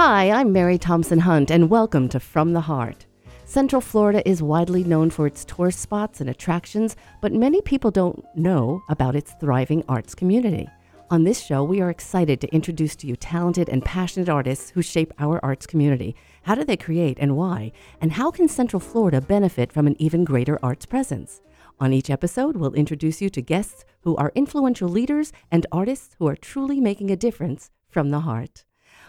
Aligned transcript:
Hi, 0.00 0.30
I'm 0.30 0.52
Mary 0.52 0.78
Thompson 0.78 1.18
Hunt, 1.18 1.50
and 1.50 1.68
welcome 1.68 2.08
to 2.10 2.20
From 2.20 2.52
the 2.52 2.60
Heart. 2.60 3.06
Central 3.44 3.82
Florida 3.82 4.22
is 4.28 4.40
widely 4.40 4.84
known 4.84 5.10
for 5.10 5.26
its 5.26 5.44
tourist 5.44 5.80
spots 5.80 6.20
and 6.20 6.30
attractions, 6.30 6.94
but 7.20 7.32
many 7.32 7.60
people 7.62 7.90
don't 7.90 8.24
know 8.36 8.80
about 8.88 9.16
its 9.16 9.34
thriving 9.40 9.82
arts 9.88 10.14
community. 10.14 10.68
On 11.10 11.24
this 11.24 11.44
show, 11.44 11.64
we 11.64 11.80
are 11.80 11.90
excited 11.90 12.40
to 12.40 12.54
introduce 12.54 12.94
to 12.94 13.08
you 13.08 13.16
talented 13.16 13.68
and 13.68 13.84
passionate 13.84 14.28
artists 14.28 14.70
who 14.70 14.82
shape 14.82 15.12
our 15.18 15.44
arts 15.44 15.66
community. 15.66 16.14
How 16.42 16.54
do 16.54 16.62
they 16.62 16.76
create 16.76 17.18
and 17.18 17.36
why? 17.36 17.72
And 18.00 18.12
how 18.12 18.30
can 18.30 18.46
Central 18.46 18.78
Florida 18.78 19.20
benefit 19.20 19.72
from 19.72 19.88
an 19.88 20.00
even 20.00 20.22
greater 20.22 20.60
arts 20.62 20.86
presence? 20.86 21.42
On 21.80 21.92
each 21.92 22.08
episode, 22.08 22.56
we'll 22.56 22.74
introduce 22.74 23.20
you 23.20 23.30
to 23.30 23.42
guests 23.42 23.84
who 24.02 24.14
are 24.14 24.30
influential 24.36 24.88
leaders 24.88 25.32
and 25.50 25.66
artists 25.72 26.14
who 26.20 26.28
are 26.28 26.36
truly 26.36 26.80
making 26.80 27.10
a 27.10 27.16
difference 27.16 27.72
from 27.90 28.10
the 28.10 28.20
heart. 28.20 28.64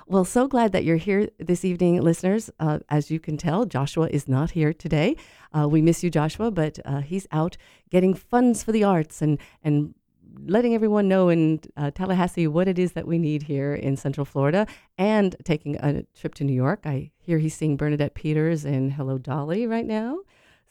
Well, 0.09 0.25
so 0.25 0.47
glad 0.47 0.71
that 0.71 0.85
you're 0.85 0.97
here 0.97 1.29
this 1.37 1.63
evening, 1.63 2.01
listeners. 2.01 2.49
Uh, 2.59 2.79
as 2.89 3.11
you 3.11 3.19
can 3.19 3.37
tell, 3.37 3.65
Joshua 3.65 4.07
is 4.07 4.27
not 4.27 4.49
here 4.49 4.73
today. 4.73 5.15
Uh, 5.55 5.67
we 5.69 5.83
miss 5.83 6.03
you, 6.03 6.09
Joshua, 6.09 6.49
but 6.49 6.79
uh, 6.83 7.01
he's 7.01 7.27
out 7.31 7.57
getting 7.91 8.15
funds 8.15 8.63
for 8.63 8.71
the 8.71 8.83
arts 8.83 9.21
and, 9.21 9.37
and 9.63 9.93
letting 10.47 10.73
everyone 10.73 11.07
know 11.07 11.29
in 11.29 11.59
uh, 11.77 11.91
Tallahassee 11.91 12.47
what 12.47 12.67
it 12.67 12.79
is 12.79 12.93
that 12.93 13.05
we 13.05 13.19
need 13.19 13.43
here 13.43 13.75
in 13.75 13.95
Central 13.95 14.25
Florida 14.25 14.66
and 14.97 15.35
taking 15.43 15.75
a 15.75 16.01
trip 16.19 16.33
to 16.35 16.44
New 16.44 16.53
York. 16.53 16.88
I 16.88 17.11
hear 17.19 17.38
he's 17.38 17.53
seeing 17.53 17.77
Bernadette 17.77 18.16
Peters 18.16 18.66
in 18.66 18.89
Hello 18.89 19.19
Dolly 19.19 19.67
right 19.67 19.85
now. 19.85 20.21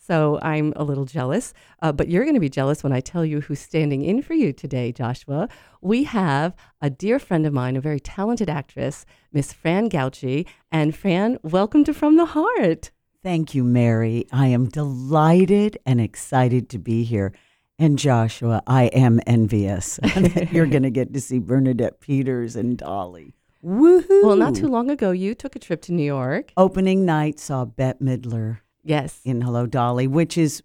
So 0.08 0.38
I'm 0.40 0.72
a 0.74 0.84
little 0.84 1.04
jealous, 1.04 1.52
uh, 1.82 1.92
but 1.92 2.08
you're 2.08 2.24
going 2.24 2.32
to 2.32 2.40
be 2.40 2.48
jealous 2.48 2.82
when 2.82 2.94
I 2.94 3.00
tell 3.00 3.26
you 3.26 3.42
who's 3.42 3.60
standing 3.60 4.06
in 4.06 4.22
for 4.22 4.32
you 4.32 4.54
today, 4.54 4.90
Joshua. 4.90 5.50
We 5.82 6.04
have 6.04 6.56
a 6.80 6.88
dear 6.88 7.18
friend 7.18 7.44
of 7.44 7.52
mine, 7.52 7.76
a 7.76 7.82
very 7.82 8.00
talented 8.00 8.48
actress, 8.48 9.04
Miss 9.34 9.52
Fran 9.52 9.90
Gauci. 9.90 10.46
And 10.72 10.96
Fran, 10.96 11.36
welcome 11.42 11.84
to 11.84 11.92
From 11.92 12.16
the 12.16 12.24
Heart. 12.24 12.90
Thank 13.22 13.54
you, 13.54 13.62
Mary. 13.62 14.24
I 14.32 14.46
am 14.46 14.70
delighted 14.70 15.76
and 15.84 16.00
excited 16.00 16.70
to 16.70 16.78
be 16.78 17.04
here. 17.04 17.34
And 17.78 17.98
Joshua, 17.98 18.62
I 18.66 18.84
am 18.84 19.20
envious 19.26 20.00
you're 20.50 20.64
going 20.64 20.84
to 20.84 20.90
get 20.90 21.12
to 21.12 21.20
see 21.20 21.38
Bernadette 21.38 22.00
Peters 22.00 22.56
and 22.56 22.78
Dolly. 22.78 23.34
Woohoo! 23.62 24.24
Well, 24.24 24.36
not 24.36 24.54
too 24.54 24.68
long 24.68 24.88
ago, 24.88 25.10
you 25.10 25.34
took 25.34 25.54
a 25.54 25.58
trip 25.58 25.82
to 25.82 25.92
New 25.92 26.02
York. 26.02 26.54
Opening 26.56 27.04
night 27.04 27.38
saw 27.38 27.66
Bette 27.66 28.02
Midler 28.02 28.60
Yes. 28.82 29.20
in 29.24 29.40
Hello 29.40 29.66
Dolly, 29.66 30.06
which 30.06 30.38
is 30.38 30.62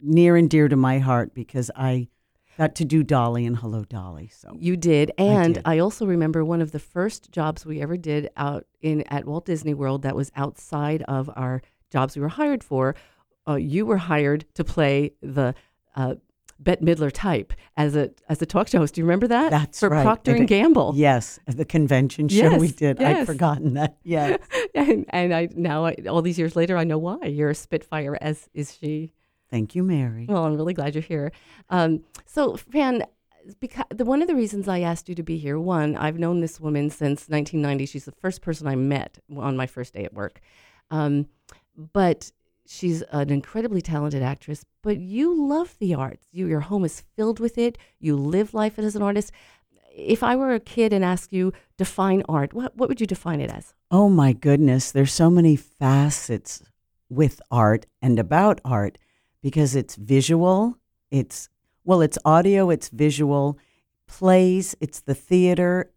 near 0.00 0.36
and 0.36 0.48
dear 0.48 0.68
to 0.68 0.76
my 0.76 0.98
heart 0.98 1.34
because 1.34 1.70
I 1.74 2.08
got 2.58 2.74
to 2.76 2.84
do 2.84 3.02
Dolly 3.02 3.46
and 3.46 3.56
Hello 3.56 3.84
Dolly. 3.84 4.28
So 4.28 4.54
You 4.58 4.76
did, 4.76 5.12
and 5.16 5.54
did. 5.54 5.62
I, 5.64 5.78
also 5.78 6.04
remember 6.04 6.44
one 6.44 6.60
of 6.60 6.72
the 6.72 6.78
first 6.78 7.32
jobs 7.32 7.64
we 7.64 7.80
ever 7.80 7.96
did 7.96 8.28
out 8.36 8.66
in 8.82 9.02
at 9.08 9.24
Walt 9.24 9.46
Disney 9.46 9.74
World 9.74 10.02
that 10.02 10.14
was 10.14 10.30
outside 10.36 11.02
of 11.08 11.30
our 11.36 11.62
jobs 11.90 12.16
we 12.16 12.22
were 12.22 12.28
hired 12.28 12.62
for. 12.62 12.94
Uh, 13.48 13.54
you 13.54 13.86
were 13.86 13.96
hired 13.96 14.44
to 14.54 14.64
play 14.64 15.12
the 15.22 15.54
uh, 15.96 16.16
Bette 16.62 16.84
Midler 16.84 17.10
type 17.12 17.52
as 17.76 17.96
a 17.96 18.10
as 18.28 18.40
a 18.42 18.46
talk 18.46 18.68
show 18.68 18.78
host. 18.78 18.94
Do 18.94 19.00
you 19.00 19.06
remember 19.06 19.26
that? 19.28 19.50
That's 19.50 19.80
for 19.80 19.88
right. 19.88 20.02
Procter 20.02 20.34
and 20.34 20.46
Gamble. 20.46 20.92
yes, 20.94 21.40
the 21.46 21.64
convention 21.64 22.28
show 22.28 22.56
we 22.58 22.68
did. 22.70 23.00
yes. 23.00 23.20
I'd 23.20 23.26
forgotten 23.26 23.74
that. 23.74 23.96
Yes. 24.04 24.38
and, 24.74 25.06
and 25.08 25.34
I 25.34 25.48
now 25.54 25.86
I, 25.86 25.96
all 26.08 26.22
these 26.22 26.38
years 26.38 26.54
later 26.56 26.76
I 26.76 26.84
know 26.84 26.98
why 26.98 27.24
you're 27.26 27.50
a 27.50 27.54
Spitfire 27.54 28.16
as 28.20 28.48
is 28.54 28.76
she. 28.78 29.12
Thank 29.50 29.74
you, 29.74 29.82
Mary. 29.82 30.26
Well, 30.28 30.44
I'm 30.44 30.54
really 30.54 30.74
glad 30.74 30.94
you're 30.94 31.02
here. 31.02 31.32
Um, 31.70 32.04
so, 32.24 32.56
Fran, 32.56 33.04
because 33.58 33.84
the 33.90 34.04
one 34.04 34.22
of 34.22 34.28
the 34.28 34.36
reasons 34.36 34.68
I 34.68 34.78
asked 34.80 35.08
you 35.08 35.14
to 35.16 35.24
be 35.24 35.38
here, 35.38 35.58
one, 35.58 35.96
I've 35.96 36.18
known 36.20 36.40
this 36.40 36.60
woman 36.60 36.88
since 36.90 37.28
1990. 37.28 37.86
She's 37.86 38.04
the 38.04 38.12
first 38.12 38.42
person 38.42 38.68
I 38.68 38.76
met 38.76 39.18
on 39.36 39.56
my 39.56 39.66
first 39.66 39.92
day 39.94 40.04
at 40.04 40.14
work, 40.14 40.40
um, 40.92 41.26
but 41.92 42.30
she's 42.70 43.02
an 43.10 43.30
incredibly 43.30 43.82
talented 43.82 44.22
actress. 44.22 44.64
But 44.82 44.98
you 44.98 45.34
love 45.48 45.76
the 45.78 45.94
arts. 45.94 46.26
You, 46.30 46.46
your 46.46 46.60
home 46.60 46.84
is 46.84 47.02
filled 47.16 47.40
with 47.40 47.58
it. 47.58 47.76
You 47.98 48.16
live 48.16 48.54
life 48.54 48.78
as 48.78 48.94
an 48.94 49.02
artist. 49.02 49.32
If 49.92 50.22
I 50.22 50.36
were 50.36 50.54
a 50.54 50.60
kid 50.60 50.92
and 50.92 51.04
asked 51.04 51.32
you 51.32 51.52
define 51.76 52.22
art, 52.28 52.54
what 52.54 52.76
what 52.76 52.88
would 52.88 53.00
you 53.00 53.06
define 53.06 53.40
it 53.40 53.50
as? 53.50 53.74
Oh 53.90 54.08
my 54.08 54.32
goodness, 54.32 54.92
there's 54.92 55.12
so 55.12 55.28
many 55.28 55.56
facets 55.56 56.62
with 57.08 57.42
art 57.50 57.86
and 58.00 58.18
about 58.18 58.60
art 58.64 58.98
because 59.42 59.74
it's 59.74 59.96
visual, 59.96 60.76
it's 61.10 61.48
well, 61.84 62.02
it's 62.02 62.18
audio, 62.24 62.70
it's 62.70 62.88
visual, 62.88 63.58
plays, 64.06 64.76
it's 64.80 65.00
the 65.00 65.14
theater. 65.14 65.90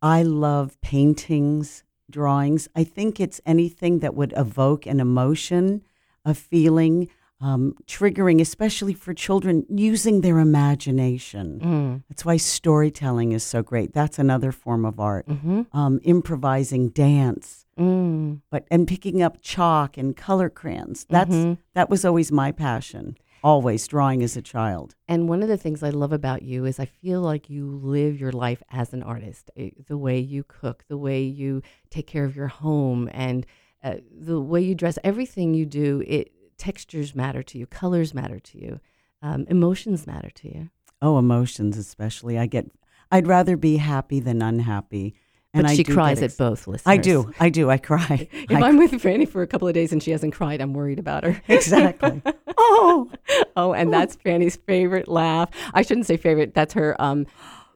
I 0.00 0.22
love 0.22 0.80
paintings, 0.80 1.84
drawings. 2.12 2.68
I 2.76 2.84
think 2.84 3.18
it's 3.18 3.40
anything 3.44 3.98
that 4.00 4.14
would 4.14 4.32
evoke 4.36 4.86
an 4.86 5.00
emotion, 5.00 5.82
a 6.24 6.34
feeling, 6.34 7.08
um, 7.40 7.74
triggering, 7.88 8.40
especially 8.40 8.94
for 8.94 9.12
children, 9.12 9.64
using 9.68 10.20
their 10.20 10.38
imagination. 10.38 11.60
Mm. 11.60 12.02
That's 12.08 12.24
why 12.24 12.36
storytelling 12.36 13.32
is 13.32 13.42
so 13.42 13.62
great. 13.62 13.92
That's 13.92 14.18
another 14.20 14.52
form 14.52 14.84
of 14.84 15.00
art. 15.00 15.26
Mm-hmm. 15.26 15.62
Um, 15.76 15.98
improvising 16.04 16.90
dance, 16.90 17.66
Mm. 17.78 18.42
but 18.50 18.66
and 18.70 18.86
picking 18.86 19.22
up 19.22 19.38
chalk 19.40 19.96
and 19.96 20.14
color 20.16 20.50
crayons. 20.50 21.06
That's 21.08 21.34
Mhm. 21.34 21.56
that 21.74 21.88
was 21.90 22.04
always 22.04 22.30
my 22.30 22.52
passion. 22.52 23.16
Always 23.44 23.86
drawing 23.88 24.22
as 24.22 24.36
a 24.36 24.42
child. 24.42 24.94
And 25.08 25.28
one 25.28 25.42
of 25.42 25.48
the 25.48 25.56
things 25.56 25.82
I 25.82 25.90
love 25.90 26.12
about 26.12 26.42
you 26.42 26.64
is 26.64 26.78
I 26.78 26.84
feel 26.84 27.20
like 27.20 27.50
you 27.50 27.66
live 27.82 28.20
your 28.20 28.32
life 28.32 28.62
as 28.70 28.92
an 28.92 29.02
artist. 29.02 29.50
Eh, 29.56 29.70
The 29.86 29.98
way 29.98 30.18
you 30.18 30.44
cook, 30.44 30.84
the 30.88 30.98
way 30.98 31.22
you 31.22 31.62
take 31.90 32.06
care 32.06 32.24
of 32.24 32.36
your 32.36 32.48
home, 32.48 33.08
and 33.12 33.44
uh, 33.82 33.96
the 34.10 34.40
way 34.40 34.60
you 34.60 34.74
dress, 34.76 34.98
everything 35.02 35.54
you 35.54 35.66
do, 35.66 36.04
it 36.06 36.32
textures 36.56 37.14
matter 37.14 37.42
to 37.42 37.58
you, 37.58 37.66
colors 37.66 38.14
matter 38.14 38.38
to 38.38 38.58
you, 38.58 38.80
um, 39.22 39.44
emotions 39.48 40.06
matter 40.06 40.30
to 40.30 40.48
you. 40.48 40.70
Oh, 41.00 41.18
emotions 41.18 41.76
especially. 41.76 42.38
I 42.38 42.46
get. 42.46 42.70
I'd 43.10 43.26
rather 43.26 43.56
be 43.56 43.78
happy 43.78 44.20
than 44.20 44.40
unhappy. 44.40 45.14
But 45.54 45.66
I 45.66 45.74
she 45.76 45.84
cries 45.84 46.22
at 46.22 46.36
both, 46.38 46.66
listeners. 46.66 46.82
I 46.86 46.96
do. 46.96 47.30
I 47.38 47.50
do. 47.50 47.68
I 47.76 47.76
cry. 47.78 48.28
If 48.32 48.50
I- 48.52 48.68
I'm 48.68 48.78
with 48.78 48.92
Franny 48.92 49.28
for 49.28 49.42
a 49.42 49.46
couple 49.46 49.68
of 49.68 49.74
days 49.74 49.92
and 49.92 50.02
she 50.02 50.10
hasn't 50.10 50.32
cried, 50.34 50.60
I'm 50.62 50.72
worried 50.72 50.98
about 50.98 51.24
her. 51.24 51.42
exactly. 51.48 52.22
oh, 52.58 53.10
oh, 53.56 53.72
and 53.74 53.92
that's 53.92 54.16
Franny's 54.16 54.56
favorite 54.56 55.08
laugh. 55.08 55.50
I 55.74 55.82
shouldn't 55.82 56.06
say 56.06 56.16
favorite. 56.16 56.54
That's 56.54 56.72
her. 56.74 57.00
Um, 57.00 57.26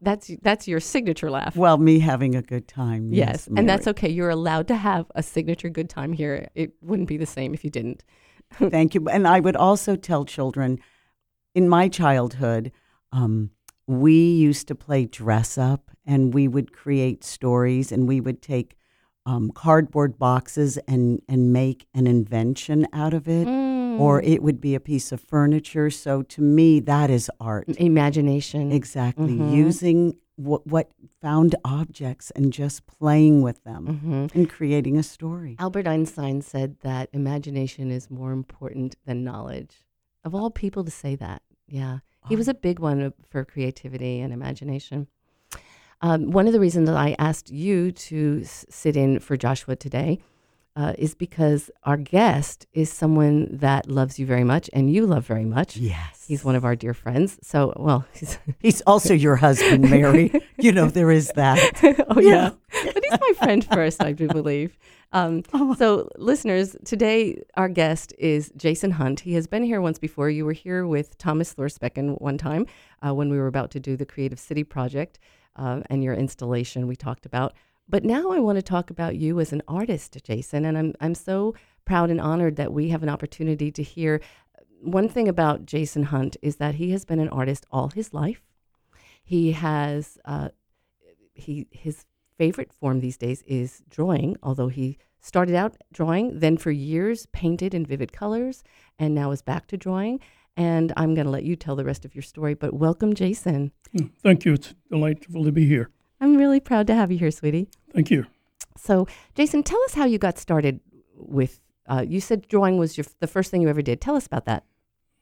that's 0.02 0.30
that's 0.42 0.68
your 0.68 0.78
signature 0.80 1.30
laugh. 1.30 1.56
well, 1.56 1.78
me 1.78 1.98
having 1.98 2.34
a 2.34 2.42
good 2.42 2.68
time. 2.68 3.12
Yes, 3.12 3.28
Yes, 3.28 3.48
and 3.56 3.68
that's 3.68 3.86
okay. 3.88 4.08
You're 4.10 4.30
allowed 4.30 4.68
to 4.68 4.76
have 4.76 5.06
a 5.14 5.22
signature 5.22 5.68
good 5.70 5.88
time 5.90 6.12
here. 6.12 6.48
It 6.54 6.74
wouldn't 6.82 7.08
be 7.08 7.16
the 7.16 7.26
same 7.26 7.54
if 7.54 7.64
you 7.64 7.70
didn't. 7.70 8.04
Thank 8.54 8.94
you. 8.94 9.08
And 9.08 9.26
I 9.26 9.40
would 9.40 9.56
also 9.56 9.96
tell 9.96 10.24
children 10.24 10.78
in 11.54 11.68
my 11.68 11.88
childhood, 11.88 12.72
um, 13.12 13.50
we 13.86 14.14
used 14.14 14.68
to 14.68 14.74
play 14.74 15.06
dress 15.06 15.56
up 15.58 15.90
and 16.06 16.32
we 16.34 16.46
would 16.48 16.72
create 16.72 17.24
stories 17.24 17.90
and 17.92 18.06
we 18.08 18.20
would 18.20 18.40
take 18.42 18.76
um, 19.26 19.50
cardboard 19.50 20.18
boxes 20.18 20.78
and, 20.86 21.20
and 21.28 21.52
make 21.52 21.86
an 21.94 22.06
invention 22.06 22.86
out 22.92 23.12
of 23.12 23.26
it, 23.26 23.48
or 23.48 24.20
Mm. 24.20 24.24
it 24.28 24.42
would 24.42 24.60
be 24.60 24.74
a 24.76 24.80
piece 24.80 25.10
of 25.10 25.20
furniture. 25.20 25.90
So 25.90 26.22
to 26.22 26.40
me, 26.42 26.78
that 26.80 27.10
is 27.10 27.28
art. 27.40 27.66
Imagination. 27.78 28.70
Exactly. 28.70 29.32
Mhm. 29.34 29.52
Using 29.52 30.16
what, 30.36 30.64
what 30.66 30.90
found 31.20 31.56
objects 31.64 32.30
and 32.32 32.52
just 32.52 32.86
playing 32.86 33.40
with 33.42 33.64
them 33.64 33.86
Mhm. 34.04 34.34
and 34.34 34.48
creating 34.50 34.96
a 34.98 35.02
story. 35.02 35.56
Albert 35.58 35.88
Einstein 35.88 36.40
said 36.42 36.76
that 36.82 37.08
imagination 37.12 37.90
is 37.90 38.10
more 38.10 38.32
important 38.32 38.94
than 39.06 39.24
knowledge. 39.24 39.84
Of 40.24 40.34
all 40.34 40.50
people 40.50 40.84
to 40.84 40.90
say 40.90 41.16
that, 41.16 41.42
yeah, 41.66 41.98
he 42.28 42.36
was 42.36 42.48
a 42.48 42.54
big 42.54 42.78
one 42.78 43.12
for 43.24 43.44
creativity 43.44 44.20
and 44.20 44.32
imagination. 44.32 45.06
Um, 46.02 46.30
one 46.30 46.46
of 46.46 46.52
the 46.52 46.60
reasons 46.60 46.88
that 46.88 46.96
I 46.96 47.16
asked 47.18 47.50
you 47.50 47.90
to 47.92 48.40
s- 48.44 48.66
sit 48.68 48.96
in 48.96 49.18
for 49.20 49.36
Joshua 49.36 49.76
today 49.76 50.20
uh, 50.76 50.92
is 50.98 51.14
because 51.14 51.70
our 51.84 51.96
guest 51.96 52.66
is 52.74 52.92
someone 52.92 53.48
that 53.50 53.88
loves 53.88 54.18
you 54.18 54.26
very 54.26 54.44
much 54.44 54.68
and 54.74 54.92
you 54.92 55.06
love 55.06 55.24
very 55.26 55.46
much. 55.46 55.78
Yes. 55.78 56.26
He's 56.28 56.44
one 56.44 56.54
of 56.54 56.66
our 56.66 56.76
dear 56.76 56.92
friends. 56.92 57.38
So, 57.42 57.72
well, 57.76 58.04
he's 58.12 58.38
He's 58.60 58.82
also 58.82 59.14
your 59.14 59.36
husband, 59.36 59.88
Mary. 59.88 60.30
you 60.58 60.72
know, 60.72 60.88
there 60.90 61.10
is 61.10 61.28
that. 61.34 61.58
oh 62.10 62.20
You 62.20 62.28
yeah, 62.30 62.50
but 62.70 63.04
he's 63.04 63.20
my 63.20 63.32
friend 63.38 63.64
first, 63.64 64.02
I 64.02 64.12
do 64.12 64.28
believe. 64.28 64.76
Um, 65.12 65.44
Oh. 65.54 65.74
so, 65.76 66.10
listeners, 66.18 66.76
today 66.84 67.40
our 67.54 67.70
guest 67.70 68.12
is 68.18 68.52
Jason 68.54 68.90
Hunt. 68.90 69.20
He 69.20 69.32
has 69.32 69.46
been 69.46 69.62
here 69.64 69.80
once 69.80 69.98
before. 69.98 70.28
You 70.28 70.44
were 70.44 70.52
here 70.52 70.86
with 70.86 71.16
Thomas 71.16 71.54
Thorsbecken 71.54 72.20
one 72.20 72.36
time 72.36 72.66
uh, 73.02 73.14
when 73.14 73.30
we 73.30 73.38
were 73.38 73.46
about 73.46 73.70
to 73.70 73.80
do 73.80 73.96
the 73.96 74.04
Creative 74.04 74.38
City 74.38 74.62
project 74.64 75.18
uh, 75.56 75.82
and 75.90 76.02
your 76.04 76.14
installation. 76.14 76.86
We 76.86 76.96
talked 76.96 77.26
about. 77.26 77.54
But 77.88 78.04
now 78.04 78.32
I 78.32 78.40
want 78.40 78.56
to 78.56 78.62
talk 78.62 78.90
about 78.90 79.16
you 79.16 79.38
as 79.40 79.52
an 79.52 79.62
artist, 79.68 80.18
Jason, 80.24 80.64
and 80.64 80.76
I'm 80.76 80.94
I'm 81.00 81.14
so 81.14 81.54
proud 81.84 82.10
and 82.10 82.20
honored 82.20 82.56
that 82.56 82.72
we 82.72 82.88
have 82.88 83.02
an 83.02 83.08
opportunity 83.08 83.70
to 83.72 83.82
hear. 83.82 84.20
One 84.80 85.08
thing 85.08 85.28
about 85.28 85.66
Jason 85.66 86.04
Hunt 86.04 86.36
is 86.42 86.56
that 86.56 86.74
he 86.74 86.90
has 86.90 87.04
been 87.04 87.20
an 87.20 87.28
artist 87.28 87.64
all 87.70 87.88
his 87.88 88.12
life. 88.12 88.42
He 89.22 89.52
has 89.52 90.18
uh, 90.24 90.48
he 91.34 91.68
his 91.70 92.04
favorite 92.36 92.72
form 92.72 93.00
these 93.00 93.16
days 93.16 93.42
is 93.46 93.82
drawing, 93.88 94.36
although 94.42 94.68
he 94.68 94.98
started 95.20 95.54
out 95.54 95.76
drawing, 95.92 96.38
then 96.40 96.56
for 96.56 96.70
years 96.70 97.26
painted 97.26 97.74
in 97.74 97.84
vivid 97.84 98.12
colors, 98.12 98.62
and 98.98 99.14
now 99.14 99.30
is 99.30 99.42
back 99.42 99.66
to 99.68 99.76
drawing. 99.76 100.20
And 100.56 100.92
I'm 100.96 101.14
going 101.14 101.26
to 101.26 101.30
let 101.30 101.44
you 101.44 101.54
tell 101.54 101.76
the 101.76 101.84
rest 101.84 102.04
of 102.04 102.14
your 102.14 102.22
story, 102.22 102.54
but 102.54 102.72
welcome, 102.72 103.14
Jason. 103.14 103.72
Thank 104.22 104.44
you. 104.44 104.54
It's 104.54 104.74
delightful 104.90 105.44
to 105.44 105.52
be 105.52 105.66
here. 105.66 105.90
I'm 106.20 106.36
really 106.36 106.60
proud 106.60 106.86
to 106.86 106.94
have 106.94 107.12
you 107.12 107.18
here, 107.18 107.30
sweetie. 107.30 107.68
Thank 107.92 108.10
you. 108.10 108.26
So, 108.76 109.06
Jason, 109.34 109.62
tell 109.62 109.82
us 109.84 109.94
how 109.94 110.06
you 110.06 110.18
got 110.18 110.38
started 110.38 110.80
with. 111.14 111.60
Uh, 111.86 112.04
you 112.06 112.20
said 112.20 112.48
drawing 112.48 112.78
was 112.78 112.96
your, 112.96 113.04
the 113.20 113.26
first 113.26 113.50
thing 113.50 113.62
you 113.62 113.68
ever 113.68 113.82
did. 113.82 114.00
Tell 114.00 114.16
us 114.16 114.26
about 114.26 114.46
that. 114.46 114.64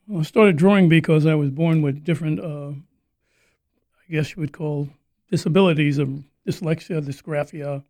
Well, 0.06 0.20
I 0.20 0.22
started 0.22 0.56
drawing 0.56 0.88
because 0.88 1.26
I 1.26 1.34
was 1.34 1.50
born 1.50 1.82
with 1.82 2.04
different, 2.04 2.38
uh, 2.38 2.70
I 2.70 4.12
guess 4.12 4.36
you 4.36 4.40
would 4.40 4.52
call 4.52 4.88
disabilities 5.31 5.98
of 5.98 6.22
dyslexia, 6.46 7.02
dysgraphia, 7.02 7.82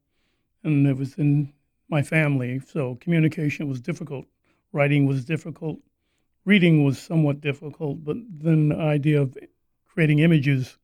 and 0.63 0.87
it 0.87 0.97
was 0.97 1.15
in 1.15 1.53
my 1.89 2.03
family. 2.03 2.61
So 2.61 2.97
communication 3.01 3.69
was 3.69 3.81
difficult, 3.81 4.27
writing 4.73 5.07
was 5.07 5.25
difficult, 5.25 5.79
reading 6.45 6.85
was 6.85 6.99
somewhat 6.99 7.41
difficult, 7.41 8.05
but 8.05 8.17
then 8.31 8.71
the 8.71 8.77
idea 8.77 9.21
of 9.21 9.37
creating 9.87 10.19
images 10.19 10.79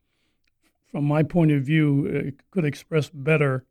from 0.91 1.05
my 1.05 1.23
point 1.23 1.53
of 1.53 1.63
view 1.63 2.11
uh, 2.29 2.31
could 2.51 2.65
express 2.65 3.11
better 3.11 3.65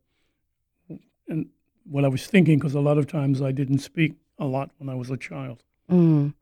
and 1.28 1.46
what 1.84 2.04
I 2.04 2.08
was 2.08 2.26
thinking 2.26 2.58
because 2.58 2.74
a 2.74 2.80
lot 2.80 2.98
of 2.98 3.06
times 3.06 3.40
I 3.40 3.52
didn't 3.52 3.78
speak 3.78 4.14
a 4.38 4.44
lot 4.44 4.70
when 4.78 4.88
I 4.88 4.94
was 4.94 5.10
a 5.10 5.16
child. 5.16 5.62
Mm. 5.90 6.34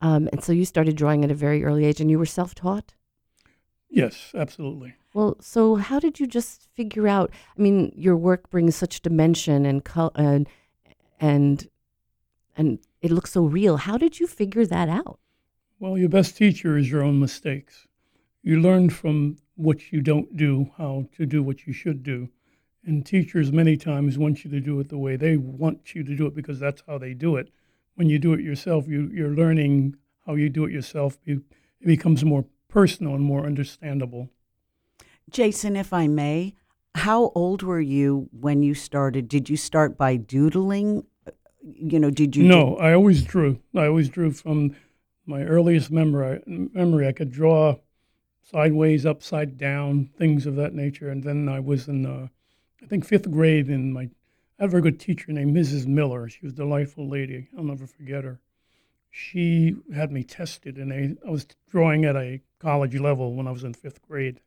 Um, 0.00 0.28
and 0.32 0.42
so 0.42 0.52
you 0.52 0.64
started 0.64 0.96
drawing 0.96 1.24
at 1.24 1.30
a 1.30 1.34
very 1.34 1.64
early 1.64 1.84
age, 1.84 2.00
and 2.00 2.10
you 2.10 2.18
were 2.18 2.26
self-taught. 2.26 2.94
Yes, 3.90 4.32
absolutely. 4.34 4.94
Well, 5.14 5.36
so 5.40 5.76
how 5.76 5.98
did 5.98 6.20
you 6.20 6.26
just 6.26 6.68
figure 6.74 7.08
out? 7.08 7.32
I 7.56 7.60
mean, 7.60 7.92
your 7.96 8.16
work 8.16 8.50
brings 8.50 8.76
such 8.76 9.00
dimension 9.00 9.66
and 9.66 9.84
color, 9.84 10.12
and 10.14 10.48
and 11.18 11.68
and 12.56 12.78
it 13.00 13.10
looks 13.10 13.32
so 13.32 13.44
real. 13.44 13.76
How 13.78 13.96
did 13.98 14.18
you 14.20 14.26
figure 14.26 14.66
that 14.66 14.88
out? 14.88 15.18
Well, 15.78 15.96
your 15.96 16.08
best 16.08 16.36
teacher 16.36 16.76
is 16.76 16.90
your 16.90 17.02
own 17.02 17.20
mistakes. 17.20 17.86
You 18.42 18.60
learn 18.60 18.90
from 18.90 19.36
what 19.54 19.92
you 19.92 20.00
don't 20.00 20.36
do, 20.36 20.70
how 20.76 21.06
to 21.16 21.26
do 21.26 21.42
what 21.42 21.66
you 21.66 21.72
should 21.72 22.02
do. 22.02 22.28
And 22.84 23.04
teachers 23.04 23.52
many 23.52 23.76
times 23.76 24.16
want 24.16 24.44
you 24.44 24.50
to 24.50 24.60
do 24.60 24.80
it 24.80 24.88
the 24.88 24.98
way 24.98 25.16
they 25.16 25.36
want 25.36 25.94
you 25.94 26.02
to 26.02 26.16
do 26.16 26.26
it 26.26 26.34
because 26.34 26.58
that's 26.58 26.82
how 26.86 26.98
they 26.98 27.14
do 27.14 27.36
it. 27.36 27.50
When 27.94 28.08
you 28.08 28.18
do 28.18 28.32
it 28.32 28.40
yourself, 28.40 28.86
you, 28.88 29.10
you're 29.12 29.34
learning 29.34 29.96
how 30.26 30.34
you 30.34 30.48
do 30.48 30.64
it 30.64 30.72
yourself. 30.72 31.18
You, 31.24 31.44
it 31.80 31.86
becomes 31.86 32.24
more 32.24 32.46
personal 32.68 33.14
and 33.14 33.24
more 33.24 33.44
understandable. 33.44 34.30
Jason, 35.30 35.76
if 35.76 35.92
I 35.92 36.06
may, 36.06 36.54
how 36.94 37.30
old 37.34 37.62
were 37.62 37.80
you 37.80 38.28
when 38.32 38.62
you 38.62 38.74
started? 38.74 39.28
Did 39.28 39.50
you 39.50 39.56
start 39.56 39.98
by 39.98 40.16
doodling? 40.16 41.04
You 41.62 41.98
know, 41.98 42.10
did 42.10 42.36
you? 42.36 42.44
No, 42.44 42.76
I 42.76 42.92
always 42.94 43.22
drew. 43.22 43.60
I 43.74 43.86
always 43.86 44.08
drew 44.08 44.30
from 44.32 44.76
my 45.26 45.42
earliest 45.42 45.90
memory. 45.90 46.42
Memory, 46.46 47.06
I 47.06 47.12
could 47.12 47.30
draw 47.30 47.76
sideways, 48.42 49.04
upside 49.04 49.58
down, 49.58 50.10
things 50.16 50.46
of 50.46 50.56
that 50.56 50.74
nature. 50.74 51.10
And 51.10 51.22
then 51.22 51.48
I 51.48 51.60
was 51.60 51.88
in, 51.88 52.06
uh, 52.06 52.28
I 52.82 52.86
think, 52.86 53.04
fifth 53.04 53.30
grade, 53.30 53.68
and 53.68 53.92
my 53.92 54.08
I 54.58 54.64
had 54.64 54.68
a 54.68 54.70
very 54.70 54.82
good 54.82 54.98
teacher 54.98 55.30
named 55.30 55.56
Mrs. 55.56 55.86
Miller. 55.86 56.28
She 56.28 56.40
was 56.42 56.52
a 56.52 56.56
delightful 56.56 57.08
lady. 57.08 57.46
I'll 57.56 57.62
never 57.62 57.86
forget 57.86 58.24
her. 58.24 58.40
She 59.10 59.76
had 59.94 60.10
me 60.10 60.24
tested, 60.24 60.78
and 60.78 60.92
I, 60.92 61.16
I 61.26 61.30
was 61.30 61.46
drawing 61.70 62.04
at 62.04 62.16
a 62.16 62.40
college 62.58 62.98
level 62.98 63.34
when 63.34 63.46
I 63.46 63.52
was 63.52 63.62
in 63.62 63.74
fifth 63.74 64.02
grade. 64.02 64.40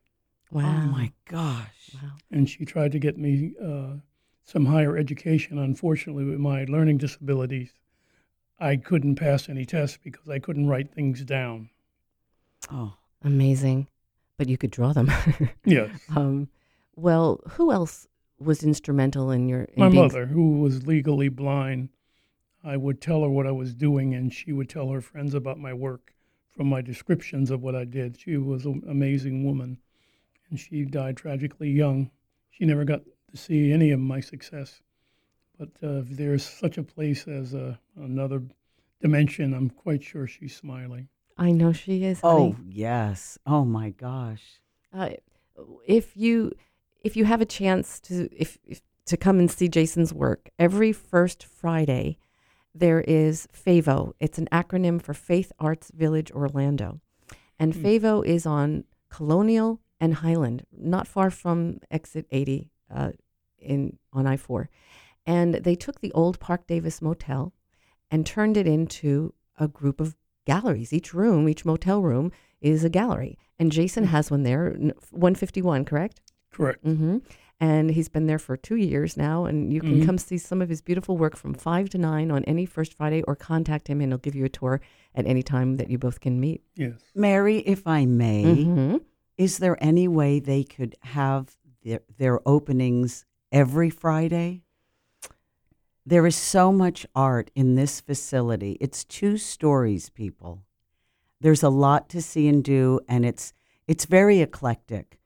Wow. 0.50 0.82
Oh 0.84 0.86
my 0.88 1.12
gosh. 1.26 1.90
Wow. 1.94 2.10
and 2.30 2.48
she 2.48 2.66
tried 2.66 2.92
to 2.92 2.98
get 2.98 3.16
me 3.16 3.54
uh, 3.62 3.94
some 4.44 4.66
higher 4.66 4.96
education. 4.96 5.58
Unfortunately, 5.58 6.24
with 6.24 6.38
my 6.38 6.64
learning 6.64 6.98
disabilities, 6.98 7.72
I 8.58 8.76
couldn't 8.76 9.16
pass 9.16 9.48
any 9.48 9.64
tests 9.64 9.98
because 10.02 10.28
I 10.28 10.38
couldn't 10.38 10.68
write 10.68 10.92
things 10.94 11.24
down. 11.24 11.70
Oh, 12.70 12.94
Amazing. 13.24 13.86
But 14.38 14.48
you 14.48 14.58
could 14.58 14.70
draw 14.72 14.92
them. 14.92 15.10
Yes. 15.64 15.90
um, 16.16 16.48
well, 16.96 17.40
who 17.50 17.70
else 17.70 18.08
was 18.40 18.64
instrumental 18.64 19.30
in 19.30 19.48
your 19.48 19.62
in 19.62 19.74
my 19.78 19.88
being- 19.88 20.02
mother, 20.02 20.26
who 20.26 20.58
was 20.60 20.86
legally 20.86 21.28
blind, 21.28 21.90
I 22.64 22.76
would 22.76 23.00
tell 23.00 23.22
her 23.22 23.28
what 23.28 23.46
I 23.46 23.52
was 23.52 23.74
doing, 23.74 24.14
and 24.14 24.32
she 24.32 24.52
would 24.52 24.68
tell 24.68 24.88
her 24.90 25.00
friends 25.00 25.34
about 25.34 25.58
my 25.58 25.72
work 25.72 26.12
from 26.50 26.66
my 26.68 26.80
descriptions 26.80 27.50
of 27.50 27.62
what 27.62 27.74
I 27.76 27.84
did. 27.84 28.18
She 28.20 28.36
was 28.36 28.64
an 28.64 28.82
amazing 28.88 29.44
woman, 29.44 29.78
and 30.50 30.58
she 30.58 30.84
died 30.84 31.16
tragically 31.16 31.70
young. 31.70 32.10
She 32.50 32.64
never 32.64 32.84
got 32.84 33.02
to 33.32 33.36
see 33.36 33.72
any 33.72 33.90
of 33.90 34.00
my 34.00 34.20
success. 34.20 34.80
But 35.58 35.70
uh, 35.82 36.02
there's 36.04 36.44
such 36.44 36.78
a 36.78 36.82
place 36.82 37.26
as 37.26 37.54
uh, 37.54 37.76
another 37.96 38.42
dimension, 39.00 39.52
I'm 39.54 39.68
quite 39.70 40.02
sure 40.02 40.26
she's 40.26 40.56
smiling. 40.56 41.08
I 41.36 41.50
know 41.50 41.72
she 41.72 42.04
is. 42.04 42.20
oh 42.22 42.56
yes. 42.68 43.38
Oh 43.46 43.64
my 43.64 43.90
gosh. 43.90 44.60
Uh, 44.92 45.10
if 45.86 46.16
you 46.16 46.52
if 47.02 47.16
you 47.16 47.24
have 47.24 47.40
a 47.40 47.46
chance 47.46 47.98
to 48.00 48.28
if, 48.36 48.58
if 48.66 48.80
to 49.06 49.16
come 49.16 49.38
and 49.40 49.50
see 49.50 49.68
Jason's 49.68 50.12
work 50.12 50.50
every 50.58 50.92
first 50.92 51.44
Friday, 51.44 52.18
there 52.74 53.00
is 53.00 53.48
FAVO. 53.52 54.12
It's 54.20 54.38
an 54.38 54.48
acronym 54.52 55.02
for 55.02 55.14
Faith 55.14 55.50
Arts 55.58 55.90
Village 55.94 56.30
Orlando, 56.30 57.00
and 57.58 57.74
Hmm. 57.74 57.82
FAVO 57.82 58.22
is 58.26 58.46
on 58.46 58.84
Colonial 59.08 59.80
and 60.00 60.14
Highland, 60.16 60.64
not 60.72 61.08
far 61.08 61.30
from 61.30 61.80
Exit 61.90 62.26
80 62.30 62.70
uh, 62.92 63.12
in 63.58 63.98
on 64.12 64.26
I 64.26 64.36
four, 64.36 64.68
and 65.26 65.54
they 65.54 65.74
took 65.74 66.00
the 66.00 66.12
old 66.12 66.38
Park 66.40 66.66
Davis 66.66 67.00
Motel 67.00 67.52
and 68.10 68.26
turned 68.26 68.56
it 68.56 68.66
into 68.66 69.34
a 69.58 69.68
group 69.68 70.00
of 70.00 70.16
galleries. 70.46 70.92
Each 70.92 71.14
room, 71.14 71.48
each 71.48 71.64
motel 71.64 72.02
room, 72.02 72.32
is 72.60 72.84
a 72.84 72.90
gallery, 72.90 73.38
and 73.58 73.70
Jason 73.72 74.04
has 74.04 74.30
one 74.30 74.42
there, 74.42 74.70
151, 75.10 75.84
correct? 75.84 76.20
Correct. 76.52 76.84
Mm-hmm. 76.84 77.18
And 77.60 77.92
he's 77.92 78.08
been 78.08 78.26
there 78.26 78.40
for 78.40 78.56
two 78.56 78.74
years 78.74 79.16
now, 79.16 79.44
and 79.44 79.72
you 79.72 79.80
can 79.80 80.00
Mhm. 80.00 80.04
come 80.06 80.18
see 80.18 80.36
some 80.36 80.60
of 80.60 80.68
his 80.68 80.80
beautiful 80.82 81.16
work 81.16 81.36
from 81.36 81.54
five 81.54 81.88
to 81.90 81.98
nine 81.98 82.32
on 82.32 82.44
any 82.44 82.66
first 82.66 82.92
Friday, 82.94 83.22
or 83.22 83.36
contact 83.36 83.86
him, 83.88 84.00
and 84.00 84.10
he'll 84.10 84.18
give 84.18 84.34
you 84.34 84.44
a 84.44 84.48
tour 84.48 84.80
at 85.14 85.26
any 85.26 85.44
time 85.44 85.76
that 85.76 85.88
you 85.88 85.96
both 85.96 86.18
can 86.20 86.40
meet. 86.40 86.62
Yes. 86.76 86.94
Mary, 87.14 87.58
if 87.58 87.86
I 87.86 88.04
may, 88.04 88.64
Mhm. 88.66 89.00
is 89.38 89.58
there 89.58 89.76
any 89.82 90.08
way 90.08 90.40
they 90.40 90.64
could 90.64 90.96
have 91.02 91.56
their, 91.84 92.00
their 92.18 92.40
openings 92.48 93.24
every 93.50 93.90
Friday? 93.90 94.62
There 96.04 96.26
is 96.26 96.36
so 96.36 96.72
much 96.72 97.06
art 97.14 97.50
in 97.54 97.76
this 97.76 98.00
facility. 98.00 98.76
It's 98.80 99.04
two 99.04 99.36
stories, 99.36 100.10
people. 100.10 100.62
There's 101.40 101.62
a 101.62 101.68
lot 101.68 102.08
to 102.10 102.22
see 102.22 102.48
and 102.48 102.62
do, 102.62 103.00
and 103.08 103.24
it's 103.24 103.52
it's 103.86 104.04
very 104.04 104.40
eclectic. 104.40 105.18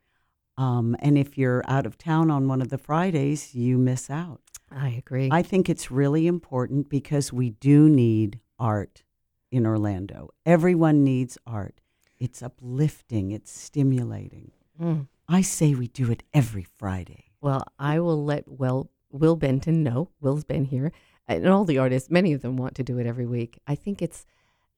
Um, 0.59 0.97
and 1.01 1.19
if 1.19 1.37
you're 1.37 1.63
out 1.69 1.85
of 1.85 1.99
town 1.99 2.31
on 2.31 2.49
one 2.49 2.63
of 2.63 2.71
the 2.71 2.79
Fridays, 2.79 3.55
you 3.55 3.77
miss 3.77 4.09
out. 4.09 4.41
I 4.71 4.89
agree. 4.89 5.29
I 5.31 5.43
think 5.43 5.69
it's 5.69 5.91
really 5.91 6.27
important 6.27 6.89
because 6.89 7.33
we 7.33 7.51
do 7.51 7.89
need 7.89 8.41
art 8.59 9.05
in 9.51 9.67
Orlando. 9.67 10.31
Everyone 10.45 11.05
needs 11.05 11.39
art. 11.47 11.81
It's 12.19 12.43
uplifting, 12.43 13.31
it's 13.31 13.51
stimulating. 13.51 14.53
Mm. 14.81 15.09
I 15.29 15.43
say 15.43 15.75
we 15.75 15.89
do 15.89 16.11
it 16.11 16.23
every 16.33 16.67
Friday. 16.77 17.25
Well, 17.41 17.65
I 17.79 18.01
will 18.01 18.25
let 18.25 18.49
well 18.49 18.91
Will 19.11 19.37
Benton 19.37 19.83
know. 19.83 20.11
Will's 20.21 20.45
been 20.45 20.65
here, 20.65 20.93
and 21.27 21.47
all 21.49 21.65
the 21.65 21.79
artists. 21.79 22.11
Many 22.11 22.33
of 22.33 22.43
them 22.43 22.57
want 22.57 22.75
to 22.77 22.83
do 22.83 22.99
it 22.99 23.07
every 23.07 23.27
week. 23.27 23.59
I 23.67 23.75
think 23.75 24.03
it's. 24.03 24.27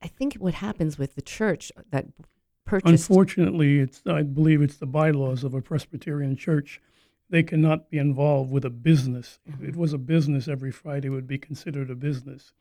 I 0.01 0.07
think 0.07 0.35
what 0.35 0.53
happens 0.55 0.97
with 0.97 1.15
the 1.15 1.21
church 1.21 1.71
that 1.91 2.05
purchased. 2.65 3.09
Unfortunately, 3.09 3.79
it's 3.79 4.01
I 4.05 4.21
believe 4.23 4.61
it's 4.61 4.77
the 4.77 4.85
bylaws 4.85 5.43
of 5.43 5.53
a 5.53 5.61
Presbyterian 5.61 6.35
church. 6.35 6.81
They 7.29 7.43
cannot 7.43 7.89
be 7.89 7.97
involved 7.97 8.51
with 8.51 8.65
a 8.65 8.69
business. 8.69 9.39
If 9.45 9.61
it 9.61 9.71
mm-hmm. 9.71 9.79
was 9.79 9.93
a 9.93 9.99
business, 9.99 10.47
every 10.47 10.71
Friday 10.71 11.09
would 11.09 11.27
be 11.27 11.37
considered 11.37 11.89
a 11.89 11.95
business. 11.95 12.53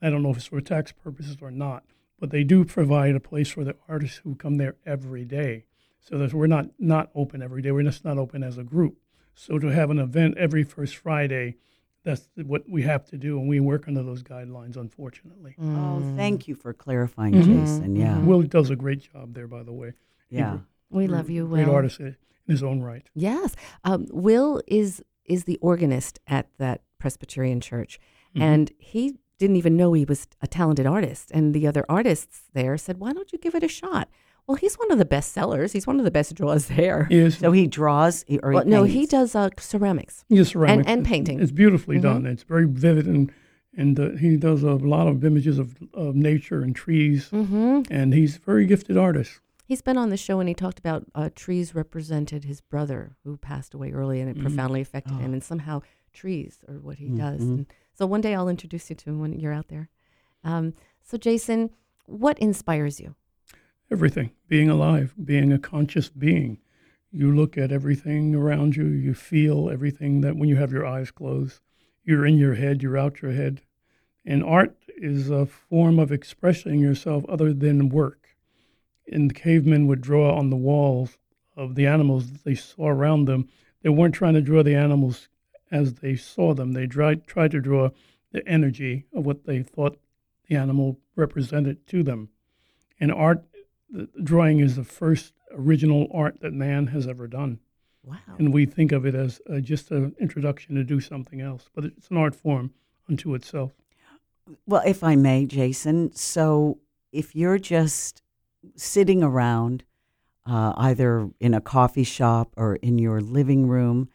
I 0.00 0.10
don't 0.10 0.22
know 0.22 0.30
if 0.30 0.36
it's 0.38 0.46
for 0.46 0.60
tax 0.60 0.92
purposes 0.92 1.38
or 1.40 1.50
not, 1.50 1.84
but 2.18 2.30
they 2.30 2.44
do 2.44 2.64
provide 2.64 3.14
a 3.14 3.20
place 3.20 3.50
for 3.50 3.64
the 3.64 3.76
artists 3.88 4.18
who 4.18 4.34
come 4.34 4.56
there 4.56 4.76
every 4.86 5.24
day. 5.24 5.64
So 6.04 6.18
that 6.18 6.34
we're 6.34 6.46
not 6.46 6.66
not 6.78 7.10
open 7.14 7.42
every 7.42 7.62
day. 7.62 7.72
We're 7.72 7.82
just 7.82 8.04
not 8.04 8.18
open 8.18 8.42
as 8.42 8.58
a 8.58 8.62
group. 8.64 8.98
So 9.34 9.58
to 9.58 9.68
have 9.68 9.90
an 9.90 9.98
event 9.98 10.36
every 10.36 10.62
first 10.62 10.96
Friday, 10.96 11.56
that's 12.04 12.28
what 12.36 12.68
we 12.68 12.82
have 12.82 13.06
to 13.06 13.16
do, 13.16 13.38
and 13.38 13.48
we 13.48 13.58
work 13.58 13.88
under 13.88 14.02
those 14.02 14.22
guidelines. 14.22 14.76
Unfortunately, 14.76 15.54
Mm. 15.58 15.76
Oh, 15.78 16.16
thank 16.16 16.46
you 16.46 16.54
for 16.54 16.72
clarifying, 16.74 17.32
Mhm. 17.34 17.44
Jason. 17.44 17.96
Yeah. 17.96 18.18
Mhm. 18.18 18.26
Will 18.26 18.42
does 18.42 18.68
a 18.70 18.76
great 18.76 19.00
job 19.12 19.32
there, 19.34 19.48
by 19.48 19.62
the 19.62 19.72
way. 19.72 19.94
Yeah. 20.28 20.58
We 20.90 21.06
love 21.06 21.30
you, 21.30 21.46
Will. 21.46 21.64
Great 21.64 21.68
artist 21.68 22.00
in 22.00 22.16
his 22.46 22.62
own 22.62 22.82
right. 22.82 23.08
Yes, 23.14 23.56
um, 23.84 24.06
Will 24.12 24.60
is 24.68 25.02
is 25.24 25.44
the 25.44 25.56
organist 25.62 26.20
at 26.26 26.48
that 26.58 26.82
Presbyterian 26.98 27.58
church, 27.58 27.98
Mhm. 28.36 28.42
and 28.42 28.72
he 28.78 29.16
didn't 29.38 29.56
even 29.56 29.74
know 29.74 29.94
he 29.94 30.04
was 30.04 30.28
a 30.42 30.46
talented 30.46 30.84
artist. 30.86 31.30
And 31.32 31.54
the 31.54 31.66
other 31.66 31.86
artists 31.88 32.42
there 32.52 32.76
said, 32.76 32.98
"Why 33.00 33.14
don't 33.14 33.32
you 33.32 33.38
give 33.38 33.54
it 33.54 33.62
a 33.62 33.68
shot? 33.68 34.10
Well, 34.46 34.56
he's 34.56 34.74
one 34.74 34.90
of 34.92 34.98
the 34.98 35.04
best 35.06 35.32
sellers. 35.32 35.72
He's 35.72 35.86
one 35.86 35.98
of 35.98 36.04
the 36.04 36.10
best 36.10 36.34
drawers 36.34 36.66
there. 36.66 37.06
He 37.06 37.18
is 37.18 37.38
So 37.38 37.52
he 37.52 37.66
draws 37.66 38.24
or 38.42 38.50
he 38.50 38.54
Well, 38.56 38.64
no, 38.66 38.84
he 38.84 38.98
paints? 39.00 39.10
does 39.10 39.34
uh, 39.34 39.48
ceramics. 39.58 40.24
He 40.28 40.36
is 40.38 40.48
ceramic. 40.48 40.86
and 40.86 41.00
It's- 41.00 41.08
painting. 41.10 41.40
It's 41.40 41.50
beautifully 41.52 41.96
Mhm. 41.98 42.02
done. 42.02 42.26
It's 42.26 42.42
very 42.42 42.66
vivid, 42.66 43.06
and 43.06 43.32
and 43.76 43.98
uh, 43.98 44.10
he 44.10 44.36
does 44.36 44.62
a 44.62 44.74
lot 44.74 45.08
of 45.08 45.24
images 45.24 45.58
of, 45.58 45.74
of 45.94 46.14
nature 46.14 46.62
and 46.62 46.76
trees. 46.76 47.28
Mm-hmm. 47.30 47.82
And 47.90 48.14
he's 48.14 48.36
a 48.36 48.38
very 48.38 48.66
gifted 48.66 48.96
artist. 48.96 49.40
He's 49.66 49.82
been 49.82 49.96
on 49.98 50.10
the 50.10 50.16
show 50.16 50.38
and 50.38 50.48
he 50.48 50.54
talked 50.54 50.78
about 50.78 51.06
uh, 51.16 51.30
trees 51.34 51.74
represented 51.74 52.44
his 52.44 52.60
brother 52.60 53.16
who 53.24 53.36
passed 53.36 53.74
away 53.74 53.90
early 53.90 54.20
and 54.20 54.30
it 54.30 54.36
Mhm. 54.36 54.42
profoundly 54.42 54.80
affected 54.80 55.14
Oh. 55.14 55.18
him. 55.18 55.32
And 55.32 55.42
somehow 55.42 55.80
trees 56.12 56.58
are 56.68 56.74
what 56.78 56.98
he 56.98 57.08
does. 57.08 57.40
Mhm. 57.40 57.48
And 57.54 57.66
so 57.94 58.06
one 58.06 58.20
day 58.20 58.32
I'll 58.36 58.48
introduce 58.48 58.90
you 58.90 58.94
to 58.96 59.10
him 59.10 59.18
when 59.18 59.32
you're 59.32 59.52
out 59.52 59.66
there. 59.68 59.88
Um, 60.44 60.74
so, 61.02 61.16
Jason, 61.18 61.70
what 62.06 62.38
inspires 62.38 63.00
you? 63.00 63.16
Everything, 63.90 64.30
being 64.48 64.70
alive, 64.70 65.14
being 65.22 65.52
a 65.52 65.58
conscious 65.58 66.08
being. 66.08 66.58
You 67.12 67.34
look 67.34 67.56
at 67.56 67.70
everything 67.70 68.34
around 68.34 68.76
you. 68.76 68.86
You 68.86 69.14
feel 69.14 69.70
everything 69.70 70.20
that 70.22 70.36
when 70.36 70.48
you 70.48 70.56
have 70.56 70.72
your 70.72 70.86
eyes 70.86 71.10
closed, 71.10 71.60
you're 72.02 72.26
in 72.26 72.36
your 72.36 72.54
head. 72.54 72.82
You're 72.82 72.98
out 72.98 73.22
your 73.22 73.32
head. 73.32 73.62
And 74.24 74.42
art 74.42 74.76
is 74.88 75.30
a 75.30 75.46
form 75.46 75.98
of 75.98 76.10
expressing 76.10 76.80
yourself 76.80 77.24
other 77.28 77.52
than 77.52 77.88
work. 77.88 78.28
And 79.10 79.30
the 79.30 79.34
cavemen 79.34 79.86
would 79.86 80.00
draw 80.00 80.36
on 80.36 80.50
the 80.50 80.56
walls 80.56 81.18
of 81.56 81.74
the 81.74 81.86
animals 81.86 82.32
that 82.32 82.44
they 82.44 82.54
saw 82.54 82.88
around 82.88 83.26
them. 83.26 83.48
They 83.82 83.90
weren't 83.90 84.14
trying 84.14 84.34
to 84.34 84.40
draw 84.40 84.62
the 84.62 84.74
animals 84.74 85.28
as 85.70 85.94
they 85.94 86.16
saw 86.16 86.54
them. 86.54 86.72
They 86.72 86.86
tried, 86.86 87.26
tried 87.26 87.50
to 87.50 87.60
draw 87.60 87.90
the 88.32 88.46
energy 88.48 89.04
of 89.14 89.26
what 89.26 89.44
they 89.44 89.62
thought 89.62 89.98
the 90.48 90.56
animal 90.56 90.98
represented 91.16 91.86
to 91.88 92.02
them. 92.02 92.30
And 92.98 93.12
art, 93.12 93.44
the 93.94 94.08
drawing 94.22 94.58
is 94.60 94.76
the 94.76 94.84
first 94.84 95.32
original 95.52 96.08
art 96.12 96.40
that 96.40 96.52
man 96.52 96.88
has 96.88 97.06
ever 97.06 97.26
done. 97.28 97.60
Wow. 98.02 98.16
And 98.38 98.52
we 98.52 98.66
think 98.66 98.92
of 98.92 99.06
it 99.06 99.14
as 99.14 99.40
uh, 99.50 99.60
just 99.60 99.90
an 99.90 100.14
introduction 100.20 100.74
to 100.74 100.84
do 100.84 101.00
something 101.00 101.40
else, 101.40 101.70
but 101.74 101.84
it's 101.84 102.08
an 102.08 102.16
art 102.16 102.34
form 102.34 102.72
unto 103.08 103.34
itself. 103.34 103.72
Well, 104.66 104.82
if 104.84 105.02
I 105.02 105.16
may, 105.16 105.46
Jason. 105.46 106.14
So 106.14 106.80
if 107.12 107.34
you're 107.34 107.58
just 107.58 108.20
sitting 108.76 109.22
around, 109.22 109.84
uh, 110.44 110.74
either 110.76 111.30
in 111.40 111.54
a 111.54 111.60
coffee 111.60 112.04
shop 112.04 112.52
or 112.56 112.76
in 112.76 112.98
your 112.98 113.20
living 113.20 113.68
room, 113.68 114.10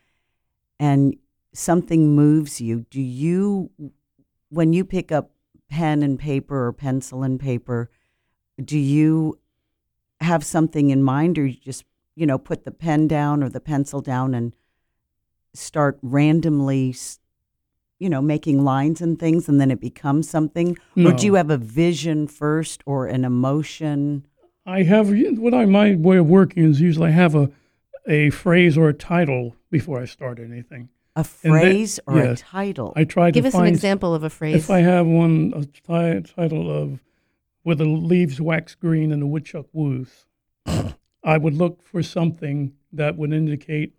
and 0.79 1.15
something 1.53 2.15
moves 2.15 2.62
you, 2.62 2.86
do 2.91 3.01
you, 3.01 3.71
when 4.50 4.74
you 4.74 4.86
pick 4.86 5.12
up 5.12 5.31
pen 5.69 6.03
and 6.03 6.19
paper 6.19 6.67
or 6.67 6.74
pencil 6.74 7.24
and 7.24 7.39
paper, 7.39 7.89
do 8.63 8.77
you 8.77 9.39
have 10.21 10.43
something 10.43 10.89
in 10.89 11.03
mind, 11.03 11.38
or 11.38 11.45
you 11.45 11.57
just, 11.63 11.85
you 12.15 12.25
know, 12.25 12.38
put 12.38 12.65
the 12.65 12.71
pen 12.71 13.07
down 13.07 13.43
or 13.43 13.49
the 13.49 13.59
pencil 13.59 14.01
down 14.01 14.33
and 14.33 14.53
start 15.53 15.97
randomly 16.01 16.95
you 18.01 18.09
know, 18.09 18.21
making 18.21 18.63
lines 18.63 19.01
and 19.01 19.19
things 19.19 19.49
and 19.49 19.59
then 19.59 19.69
it 19.71 19.81
becomes 19.81 20.29
something? 20.29 20.77
Or 20.95 21.11
do 21.11 21.25
you 21.25 21.33
have 21.33 21.49
a 21.49 21.57
vision 21.57 22.27
first 22.27 22.81
or 22.85 23.07
an 23.07 23.25
emotion? 23.25 24.25
I 24.65 24.83
have 24.83 25.09
what 25.38 25.53
I 25.53 25.65
my 25.65 25.95
way 25.95 26.15
of 26.17 26.29
working 26.29 26.63
is 26.63 26.79
usually 26.79 27.07
I 27.07 27.11
have 27.11 27.35
a 27.35 27.51
a 28.07 28.29
phrase 28.29 28.77
or 28.77 28.88
a 28.88 28.93
title 28.93 29.55
before 29.69 29.99
I 29.99 30.05
start 30.05 30.39
anything. 30.39 30.88
A 31.17 31.19
And 31.19 31.25
that- 31.25 31.59
phrase 31.61 31.99
or 32.07 32.19
a 32.19 32.35
title? 32.38 32.93
I 32.95 33.03
try 33.03 33.31
to 33.31 33.31
Give 33.33 33.43
to 33.43 33.49
us 33.49 33.55
an 33.55 33.65
example 33.67 34.15
of 34.15 34.23
a 34.23 34.29
phrase. 34.29 34.55
if 34.55 34.69
I 34.69 34.79
have 34.79 35.05
one 35.05 35.51
a 35.53 35.65
title 36.35 36.71
of 36.71 36.99
"Where 37.63 37.75
the 37.75 37.85
leaves 37.85 38.39
wax 38.39 38.73
green 38.75 39.11
and 39.11 39.21
the 39.21 39.27
woodchuck 39.27 39.67
woos," 39.73 40.25
I 40.65 41.37
would 41.37 41.53
look 41.53 41.83
for 41.83 42.01
something 42.01 42.73
that 42.93 43.17
would 43.17 43.33
indicate 43.33 43.93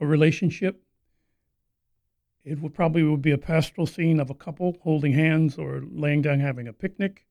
a 0.00 0.06
relationship. 0.06 0.82
It 2.44 2.60
would 2.60 2.74
probably 2.74 3.02
would 3.02 3.22
be 3.22 3.32
a 3.32 3.38
pastoral 3.38 3.86
scene 3.86 4.20
of 4.20 4.30
a 4.30 4.34
couple 4.34 4.78
holding 4.82 5.12
hands 5.12 5.58
or 5.58 5.82
laying 5.82 6.22
down 6.22 6.40
having 6.40 6.66
a 6.66 6.72
picnic, 6.72 7.26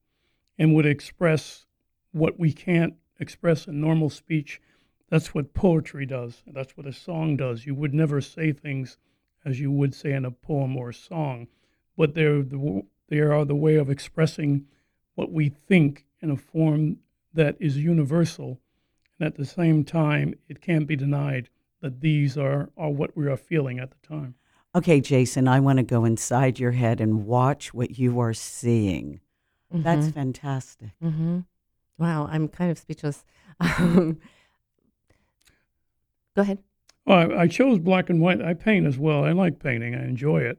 and 0.58 0.76
would 0.76 0.86
express 0.86 1.66
what 2.12 2.40
we 2.40 2.52
can't 2.52 2.96
express 3.20 3.68
in 3.68 3.82
normal 3.82 4.10
speech. 4.10 4.62
That's 5.10 5.34
what 5.34 5.54
poetry 5.54 6.06
does. 6.06 6.44
That's 6.46 6.78
what 6.78 6.86
a 6.86 6.94
song 6.94 7.38
does. 7.38 7.66
You 7.66 7.76
would 7.76 7.94
never 7.94 8.22
say 8.22 8.52
things 8.52 8.98
as 9.44 9.60
you 9.60 9.72
would 9.72 9.94
say 9.94 10.12
in 10.12 10.26
a 10.26 10.32
poem 10.32 10.76
or 10.76 10.90
a 10.90 10.94
song, 10.94 11.48
but 11.96 12.16
they're 12.16 12.42
the, 12.42 12.84
they 13.08 13.20
are 13.20 13.46
the 13.46 13.56
way 13.56 13.76
of 13.76 13.90
expressing 13.90 14.66
what 15.16 15.32
we 15.32 15.50
think 15.50 16.06
in 16.22 16.30
a 16.30 16.38
form 16.38 16.98
that 17.34 17.56
is 17.60 17.78
universal, 17.78 18.60
and 19.20 19.26
at 19.28 19.36
the 19.36 19.46
same 19.46 19.84
time, 19.84 20.36
it 20.48 20.62
can't 20.62 20.88
be 20.88 20.96
denied 20.96 21.50
that 21.82 22.02
these 22.02 22.38
are, 22.38 22.70
are 22.78 22.90
what 22.90 23.16
we 23.18 23.28
are 23.28 23.38
feeling 23.38 23.80
at 23.80 23.92
the 23.92 24.08
time. 24.08 24.36
Okay, 24.74 25.00
Jason, 25.00 25.48
I 25.48 25.60
want 25.62 25.78
to 25.78 25.84
go 25.84 26.04
inside 26.06 26.60
your 26.60 26.72
head 26.72 27.00
and 27.00 27.26
watch 27.26 27.74
what 27.74 27.98
you 27.98 28.20
are 28.20 28.34
seeing. 28.34 29.22
That's 29.72 30.10
fantastic. 30.10 30.90
hmm 31.02 31.40
Wow, 31.98 32.28
I'm 32.30 32.48
kind 32.50 32.72
of 32.72 32.78
speechless. 32.78 33.24
Um, 33.60 34.20
go 36.36 36.42
ahead. 36.42 36.60
Well, 37.06 37.32
I, 37.32 37.44
I 37.44 37.48
chose 37.48 37.80
black 37.80 38.10
and 38.10 38.20
white. 38.20 38.42
I 38.42 38.54
paint 38.54 38.86
as 38.86 38.98
well. 38.98 39.24
I 39.24 39.32
like 39.32 39.60
painting. 39.60 39.96
I 39.96 40.04
enjoy 40.04 40.40
it, 40.42 40.58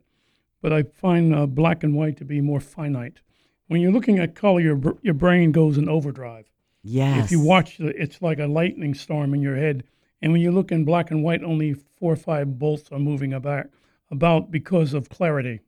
but 0.62 0.72
I 0.72 0.82
find 0.84 1.34
uh, 1.34 1.46
black 1.46 1.82
and 1.82 1.94
white 1.94 2.16
to 2.18 2.25
be 2.25 2.40
more 2.40 2.60
finite. 2.60 3.20
When 3.68 3.80
you're 3.80 3.92
looking 3.92 4.18
at 4.18 4.35
color, 4.35 4.61
your 4.61 4.80
your 5.02 5.14
brain 5.14 5.52
goes 5.52 5.78
in 5.78 5.88
overdrive. 5.88 6.46
Yes. 6.82 7.25
If 7.25 7.32
you 7.32 7.40
watch, 7.40 7.78
the, 7.78 7.88
it's 8.00 8.23
like 8.23 8.38
a 8.38 8.46
lightning 8.46 8.94
storm 8.94 9.35
in 9.35 9.42
your 9.42 9.56
head. 9.56 9.85
And 10.23 10.32
when 10.32 10.40
you 10.40 10.52
look 10.52 10.70
in 10.70 10.85
black 10.85 11.11
and 11.11 11.23
white, 11.23 11.42
only 11.42 11.75
four 11.75 12.12
or 12.12 12.16
five 12.16 12.58
bolts 12.58 12.90
are 12.92 12.99
moving 12.99 13.32
about, 13.32 13.66
about 14.11 14.50
because 14.50 14.94
of 14.94 15.08
clarity. 15.08 15.61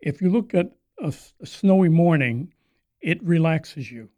If 0.00 0.22
you 0.22 0.30
look 0.30 0.54
at 0.54 0.70
a 1.02 1.12
snowy 1.44 1.88
morning, 1.88 2.52
it 3.00 3.22
relaxes 3.22 3.90
you 3.90 4.10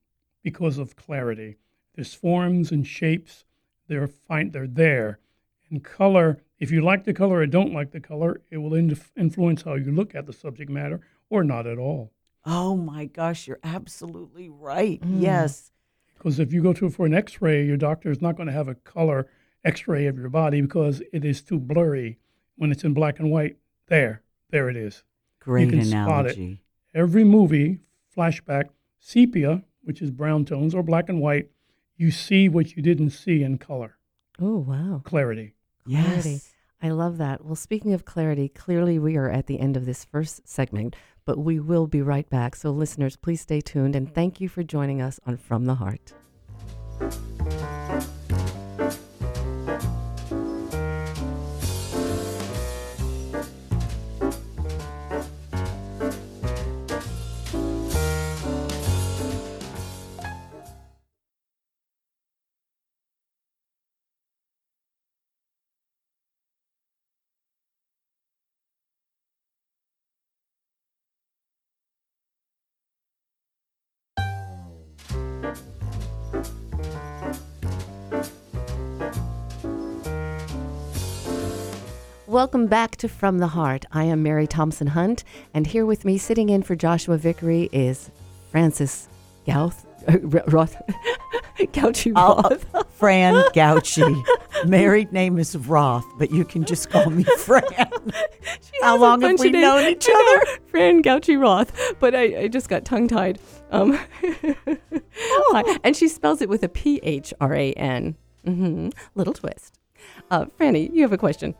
because 0.42 0.78
of 0.78 0.94
clarity. 0.94 1.56
There's 1.94 2.14
forms 2.14 2.70
and 2.70 2.86
shapes. 2.86 3.44
They're 3.88 4.06
fine. 4.06 4.50
They're 4.50 4.66
there. 4.66 5.18
And 5.70 5.82
color, 5.82 6.42
if 6.58 6.70
you 6.70 6.82
like 6.82 7.04
the 7.04 7.14
color 7.14 7.38
or 7.38 7.46
don't 7.46 7.72
like 7.72 7.90
the 7.90 8.00
color, 8.00 8.42
it 8.50 8.58
will 8.58 8.74
inf- 8.74 9.10
influence 9.16 9.62
how 9.62 9.74
you 9.74 9.90
look 9.90 10.14
at 10.14 10.26
the 10.26 10.32
subject 10.32 10.70
matter 10.70 11.00
or 11.30 11.42
not 11.42 11.66
at 11.66 11.78
all. 11.78 12.12
Oh 12.46 12.76
my 12.76 13.06
gosh, 13.06 13.46
you're 13.48 13.58
absolutely 13.64 14.48
right. 14.48 15.00
Mm. 15.00 15.20
Yes. 15.20 15.72
Because 16.16 16.38
if 16.38 16.52
you 16.52 16.62
go 16.62 16.72
to 16.72 16.88
for 16.88 17.04
an 17.06 17.12
X-ray, 17.14 17.64
your 17.66 17.76
doctor 17.76 18.10
is 18.10 18.22
not 18.22 18.36
going 18.36 18.46
to 18.46 18.52
have 18.52 18.68
a 18.68 18.74
color 18.74 19.26
X-ray 19.64 20.06
of 20.06 20.16
your 20.18 20.28
body 20.30 20.60
because 20.60 21.02
it 21.12 21.24
is 21.24 21.42
too 21.42 21.58
blurry. 21.58 22.18
When 22.56 22.72
it's 22.72 22.84
in 22.84 22.94
black 22.94 23.18
and 23.18 23.30
white, 23.30 23.56
there, 23.88 24.22
there 24.50 24.70
it 24.70 24.76
is. 24.76 25.02
Great 25.40 25.68
can 25.70 25.84
spot 25.84 26.26
it. 26.26 26.36
analogy. 26.38 26.62
Every 26.94 27.24
movie, 27.24 27.80
flashback, 28.16 28.70
sepia, 28.98 29.62
which 29.82 30.00
is 30.00 30.10
brown 30.10 30.44
tones, 30.46 30.74
or 30.74 30.82
black 30.82 31.08
and 31.10 31.20
white, 31.20 31.50
you 31.96 32.10
see 32.10 32.48
what 32.48 32.74
you 32.76 32.82
didn't 32.82 33.10
see 33.10 33.42
in 33.42 33.58
color, 33.58 33.96
Oh, 34.40 34.58
wow. 34.58 35.02
clarity. 35.04 35.54
Clarity. 35.86 36.40
I 36.82 36.90
love 36.90 37.18
that. 37.18 37.44
Well, 37.44 37.56
speaking 37.56 37.94
of 37.94 38.04
clarity, 38.04 38.48
clearly 38.48 38.98
we 38.98 39.16
are 39.16 39.30
at 39.30 39.46
the 39.46 39.60
end 39.60 39.76
of 39.76 39.86
this 39.86 40.04
first 40.04 40.46
segment, 40.46 40.94
but 41.24 41.38
we 41.38 41.58
will 41.58 41.86
be 41.86 42.02
right 42.02 42.28
back. 42.28 42.54
So, 42.54 42.70
listeners, 42.70 43.16
please 43.16 43.40
stay 43.40 43.60
tuned 43.60 43.96
and 43.96 44.12
thank 44.14 44.40
you 44.40 44.48
for 44.48 44.62
joining 44.62 45.00
us 45.00 45.18
on 45.26 45.36
From 45.36 45.64
the 45.64 45.76
Heart. 45.76 46.12
Welcome 82.28 82.66
back 82.66 82.96
to 82.96 83.08
From 83.08 83.38
the 83.38 83.46
Heart. 83.46 83.84
I 83.92 84.02
am 84.04 84.22
Mary 84.24 84.48
Thompson 84.48 84.88
Hunt, 84.88 85.22
and 85.54 85.64
here 85.64 85.86
with 85.86 86.04
me, 86.04 86.18
sitting 86.18 86.48
in 86.48 86.64
for 86.64 86.74
Joshua 86.74 87.16
Vickery, 87.16 87.68
is 87.72 88.10
Francis 88.50 89.08
Gouth, 89.46 89.86
Roth, 90.48 90.76
Gouchy 91.72 92.12
Roth. 92.12 92.66
Fran 92.96 93.34
Gauchi. 93.54 94.24
married 94.66 95.12
name 95.12 95.38
is 95.38 95.54
Roth, 95.56 96.06
but 96.18 96.32
you 96.32 96.44
can 96.44 96.64
just 96.64 96.90
call 96.90 97.10
me 97.10 97.22
Fran. 97.38 97.62
How 98.82 98.96
long 98.96 99.20
have 99.20 99.38
we 99.38 99.50
known 99.50 99.84
each 99.86 100.08
other? 100.12 100.46
Fran 100.66 101.02
Gauchi 101.04 101.40
Roth, 101.40 101.72
but 102.00 102.16
I, 102.16 102.40
I 102.40 102.48
just 102.48 102.68
got 102.68 102.84
tongue 102.84 103.06
tied. 103.06 103.38
Um, 103.70 104.00
hi. 105.04 105.78
and 105.84 105.94
she 105.94 106.08
spells 106.08 106.40
it 106.42 106.48
with 106.48 106.64
a 106.64 106.68
P 106.68 106.98
H 107.04 107.32
R 107.40 107.54
A 107.54 107.72
N. 107.74 108.16
Mm-hmm. 108.44 108.88
Little 109.14 109.34
twist. 109.34 109.78
Uh, 110.30 110.46
Franny, 110.58 110.92
you 110.92 111.02
have 111.02 111.12
a 111.12 111.18
question. 111.18 111.54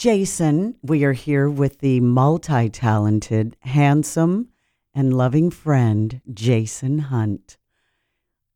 Jason, 0.00 0.76
we 0.82 1.04
are 1.04 1.12
here 1.12 1.50
with 1.50 1.80
the 1.80 2.00
multi 2.00 2.70
talented, 2.70 3.54
handsome, 3.60 4.48
and 4.94 5.12
loving 5.12 5.50
friend, 5.50 6.22
Jason 6.32 6.98
Hunt. 7.00 7.58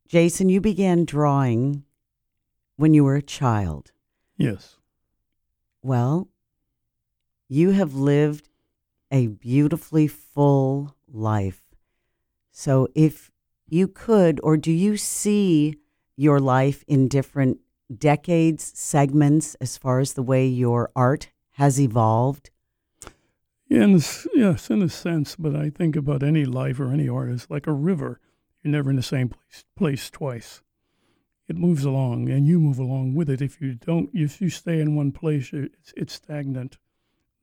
Jason, 0.07 0.49
you 0.49 0.59
began 0.59 1.05
drawing 1.05 1.83
when 2.77 2.95
you 2.95 3.03
were 3.03 3.17
a 3.17 3.21
child. 3.21 3.91
Yes. 4.37 4.77
Well, 5.83 6.29
you 7.47 7.69
have 7.69 7.93
lived 7.93 8.49
a 9.11 9.27
beautifully 9.27 10.07
full 10.07 10.95
life. 11.07 11.61
So, 12.49 12.87
if 12.95 13.29
you 13.67 13.87
could, 13.87 14.39
or 14.41 14.57
do 14.57 14.71
you 14.71 14.97
see 14.97 15.75
your 16.17 16.39
life 16.39 16.83
in 16.87 17.07
different 17.07 17.59
decades, 17.95 18.71
segments, 18.73 19.53
as 19.61 19.77
far 19.77 19.99
as 19.99 20.13
the 20.13 20.23
way 20.23 20.47
your 20.47 20.89
art 20.95 21.29
has 21.55 21.79
evolved? 21.79 22.49
In 23.69 23.99
yes, 24.33 24.69
in 24.69 24.81
a 24.81 24.89
sense, 24.89 25.35
but 25.35 25.55
I 25.55 25.69
think 25.69 25.95
about 25.95 26.21
any 26.21 26.45
life 26.45 26.79
or 26.79 26.91
any 26.91 27.09
artist 27.09 27.49
like 27.49 27.65
a 27.65 27.73
river. 27.73 28.19
You're 28.61 28.71
never 28.71 28.89
in 28.89 28.95
the 28.95 29.03
same 29.03 29.29
place, 29.29 29.65
place 29.75 30.09
twice. 30.09 30.61
It 31.47 31.55
moves 31.55 31.85
along, 31.85 32.29
and 32.29 32.45
you 32.45 32.59
move 32.59 32.79
along 32.79 33.15
with 33.15 33.29
it. 33.29 33.41
If 33.41 33.61
you 33.61 33.75
don't, 33.75 34.09
if 34.13 34.41
you 34.41 34.49
stay 34.49 34.79
in 34.79 34.95
one 34.95 35.11
place, 35.11 35.51
it's, 35.53 35.93
it's 35.95 36.13
stagnant. 36.13 36.77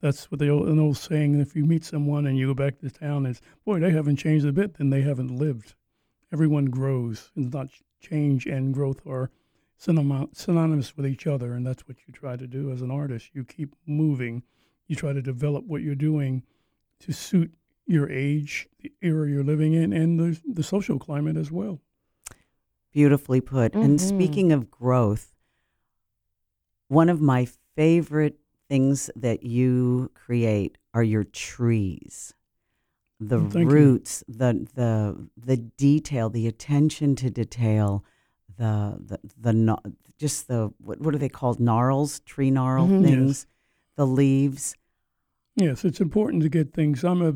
That's 0.01 0.31
what 0.31 0.41
the 0.41 0.49
old, 0.49 0.69
an 0.69 0.79
old 0.79 0.99
saying. 0.99 1.41
If 1.41 1.57
you 1.57 1.65
meet 1.65 1.85
someone 1.85 2.27
and 2.27 2.37
you 2.37 2.49
go 2.49 2.55
back 2.55 2.81
to 2.81 2.91
town, 2.91 3.25
is 3.27 3.41
boy, 3.65 3.81
they 3.81 3.91
haven't 3.91 4.17
changed 4.17 4.45
a 4.45 4.53
bit. 4.53 4.75
Then 4.75 4.91
they 4.91 5.03
haven't 5.03 5.31
lived. 5.31 5.75
Everyone 6.33 6.67
grows, 6.67 7.31
and 7.35 7.53
not 7.53 7.69
change 8.01 8.47
and 8.47 8.75
growth 8.75 9.07
are 9.07 9.31
synonymous 9.83 10.97
with 10.97 11.07
each 11.07 11.27
other, 11.27 11.55
and 11.55 11.67
that's 11.67 11.87
what 11.89 11.97
you 12.07 12.13
try 12.13 12.37
to 12.37 12.47
do 12.47 12.71
as 12.71 12.83
an 12.83 12.91
artist. 12.91 13.31
You 13.33 13.45
keep 13.45 13.75
moving. 13.87 14.43
You 14.87 14.97
try 14.97 15.13
to 15.13 15.23
develop 15.23 15.65
what 15.65 15.83
you're 15.83 15.95
doing 15.95 16.43
to 17.01 17.13
suit 17.13 17.53
your 17.87 18.09
age, 18.11 18.69
the 18.81 18.93
era 19.03 19.29
you're 19.29 19.43
living 19.43 19.73
in, 19.75 19.93
and 19.93 20.19
the, 20.19 20.41
the 20.47 20.63
social 20.63 20.99
climate 20.99 21.37
as 21.37 21.51
well. 21.51 21.81
Beautifully 22.93 23.41
put. 23.41 23.75
And 23.75 23.99
Mhm. 23.99 24.01
speaking 24.01 24.53
of 24.53 24.71
growth, 24.71 25.35
one 26.89 27.09
of 27.09 27.21
my 27.21 27.47
favorite 27.75 28.39
things 28.69 29.11
that 29.17 29.43
you 29.43 30.11
create 30.15 30.79
are 30.95 31.03
your 31.03 31.25
trees. 31.25 32.35
The 33.19 33.39
thank 33.41 33.55
you. 33.55 33.69
roots, 33.69 34.23
the 34.29 34.67
the 34.75 35.29
the 35.37 35.57
detail, 35.57 36.29
the 36.29 36.47
attention 36.47 37.15
to 37.17 37.31
detail, 37.31 38.05
the 38.63 39.19
the 39.41 39.55
the 39.55 39.95
just 40.19 40.49
the 40.49 40.73
what 40.79 41.01
what 41.01 41.15
are 41.15 41.19
they 41.19 41.29
called? 41.29 41.59
Gnarls, 41.61 42.21
tree 42.21 42.51
gnarl 42.51 42.87
Mhm. 42.87 43.01
Yes. 43.03 43.11
things, 43.11 43.47
the 43.97 44.07
leaves. 44.07 44.75
Yes, 45.57 45.85
it's 45.85 46.01
important 46.01 46.43
to 46.45 46.49
get 46.49 46.73
things. 46.73 47.05
I'm 47.05 47.21
a, 47.23 47.35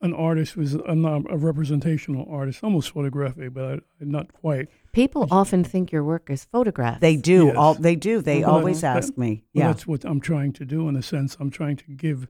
an 0.00 0.14
artist, 0.14 0.56
was 0.56 0.74
I'm 0.74 1.02
not 1.02 1.22
a 1.30 1.36
representational 1.36 2.26
artist, 2.30 2.62
almost 2.64 2.90
photographic, 2.92 3.52
but 3.52 3.80
I, 3.80 3.80
not 4.00 4.32
quite. 4.32 4.68
People 4.92 5.26
often 5.30 5.64
think 5.64 5.92
your 5.92 6.04
work 6.04 6.30
is 6.30 6.44
photographs. 6.46 7.00
They 7.00 7.16
do 7.16 7.46
Yes. 7.46 7.56
all 7.56 7.74
they 7.74 7.96
do. 7.96 8.22
They 8.22 8.40
Well, 8.40 8.50
always 8.56 8.80
that- 8.80 8.96
ask 8.96 9.18
me. 9.18 9.30
Well, 9.52 9.62
Yeah. 9.62 9.66
that's 9.72 9.86
what 9.86 10.04
I'm 10.04 10.20
trying 10.20 10.52
to 10.54 10.64
do 10.64 10.88
in 10.88 10.96
a 10.96 11.02
sense. 11.02 11.36
I'm 11.40 11.50
trying 11.50 11.76
to 11.76 11.90
give 11.92 12.28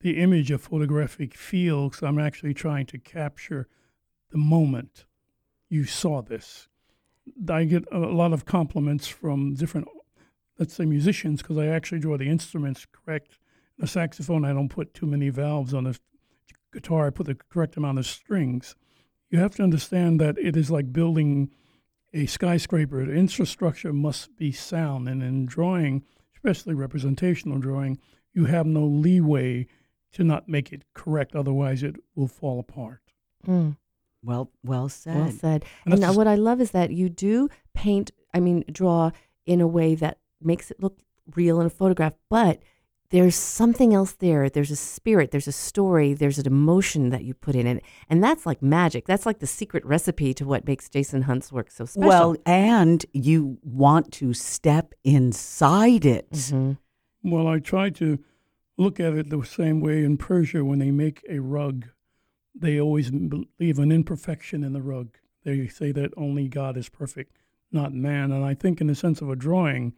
the 0.00 0.18
image 0.18 0.50
a 0.52 0.58
photographic 0.58 1.34
feel 1.34 1.88
because 1.88 2.02
I'm 2.02 2.18
actually 2.18 2.54
trying 2.54 2.86
to 2.86 2.98
capture 2.98 3.66
the 4.30 4.38
moment 4.38 5.06
you 5.68 5.84
saw 5.84 6.22
this. 6.22 6.68
I 7.50 7.64
get 7.64 7.84
a 7.92 7.98
lot 7.98 8.32
of 8.32 8.44
compliments 8.44 9.06
from 9.06 9.54
different, 9.54 9.88
let's 10.58 10.74
say, 10.74 10.84
musicians 10.84 11.42
because 11.42 11.58
I 11.58 11.66
actually 11.66 12.00
draw 12.00 12.16
the 12.16 12.28
instruments 12.28 12.86
correct. 12.90 13.38
The 13.78 13.86
saxophone, 13.86 14.44
I 14.44 14.52
don't 14.52 14.68
put 14.68 14.94
too 14.94 15.06
many 15.06 15.28
valves 15.28 15.74
on 15.74 15.84
the 15.84 15.98
guitar. 16.72 17.06
I 17.06 17.10
put 17.10 17.26
the 17.26 17.34
correct 17.34 17.76
amount 17.76 17.98
of 17.98 18.06
strings. 18.06 18.74
You 19.30 19.38
have 19.38 19.54
to 19.56 19.62
understand 19.62 20.20
that 20.20 20.38
it 20.38 20.56
is 20.56 20.70
like 20.70 20.92
building 20.92 21.50
a 22.14 22.26
skyscraper. 22.26 23.04
The 23.04 23.12
infrastructure 23.12 23.92
must 23.92 24.36
be 24.36 24.52
sound, 24.52 25.08
and 25.08 25.22
in 25.22 25.46
drawing, 25.46 26.04
especially 26.34 26.74
representational 26.74 27.58
drawing, 27.58 27.98
you 28.32 28.46
have 28.46 28.66
no 28.66 28.84
leeway 28.84 29.66
to 30.12 30.24
not 30.24 30.48
make 30.48 30.72
it 30.72 30.84
correct. 30.94 31.34
Otherwise, 31.34 31.82
it 31.82 31.96
will 32.14 32.28
fall 32.28 32.58
apart. 32.58 33.00
Mm, 33.46 33.76
well 34.26 34.50
well 34.62 34.88
said. 34.88 35.16
well 35.16 35.30
said. 35.30 35.64
And 35.84 35.94
And, 35.94 36.00
now 36.02 36.12
what 36.12 36.26
I 36.26 36.34
love 36.34 36.60
is 36.60 36.72
that 36.72 36.90
you 36.90 37.08
do 37.08 37.48
paint, 37.74 38.10
I 38.34 38.40
mean, 38.40 38.64
draw 38.70 39.12
in 39.46 39.60
a 39.60 39.66
way 39.78 39.94
that 39.94 40.18
makes 40.42 40.70
it 40.70 40.82
look 40.82 40.98
real 41.34 41.60
in 41.60 41.66
a 41.66 41.70
photograph, 41.70 42.14
but 42.28 42.60
there's 43.10 43.36
something 43.36 43.94
else 43.94 44.12
there. 44.14 44.50
There's 44.50 44.72
a 44.72 44.76
spirit, 44.76 45.30
there's 45.30 45.46
a 45.46 45.52
story, 45.52 46.12
there's 46.12 46.38
an 46.40 46.46
emotion 46.46 47.10
that 47.10 47.22
you 47.22 47.34
put 47.34 47.54
in 47.54 47.64
it. 47.68 47.84
And 48.10 48.22
that's 48.22 48.44
like 48.44 48.60
magic. 48.60 49.06
That's 49.06 49.24
like 49.26 49.38
the 49.38 49.46
secret 49.46 49.84
recipe 49.86 50.34
to 50.34 50.44
what 50.44 50.66
makes 50.66 50.88
Jason 50.88 51.22
Hunt's 51.22 51.52
work 51.52 51.70
so 51.70 51.84
special. 51.86 52.08
Well, 52.08 52.36
and 52.44 53.06
you 53.12 53.58
want 53.62 54.10
to 54.14 54.34
step 54.34 54.92
inside 55.04 56.04
it. 56.04 56.28
Mhm. 56.32 56.78
Well, 57.22 57.46
I 57.46 57.60
try 57.60 57.90
to 57.90 58.18
look 58.76 58.98
at 59.00 59.14
it 59.14 59.30
the 59.30 59.42
same 59.44 59.80
way 59.80 60.02
in 60.04 60.16
Persia 60.16 60.64
when 60.64 60.80
they 60.80 60.90
make 60.90 61.24
a 61.28 61.38
rug. 61.38 61.86
They 62.58 62.80
always 62.80 63.10
leave 63.58 63.78
an 63.78 63.92
imperfection 63.92 64.64
in 64.64 64.72
the 64.72 64.82
rug. 64.82 65.18
They 65.44 65.68
say 65.68 65.92
that 65.92 66.12
only 66.16 66.48
God 66.48 66.76
is 66.76 66.88
perfect, 66.88 67.36
not 67.70 67.92
man. 67.92 68.32
And 68.32 68.44
I 68.44 68.54
think, 68.54 68.80
in 68.80 68.86
the 68.86 68.94
sense 68.94 69.20
of 69.20 69.28
a 69.30 69.36
drawing, 69.36 69.92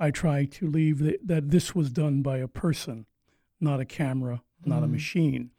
I 0.00 0.10
try 0.10 0.44
to 0.46 0.66
leave 0.66 0.98
the, 0.98 1.18
that 1.24 1.50
this 1.50 1.74
was 1.74 1.90
done 1.90 2.22
by 2.22 2.38
a 2.38 2.48
person, 2.48 3.06
not 3.60 3.80
a 3.80 3.84
camera, 3.84 4.42
not 4.64 4.82
a 4.82 4.86
Mhm. 4.86 4.92
machine. 4.92 5.50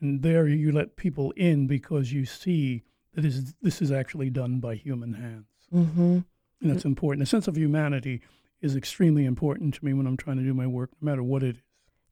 And 0.00 0.22
there 0.22 0.48
you 0.48 0.72
let 0.72 0.96
people 0.96 1.32
in 1.32 1.66
because 1.66 2.12
you 2.12 2.24
see 2.24 2.82
that 3.14 3.24
is, 3.24 3.54
this 3.60 3.82
is 3.82 3.92
actually 3.92 4.30
done 4.30 4.58
by 4.60 4.74
human 4.76 5.14
hands. 5.14 5.46
Mhm. 5.72 6.24
And 6.60 6.70
that's 6.70 6.84
important. 6.84 7.22
A 7.22 7.26
sense 7.26 7.46
of 7.48 7.56
humanity 7.58 8.22
is 8.60 8.76
extremely 8.76 9.24
important 9.24 9.74
to 9.74 9.84
me 9.84 9.92
when 9.92 10.06
I'm 10.06 10.16
trying 10.16 10.38
to 10.38 10.42
do 10.44 10.54
my 10.54 10.66
work, 10.66 10.90
no 11.00 11.06
matter 11.10 11.22
what 11.22 11.42
it 11.42 11.56
is. 11.56 11.62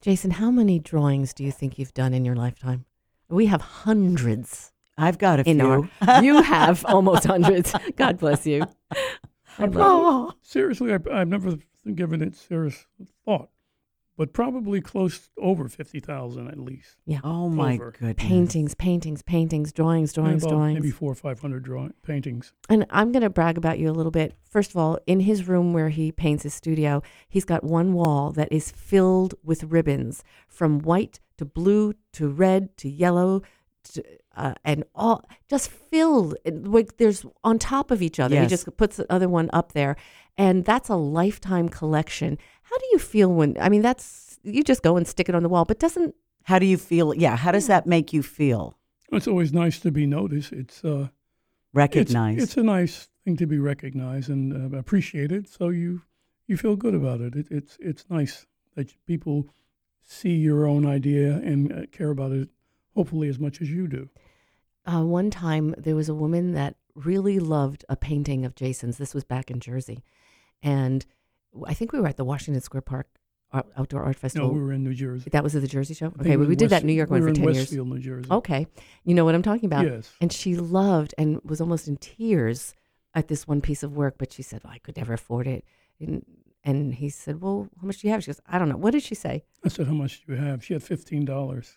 Jason, 0.00 0.33
how 0.33 0.50
many 0.50 0.78
drawings 0.78 1.33
do 1.33 1.44
you 1.44 1.52
think 1.52 1.78
you've 1.78 1.94
done 1.94 2.12
in 2.12 2.24
your 2.24 2.35
lifetime? 2.37 2.85
We 3.30 3.46
have 3.46 3.60
hundreds. 3.60 4.72
I've 4.98 5.18
got 5.18 5.40
a 5.40 5.48
In 5.48 5.58
few. 5.60 5.88
our- 6.02 6.22
You 6.22 6.42
have 6.42 6.84
almost 6.86 7.24
hundreds. 7.24 7.72
God 7.96 8.18
bless 8.18 8.46
you. 8.46 8.64
I 9.58 9.64
love- 9.66 9.74
oh, 9.76 10.32
Seriously, 10.42 10.92
I, 10.92 10.98
I've 11.12 11.28
never 11.28 11.56
given 11.94 12.22
it 12.22 12.34
serious 12.36 12.86
thought, 13.24 13.48
but 14.20 14.35
probably 14.35 14.83
close 14.83 15.30
over 15.38 15.66
50,000 15.66 16.46
at 16.46 16.59
least. 16.59 16.96
Yeah. 17.06 17.20
oh 17.24 17.48
my 17.48 17.76
Over. 17.76 17.92
goodness. 17.92 18.16
paintings, 18.18 18.74
paintings, 18.74 19.22
paintings, 19.22 19.72
drawings, 19.72 20.12
drawings, 20.12 20.42
About 20.42 20.56
drawings. 20.56 20.74
Maybe 20.74 20.90
four 20.90 21.12
or 21.12 21.14
500 21.14 21.62
drawing, 21.62 21.94
paintings. 22.02 22.52
And 22.68 22.85
I'm 22.90 23.12
going 23.12 23.22
to 23.22 23.30
brag 23.30 23.56
about 23.56 23.78
you 23.78 23.88
a 23.88 23.96
little 23.96 24.12
bit. 24.12 24.35
First 24.42 24.72
of 24.72 24.76
all, 24.76 24.98
in 25.06 25.20
his 25.20 25.48
room 25.48 25.72
where 25.72 25.88
he 25.88 26.12
paints 26.12 26.42
his 26.42 26.52
studio, 26.52 27.02
he's 27.30 27.46
got 27.46 27.64
one 27.64 27.94
wall 27.94 28.30
that 28.33 28.52
is 28.52 28.70
filled 28.70 29.37
with 29.42 29.64
ribbons 29.64 30.22
from 30.46 30.80
white 30.80 31.18
to 31.38 31.46
blue 31.46 31.94
to 32.12 32.28
red 32.28 32.76
to 32.76 32.90
yellow. 32.90 33.40
To, 33.94 34.04
uh, 34.37 34.52
and 34.66 34.85
all 34.94 35.24
just 35.48 35.70
filled 35.70 36.37
like 36.44 36.98
there's 36.98 37.24
on 37.42 37.59
top 37.59 37.90
of 37.90 38.02
each 38.02 38.20
other. 38.20 38.38
He 38.38 38.46
just 38.46 38.76
puts 38.76 38.98
the 38.98 39.11
other 39.11 39.30
one 39.30 39.48
up 39.54 39.72
there, 39.72 39.96
and 40.37 40.66
that's 40.66 40.90
a 40.90 40.94
lifetime 40.96 41.70
collection. 41.70 42.37
How 42.70 42.78
do 42.78 42.87
you 42.92 42.98
feel 42.98 43.33
when? 43.33 43.56
I 43.61 43.68
mean, 43.68 43.83
that's 43.83 44.38
you 44.42 44.62
just 44.64 44.83
go 44.83 44.96
and 44.96 45.06
stick 45.06 45.28
it 45.28 45.35
on 45.35 45.42
the 45.42 45.48
wall, 45.48 45.64
but 45.64 45.78
doesn't 45.78 46.14
How 46.44 46.59
do 46.59 46.66
you 46.66 46.78
feel? 46.78 47.14
Yeah, 47.14 47.37
how 47.37 47.52
does 47.52 47.66
that 47.66 47.87
make 47.87 48.12
you 48.12 48.22
feel? 48.22 48.76
It's 49.12 49.26
always 49.28 49.52
nice 49.52 49.80
to 49.80 49.90
be 49.90 50.06
noticed. 50.06 50.52
It's 50.52 50.85
uh, 50.85 51.09
it's, 51.09 51.11
Recognized. 51.74 52.42
it's 52.42 52.56
a 52.56 52.62
nice 52.62 53.09
thing 53.24 53.37
to 53.37 53.46
be 53.46 53.59
recognized 53.59 54.30
and 54.30 54.74
uh, 54.74 54.78
appreciated. 54.78 55.48
So 55.48 55.68
you 55.70 56.02
you 56.46 56.56
feel 56.56 56.76
good 56.76 56.94
about 56.94 57.20
it. 57.20 57.35
it 57.37 57.46
it's 57.50 57.76
it's 57.80 58.04
nice 58.11 58.46
that 58.76 58.94
people 59.06 59.46
see 60.02 60.35
your 60.37 60.66
own 60.66 60.87
idea 60.87 61.35
and 61.37 61.72
uh, 61.72 61.87
care 61.92 62.11
about 62.11 62.33
it. 62.33 62.48
Hopefully, 62.96 63.28
as 63.28 63.38
much 63.38 63.61
as 63.61 63.70
you 63.70 63.87
do. 63.88 64.09
uh, 64.87 65.02
one 65.04 65.30
time 65.30 65.74
there 65.78 65.94
was 65.96 66.09
a 66.09 66.14
woman 66.14 66.52
that 66.54 66.74
really 66.94 67.38
loved 67.38 67.85
a 67.88 67.96
painting 67.96 68.44
of 68.44 68.54
Jason's. 68.54 68.96
This 68.96 69.14
was 69.14 69.24
back 69.24 69.50
in 69.50 69.61
Jersey, 69.61 70.02
and 70.62 71.06
I 71.66 71.74
think 71.74 71.92
we 71.92 72.00
were 72.00 72.06
at 72.08 72.16
the 72.16 72.24
Washington 72.24 72.60
Square 72.62 72.82
Park 72.82 73.06
uh, 73.52 73.62
Outdoor 73.76 74.02
Art 74.04 74.16
Festival. 74.16 74.48
No, 74.48 74.54
we 74.54 74.60
were 74.62 74.72
in 74.72 74.84
New 74.84 74.94
Jersey. 74.94 75.28
that 75.30 75.42
was 75.42 75.54
at 75.56 75.62
the 75.62 75.68
Jersey 75.68 75.94
show. 75.94 76.12
Okay, 76.20 76.36
was 76.36 76.46
we 76.48 76.54
did 76.56 76.70
that 76.70 76.76
West- 76.76 76.82
in 76.82 76.86
New 76.86 76.92
York 76.94 77.10
we 77.10 77.20
one 77.20 77.28
for 77.28 77.34
ten 77.34 77.44
years. 77.44 77.56
Westfield, 77.56 77.88
New 77.88 77.98
Jersey. 77.98 78.28
Okay, 78.30 78.66
you 79.04 79.14
know 79.14 79.24
what 79.24 79.34
I'm 79.34 79.42
talking 79.42 79.66
about. 79.66 79.84
Yes. 79.86 80.12
And 80.20 80.32
she 80.32 80.54
loved 80.56 81.14
and 81.18 81.40
was 81.44 81.60
almost 81.60 81.88
in 81.88 81.96
tears 81.96 82.74
at 83.14 83.26
this 83.28 83.48
one 83.48 83.60
piece 83.60 83.82
of 83.82 83.96
work, 83.96 84.14
but 84.18 84.32
she 84.32 84.42
said, 84.42 84.62
well, 84.62 84.72
I 84.72 84.78
could 84.78 84.96
never 84.96 85.12
afford 85.14 85.48
it. 85.48 85.64
And, 85.98 86.24
and 86.62 86.94
he 86.94 87.08
said, 87.08 87.40
Well, 87.40 87.68
how 87.80 87.86
much 87.88 87.98
do 87.98 88.06
you 88.06 88.12
have? 88.12 88.22
She 88.22 88.28
goes, 88.28 88.40
I 88.46 88.58
don't 88.58 88.68
know. 88.68 88.76
What 88.76 88.92
did 88.92 89.02
she 89.02 89.14
say? 89.16 89.42
I 89.64 89.68
said, 89.68 89.86
"How 89.88 89.94
much 89.94 90.24
do 90.24 90.32
you 90.32 90.38
have?" 90.38 90.64
She 90.64 90.72
had 90.74 90.82
fifteen 90.82 91.24
dollars, 91.24 91.76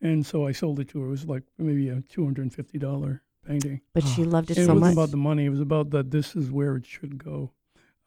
and 0.00 0.24
so 0.24 0.46
I 0.46 0.52
sold 0.52 0.80
it 0.80 0.88
to 0.88 1.00
her. 1.00 1.06
It 1.06 1.10
was 1.10 1.26
like 1.26 1.42
maybe 1.58 1.88
a 1.88 2.00
two 2.02 2.24
hundred 2.24 2.42
and 2.42 2.54
fifty 2.54 2.78
dollar 2.78 3.22
painting. 3.46 3.80
But 3.94 4.04
she 4.04 4.24
loved 4.34 4.50
it 4.50 4.58
And 4.58 4.66
so 4.66 4.72
it 4.72 4.74
wasn't 4.74 4.80
much. 4.96 5.04
about 5.04 5.10
the 5.10 5.16
money. 5.18 5.44
It 5.44 5.50
was 5.50 5.60
about 5.60 5.90
that 5.90 6.10
this 6.10 6.34
is 6.34 6.50
where 6.50 6.76
it 6.76 6.86
should 6.86 7.22
go. 7.22 7.52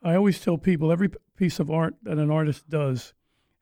I 0.04 0.16
always 0.16 0.40
tell 0.40 0.58
people 0.58 0.92
every 0.92 1.10
piece 1.36 1.60
of 1.60 1.70
art 1.70 1.96
that 2.04 2.18
an 2.18 2.32
artist 2.32 2.70
does 2.70 3.14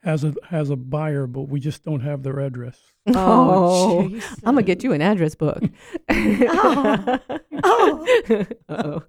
has 0.03 0.23
a 0.23 0.33
has 0.49 0.69
a 0.69 0.75
buyer, 0.75 1.27
but 1.27 1.43
we 1.43 1.59
just 1.59 1.83
don't 1.83 2.01
have 2.01 2.23
their 2.23 2.39
address. 2.39 2.79
Oh, 3.15 4.09
Jason. 4.09 4.39
I'm 4.43 4.55
gonna 4.55 4.63
get 4.63 4.83
you 4.83 4.93
an 4.93 5.01
address 5.01 5.35
book. 5.35 5.63
Oh. 7.69 8.45
oh. 8.69 9.03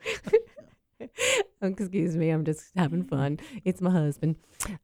Excuse 1.60 2.16
me, 2.16 2.30
I'm 2.30 2.44
just 2.44 2.70
having 2.74 3.04
fun. 3.04 3.38
It's 3.64 3.80
my 3.80 3.90
husband. 3.90 4.36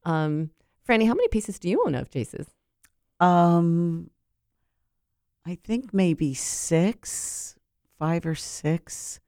Um, 0.04 0.50
Franny, 0.86 1.06
how 1.06 1.14
many 1.14 1.28
pieces 1.28 1.58
do 1.58 1.68
you 1.68 1.82
own 1.86 1.94
of 1.94 2.10
Jace's? 2.10 2.46
Um, 3.20 4.10
I 5.46 5.58
think 5.64 5.94
maybe 5.94 6.34
six, 6.34 7.56
five 7.98 8.26
or 8.26 8.34
six. 8.34 9.20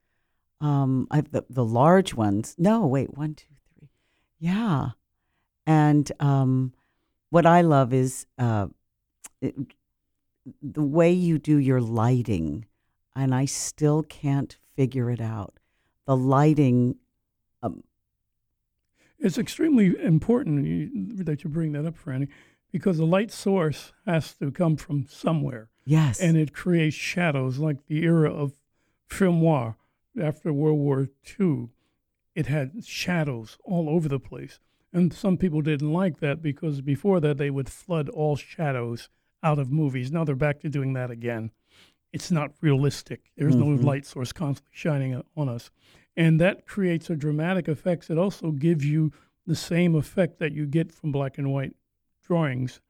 Um, 0.59 1.07
I 1.11 1.21
the 1.21 1.45
the 1.49 1.65
large 1.65 2.13
ones. 2.13 2.55
No, 2.57 2.85
wait, 2.87 3.15
one, 3.15 3.35
two, 3.35 3.53
three. 3.77 3.89
Yeah, 4.39 4.91
and 5.65 6.11
um, 6.19 6.73
what 7.29 7.45
I 7.45 7.61
love 7.61 7.93
is 7.93 8.25
uh, 8.39 8.67
it, 9.41 9.55
the 10.61 10.81
way 10.81 11.11
you 11.11 11.37
do 11.37 11.57
your 11.57 11.81
lighting, 11.81 12.65
and 13.15 13.35
I 13.35 13.45
still 13.45 14.01
can't 14.03 14.57
figure 14.75 15.11
it 15.11 15.21
out. 15.21 15.59
The 16.05 16.17
lighting. 16.17 16.95
Um, 17.61 17.83
It's 19.19 19.37
extremely 19.37 19.95
important 20.01 20.65
you, 20.65 21.23
that 21.23 21.43
you 21.43 21.49
bring 21.49 21.73
that 21.73 21.85
up, 21.85 21.95
Franny, 21.97 22.29
because 22.71 22.97
the 22.97 23.05
light 23.05 23.31
source 23.31 23.93
has 24.05 24.33
to 24.35 24.51
come 24.51 24.75
from 24.77 25.05
somewhere. 25.07 25.69
yes, 25.85 26.19
and 26.19 26.37
it 26.37 26.53
creates 26.53 26.95
shadows 26.95 27.57
like 27.59 27.85
the 27.87 28.03
era 28.03 28.31
of 28.33 28.53
film 29.07 29.39
noir 29.41 29.75
after 30.19 30.51
World 30.53 30.79
War 30.79 31.07
II. 31.39 31.69
It 32.35 32.47
had 32.47 32.85
shadows 32.85 33.57
all 33.63 33.89
over 33.89 34.07
the 34.07 34.19
place. 34.19 34.59
And 34.93 35.13
some 35.13 35.37
people 35.37 35.61
didn't 35.61 35.91
like 35.91 36.19
that 36.19 36.41
because 36.41 36.81
before 36.81 37.19
that 37.19 37.37
they 37.37 37.49
would 37.49 37.69
flood 37.69 38.09
all 38.09 38.35
shadows 38.35 39.09
out 39.43 39.59
of 39.59 39.71
movies. 39.71 40.11
Now 40.11 40.23
they're 40.23 40.35
back 40.35 40.59
to 40.61 40.69
doing 40.69 40.93
that 40.93 41.11
again. 41.11 41.51
It's 42.13 42.31
not 42.31 42.53
realistic. 42.61 43.31
There's 43.35 43.55
Mhm. 43.55 43.59
no 43.59 43.67
light 43.87 44.05
source 44.05 44.31
constantly 44.31 44.71
shining 44.75 45.21
on 45.35 45.49
us. 45.49 45.69
And 46.15 46.39
that 46.41 46.65
creates 46.65 47.09
a 47.09 47.15
dramatic 47.15 47.67
effect. 47.67 48.09
It 48.09 48.17
also 48.17 48.51
gives 48.51 48.85
you 48.85 49.11
the 49.45 49.55
same 49.55 49.93
effect 49.95 50.39
that 50.39 50.53
you 50.53 50.65
get 50.65 50.91
from 50.91 51.11
black 51.11 51.37
and 51.37 51.51
white 51.51 51.75
drawings 52.23 52.81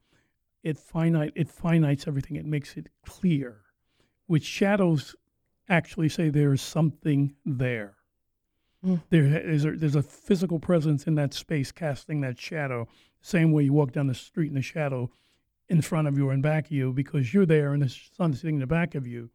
it 0.64 0.78
finite 0.78 1.32
it 1.36 1.48
finites 1.48 2.08
everything 2.08 2.36
it 2.36 2.46
makes 2.46 2.76
it 2.76 2.90
clear 3.04 3.62
With 4.28 4.44
shadows 4.44 5.16
actually 5.70 6.10
say 6.10 6.30
there 6.30 6.54
is 6.54 6.62
something 6.62 7.34
there 7.46 7.94
Mm. 8.86 9.02
there 9.10 9.26
is 9.26 9.66
a, 9.66 9.72
there's 9.72 9.96
a 9.96 10.04
physical 10.04 10.60
presence 10.60 11.08
in 11.08 11.16
that 11.16 11.34
space 11.34 11.72
casting 11.72 12.22
that 12.22 12.40
shadow 12.40 12.88
same 13.22 13.52
way 13.52 13.64
you 13.64 13.74
walk 13.74 13.92
down 13.92 14.06
the 14.06 14.14
street 14.14 14.50
in 14.50 14.54
the 14.54 14.62
shadow 14.62 15.10
in 15.68 15.82
front 15.82 16.08
of 16.08 16.16
you 16.16 16.30
or 16.30 16.34
in 16.34 16.44
back 16.44 16.66
of 16.68 16.72
you 16.72 16.94
because 16.94 17.34
you're 17.34 17.48
there 17.48 17.74
and 17.74 17.82
the 17.82 17.90
sun's 18.16 18.40
sitting 18.40 18.58
in 18.58 18.60
the 18.60 18.68
back 18.68 18.94
of 18.94 19.08
you 19.08 19.32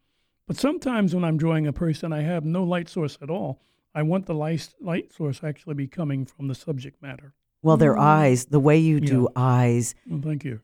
but 0.46 0.56
sometimes 0.56 1.12
when 1.12 1.24
i'm 1.24 1.36
drawing 1.36 1.66
a 1.66 1.72
person 1.72 2.12
i 2.12 2.22
have 2.22 2.44
no 2.44 2.62
light 2.62 2.88
source 2.88 3.18
at 3.20 3.28
all 3.30 3.60
i 3.96 4.00
want 4.02 4.26
the 4.26 4.32
light, 4.34 4.68
light 4.80 5.12
source 5.12 5.42
actually 5.42 5.74
be 5.74 5.88
coming 5.88 6.24
from 6.24 6.46
the 6.46 6.54
subject 6.54 7.02
matter 7.02 7.34
well, 7.64 7.76
their 7.76 7.94
Mm. 7.94 8.00
eyes, 8.00 8.44
the 8.46 8.58
way 8.60 8.78
you 8.78 9.00
do 9.00 9.22
Yeah. 9.22 9.42
eyes, 9.42 9.94
well, 10.08 10.20
thank 10.22 10.44
you 10.44 10.60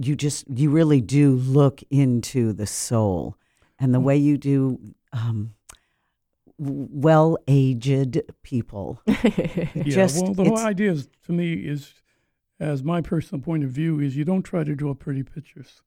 you 0.00 0.14
just 0.14 0.44
you 0.48 0.70
really 0.70 1.00
do 1.00 1.32
look 1.32 1.82
into 1.90 2.52
the 2.52 2.66
soul 2.68 3.36
and 3.80 3.92
the 3.92 4.00
Mm. 4.00 4.04
way 4.04 4.16
you 4.16 4.38
do 4.38 4.78
um, 5.12 5.54
well 6.58 7.36
aged 7.48 8.20
people 8.42 9.00
Yeah, 9.06 9.82
just 9.84 10.22
well, 10.22 10.34
the 10.34 10.44
whole 10.44 10.58
idea 10.58 10.92
is, 10.92 11.08
to 11.26 11.32
me 11.32 11.54
is, 11.54 11.94
as 12.60 12.82
my 12.82 13.00
personal 13.00 13.42
point 13.42 13.64
of 13.64 13.70
view, 13.70 14.00
is 14.00 14.16
you 14.16 14.24
don't 14.24 14.42
try 14.42 14.64
to 14.64 14.74
draw 14.74 14.94
pretty 14.94 15.22
pictures. 15.22 15.82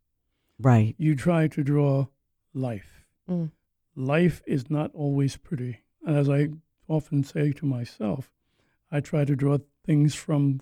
right 0.59 0.95
You 0.97 1.15
try 1.15 1.47
to 1.47 1.63
draw 1.63 2.07
life. 2.53 3.05
Mm. 3.29 3.51
Life 3.95 4.41
is 4.45 4.69
not 4.69 4.91
always 4.93 5.37
pretty. 5.37 5.81
And 6.05 6.17
as 6.17 6.29
I 6.29 6.49
often 6.87 7.23
say 7.23 7.51
to 7.53 7.65
myself, 7.65 8.31
I 8.91 8.99
try 8.99 9.25
to 9.25 9.35
draw 9.35 9.57
things 9.85 10.15
from 10.15 10.61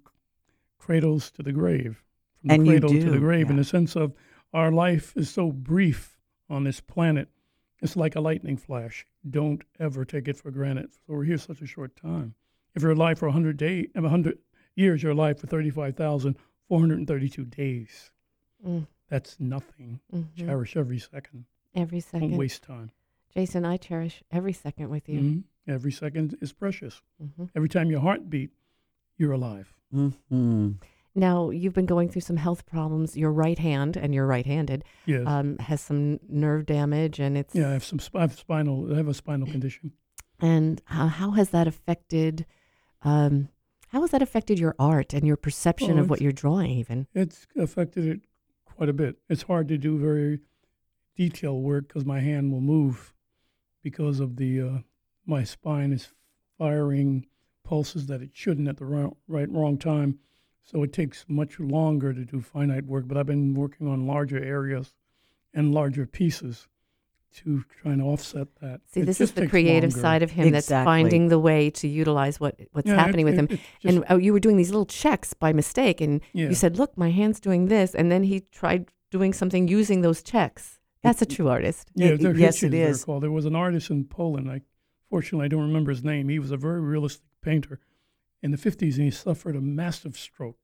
cradles 0.78 1.32
to 1.32 1.44
the 1.44 1.52
grave, 1.52 2.04
from 2.40 2.50
the 2.50 2.54
And 2.56 2.68
you 2.68 2.74
cradle 2.74 2.90
to 2.90 3.06
the 3.06 3.18
do, 3.18 3.20
grave, 3.20 3.50
in 3.50 3.58
the 3.58 3.64
sense 3.64 3.96
of 3.96 4.14
our 4.54 4.72
life 4.72 5.14
is 5.16 5.30
so 5.30 5.52
brief 5.52 6.18
on 6.50 6.64
this 6.64 6.80
planet. 6.80 7.30
It's 7.84 7.96
like 7.98 8.16
a 8.16 8.22
lightning 8.22 8.56
flash. 8.56 9.06
Don't 9.30 9.62
ever 9.78 10.06
take 10.06 10.30
it 10.30 10.38
for 10.38 10.50
granted. 10.52 10.94
So 10.94 11.00
we're 11.14 11.26
here 11.26 11.38
such 11.38 11.62
a 11.62 11.66
short 11.68 11.96
time. 11.98 12.34
If 12.76 12.82
you're 12.82 12.92
alive 12.92 13.20
for 13.20 13.28
100 13.28 13.58
day, 13.58 13.88
100 13.94 14.38
years, 14.76 15.04
you're 15.04 15.12
alive 15.12 15.38
for 15.38 15.48
35,432 15.48 17.46
days. 17.46 18.10
Mm, 18.66 18.88
That's 19.10 19.38
nothing. 19.38 20.00
mhm. 20.14 20.28
Cherish 20.38 20.78
every 20.78 20.98
second. 21.00 21.44
Every 21.76 22.00
second. 22.00 22.20
Don't 22.22 22.30
second. 22.30 22.38
waste 22.40 22.64
time. 22.64 22.92
Jason, 23.34 23.66
I 23.66 23.76
cherish 23.78 24.24
every 24.32 24.54
second 24.54 24.90
with 24.90 25.10
you. 25.10 25.20
Mhm. 25.20 25.44
Every 25.68 25.92
second 25.92 26.38
is 26.40 26.54
precious. 26.54 27.02
Mhm. 27.22 27.50
Every 27.54 27.68
time 27.70 27.92
your 27.92 28.00
heart 28.00 28.30
beat, 28.30 28.52
you're 29.18 29.34
alive. 29.34 29.74
Now, 31.16 31.52
you've 31.52 31.74
been 31.74 31.86
going 31.86 32.10
through 32.10 32.22
some 32.22 32.38
health 32.38 32.66
problems. 32.66 33.16
Your 33.16 33.32
right 33.32 33.60
hand, 33.60 33.98
and 33.98 34.14
you're 34.14 34.26
right 34.26 34.46
handed, 34.46 34.84
Yes. 35.06 35.24
um, 35.28 35.58
has 35.60 35.80
some 35.82 36.20
nerve 36.28 36.66
damage, 36.66 37.20
and 37.20 37.38
it's. 37.38 37.54
yeah, 37.54 37.70
I 37.70 37.74
have 37.74 37.84
some. 37.84 38.00
I 38.16 38.22
have 38.22 38.38
spinal. 38.38 38.92
I 38.92 38.98
have 38.98 39.08
a 39.08 39.14
spinal 39.14 39.48
condition. 39.48 39.92
And 40.40 40.82
how, 40.86 41.08
how 41.08 41.32
has 41.32 41.50
that 41.52 41.68
affected? 41.68 42.46
Um, 43.04 43.50
how 43.90 44.02
has 44.02 44.10
that 44.12 44.22
affected 44.24 44.60
your 44.60 44.76
art 44.80 45.14
and 45.14 45.26
your 45.28 45.38
perception 45.38 45.90
Well, 45.96 46.00
of 46.00 46.10
what 46.10 46.22
you're 46.22 46.32
drawing? 46.32 46.72
Even 46.72 47.06
It's 47.14 47.46
affected 47.56 48.06
it 48.08 48.22
quite 48.66 48.90
a 48.90 48.94
bit. 48.94 49.18
It's 49.30 49.44
hard 49.44 49.68
to 49.68 49.78
do 49.78 50.00
very 50.00 50.40
detailed 51.16 51.64
work 51.64 51.88
because 51.90 52.06
my 52.06 52.20
hand 52.20 52.52
will 52.52 52.60
move 52.62 53.14
because 53.84 54.20
of 54.20 54.38
the 54.38 54.62
uh, 54.62 54.78
my 55.28 55.44
spine 55.44 55.94
is 55.94 56.10
firing 56.58 57.28
pulses 57.64 58.08
that 58.08 58.22
it 58.22 58.32
shouldn't 58.34 58.68
at 58.68 58.78
the 58.78 59.12
right 59.28 59.52
wrong 59.52 59.78
time. 59.78 60.18
So 60.64 60.82
it 60.84 60.94
takes 60.94 61.26
much 61.28 61.60
longer 61.60 62.14
to 62.14 62.24
do 62.26 62.42
finite 62.42 62.86
work. 62.86 63.08
But 63.08 63.18
I've 63.18 63.26
been 63.26 63.54
working 63.54 63.88
on 63.88 64.08
larger 64.08 64.42
areas 64.42 64.94
and 65.54 65.74
larger 65.74 66.06
pieces 66.06 66.68
to 67.38 67.64
try 67.82 67.92
and 67.92 68.02
offset 68.02 68.48
that. 68.62 68.82
see, 68.92 69.02
It 69.02 69.06
this 69.08 69.20
is 69.20 69.32
the 69.32 69.48
creative 69.48 69.92
longer. 69.92 70.02
side 70.02 70.22
of 70.24 70.32
him 70.32 70.52
that's 70.52 70.70
finding 70.70 71.30
the 71.30 71.40
way 71.40 71.70
to 71.72 71.88
utilize 71.88 72.40
what 72.40 72.60
what's 72.74 72.88
Yeah, 72.88 72.94
it- 72.94 73.00
happening 73.00 73.26
with 73.26 73.34
it- 73.34 73.40
him. 73.40 73.48
it's 73.50 73.62
just- 73.82 73.96
and 73.96 74.06
oh, 74.10 74.18
you 74.18 74.34
were 74.34 74.40
doing 74.40 74.56
these 74.58 74.70
little 74.70 74.86
checks 74.86 75.34
by 75.34 75.52
mistake, 75.52 76.00
and 76.00 76.22
yeah. 76.34 76.50
you 76.50 76.56
said, 76.56 76.78
"Look, 76.78 76.96
my 76.96 77.10
hand's 77.10 77.40
doing 77.40 77.68
this," 77.70 77.96
and 77.96 78.12
then 78.12 78.24
he 78.24 78.42
tried 78.52 78.92
doing 79.10 79.34
something 79.34 79.68
using 79.68 80.02
those 80.02 80.22
checks. 80.22 80.80
That's 81.02 81.22
a 81.24 81.26
true 81.26 81.48
artist. 81.50 81.90
Yeah, 81.96 82.10
It- 82.10 82.22
they're 82.22 82.36
yes, 82.38 82.58
hitches, 82.58 82.64
it 82.66 82.72
they're 82.72 82.90
is. 82.90 83.04
called. 83.04 83.24
There 83.24 83.32
was 83.32 83.46
an 83.46 83.56
artist 83.56 83.90
in 83.90 84.06
Poland. 84.06 84.50
I 84.50 84.62
fortunately 85.10 85.46
I 85.46 85.48
don't 85.50 85.62
remember 85.64 85.90
his 85.92 86.04
name. 86.04 86.30
He 86.30 86.38
was 86.40 86.52
a 86.52 86.58
very 86.58 86.82
realistic 86.82 87.26
painter 87.42 87.80
in 88.44 88.52
the 88.52 88.58
fifties, 88.58 88.98
and 88.98 89.06
he 89.06 89.12
suffered 89.12 89.56
a 89.56 89.62
massive 89.62 90.16
stroke, 90.18 90.60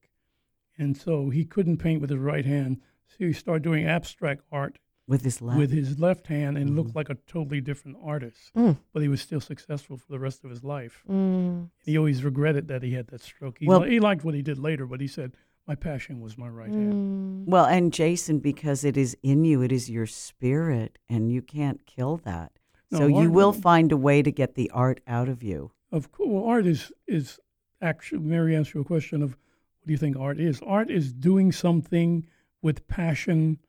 and 0.77 0.95
so 0.95 1.29
he 1.31 1.45
couldn't 1.45 1.77
paint 1.77 2.01
with 2.01 2.09
his 2.11 2.19
right 2.19 2.45
hand. 2.45 2.81
So 3.07 3.15
he 3.25 3.33
started 3.33 3.63
doing 3.63 3.85
abstract 3.85 4.43
art 4.51 4.77
with 5.07 5.23
his 5.23 5.41
left 5.41 5.57
with 5.57 5.71
his 5.71 5.97
left 5.97 6.27
hand, 6.27 6.57
and 6.57 6.75
looked 6.75 6.91
Mhm. 6.91 6.95
like 6.95 7.09
a 7.09 7.15
totally 7.25 7.61
different 7.61 7.97
artist. 8.03 8.51
Mm. 8.55 8.77
But 8.93 9.01
he 9.01 9.07
was 9.07 9.21
still 9.21 9.39
successful 9.41 9.97
for 9.97 10.05
the 10.11 10.19
rest 10.19 10.43
of 10.43 10.51
his 10.51 10.63
life. 10.63 11.03
Mm. 11.09 11.71
He 11.83 11.97
always 11.97 12.23
regretted 12.23 12.67
that 12.67 12.83
he 12.83 12.91
had 12.91 13.07
that 13.07 13.21
stroke. 13.21 13.57
He, 13.59 13.65
Well- 13.65 13.79
li- 13.81 13.89
he 13.91 13.99
liked 13.99 14.23
what 14.23 14.35
he 14.35 14.43
did 14.43 14.59
later, 14.59 14.85
but 14.85 15.01
he 15.01 15.07
said, 15.07 15.35
"My 15.67 15.73
passion 15.73 16.19
was 16.19 16.37
my 16.37 16.49
right 16.49 16.69
hand." 16.71 16.93
Mm. 16.93 17.45
well 17.49 17.65
and 17.65 17.91
jason 17.93 18.37
because 18.39 18.83
it 18.83 18.97
is 18.97 19.15
in 19.23 19.45
you 19.45 19.61
it 19.63 19.71
is 19.71 19.89
your 19.89 20.05
spirit 20.05 20.99
and 21.07 21.31
you 21.31 21.41
can't 21.41 21.85
kill 21.87 22.17
that 22.17 22.51
No, 22.91 22.99
so 22.99 23.07
you 23.07 23.31
will 23.31 23.53
find 23.53 23.91
a 23.91 23.97
way 23.97 24.21
to 24.21 24.31
get 24.31 24.53
the 24.55 24.69
art 24.71 24.99
out 25.07 25.29
of 25.29 25.41
you 25.41 25.71
Of 25.91 26.11
course, 26.11 26.29
well, 26.29 26.43
art 26.43 26.67
is 26.67 26.91
is 27.07 27.39
actually. 27.81 28.19
Mary 28.21 28.55
answer 28.55 28.77
your 28.77 28.85
question 28.85 29.21
of 29.21 29.31
what 29.31 29.87
do 29.87 29.91
you 29.93 29.97
think 29.97 30.17
art 30.17 30.39
is? 30.39 30.61
Art 30.65 30.89
is 30.89 31.13
doing 31.13 31.51
something 31.51 32.25
with 32.61 32.87
passion 32.87 33.59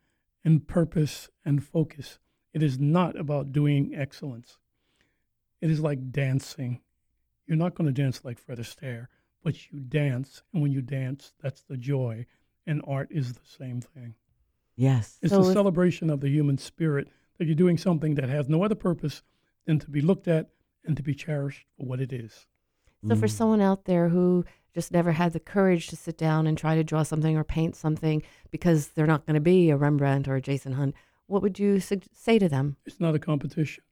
and 0.44 0.66
purpose 0.66 1.28
and 1.44 1.62
focus. 1.62 2.18
It 2.52 2.62
is 2.62 2.78
not 2.78 3.16
about 3.18 3.52
doing 3.52 3.94
excellence. 3.94 4.58
It 5.60 5.70
is 5.70 5.80
like 5.80 6.10
dancing. 6.10 6.80
You're 7.46 7.56
not 7.56 7.74
going 7.74 7.86
to 7.86 8.02
dance 8.02 8.24
like 8.24 8.38
Fred 8.38 8.58
Astaire, 8.58 9.06
but 9.42 9.70
you 9.70 9.80
dance, 9.80 10.42
and 10.52 10.62
when 10.62 10.72
you 10.72 10.82
dance, 10.82 11.32
that's 11.40 11.62
the 11.62 11.76
joy. 11.76 12.26
And 12.66 12.82
art 12.86 13.08
is 13.10 13.34
the 13.34 13.46
same 13.46 13.80
thing. 13.80 14.14
yes 14.76 15.18
It's 15.22 15.32
So 15.32 15.42
a 15.42 15.46
if- 15.46 15.52
celebration 15.52 16.10
of 16.10 16.20
the 16.20 16.28
human 16.28 16.58
spirit 16.58 17.08
that 17.38 17.46
you're 17.46 17.54
doing 17.54 17.78
something 17.78 18.14
that 18.16 18.28
has 18.28 18.48
no 18.48 18.62
other 18.64 18.74
purpose 18.74 19.22
than 19.66 19.78
to 19.78 19.90
be 19.90 20.00
looked 20.00 20.28
at 20.28 20.50
and 20.84 20.96
to 20.96 21.02
be 21.02 21.14
cherished 21.14 21.66
for 21.76 21.86
what 21.86 22.00
it 22.00 22.12
is. 22.12 22.46
So 23.06 23.16
for 23.16 23.26
Mm. 23.26 23.30
someone 23.30 23.60
out 23.60 23.84
there 23.84 24.08
who 24.10 24.44
just 24.74 24.92
never 24.92 25.12
had 25.12 25.32
the 25.32 25.40
courage 25.40 25.88
to 25.88 25.96
sit 25.96 26.16
down 26.18 26.46
and 26.46 26.56
try 26.56 26.74
to 26.74 26.84
draw 26.84 27.02
something 27.02 27.36
or 27.36 27.44
paint 27.44 27.74
something 27.74 28.22
because 28.50 28.88
they're 28.88 29.06
not 29.06 29.26
going 29.26 29.34
to 29.34 29.40
be 29.40 29.70
a 29.70 29.76
Rembrandt 29.76 30.28
or 30.28 30.36
a 30.36 30.40
Jason 30.40 30.72
Hunt, 30.72 30.94
what 31.26 31.42
would 31.42 31.58
you 31.58 31.80
sug- 31.80 32.04
say 32.12 32.38
to 32.38 32.48
them? 32.48 32.76
It's 32.84 33.00
not 33.00 33.14
a 33.14 33.18
competition. 33.18 33.82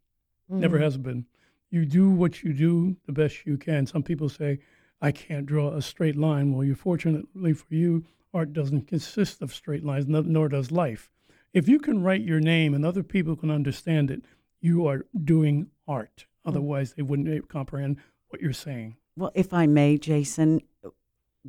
Never 0.48 0.78
Mm. 0.78 0.82
has 0.82 0.96
been. 0.98 1.26
You 1.70 1.84
do 1.84 2.10
what 2.10 2.42
you 2.42 2.52
do 2.52 2.96
the 3.06 3.12
best 3.12 3.44
you 3.46 3.56
can. 3.56 3.86
Some 3.86 4.02
people 4.02 4.28
say, 4.28 4.60
I 5.00 5.12
can't 5.12 5.46
draw 5.46 5.74
a 5.74 5.82
straight 5.82 6.16
line. 6.16 6.52
Well, 6.52 6.64
you 6.64 6.74
fortunately 6.74 7.52
for 7.54 7.74
you, 7.74 8.04
art 8.34 8.52
doesn't 8.52 8.86
consist 8.88 9.40
of 9.42 9.54
straight 9.54 9.84
lines, 9.84 10.06
nor 10.06 10.48
does 10.48 10.70
life. 10.70 11.10
If 11.54 11.66
you 11.68 11.78
can 11.78 12.02
write 12.02 12.22
your 12.22 12.40
name 12.40 12.74
and 12.74 12.84
other 12.84 13.02
people 13.02 13.36
can 13.36 13.50
understand 13.50 14.10
it, 14.10 14.22
you 14.60 14.86
are 14.86 15.06
doing 15.24 15.70
art. 15.86 16.26
Otherwise, 16.44 16.94
they 16.94 17.02
wouldn't 17.02 17.28
eh, 17.28 17.40
comprehend 17.48 17.96
what 18.28 18.40
you're 18.40 18.52
saying. 18.52 18.96
Well, 19.16 19.32
if 19.34 19.52
I 19.52 19.66
may, 19.66 19.98
Jason, 19.98 20.60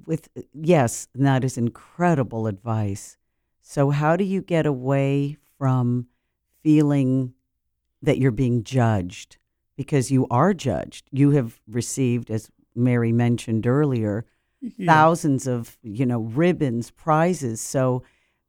with 0.06 0.30
yes, 0.54 1.08
that 1.16 1.44
is 1.44 1.58
incredible 1.58 2.48
advice. 2.48 3.18
So, 3.62 3.92
how 3.92 4.16
do 4.16 4.24
you 4.24 4.42
get 4.42 4.66
away 4.66 5.38
from 5.58 6.08
feeling 6.64 7.34
that 8.02 8.18
you're 8.18 8.32
being 8.32 8.64
judged? 8.64 9.38
Because 9.76 10.12
you 10.12 10.28
are 10.30 10.54
judged. 10.54 11.08
You 11.12 11.32
have 11.32 11.60
received, 11.68 12.30
as 12.30 12.50
Mary 12.76 13.12
mentioned 13.12 13.66
earlier, 13.66 14.26
Yeah, 14.62 14.88
thousands 14.88 15.48
of 15.48 15.78
you 15.84 16.06
know 16.06 16.22
ribbons, 16.22 16.92
prizes. 16.92 17.62
So, 17.62 18.04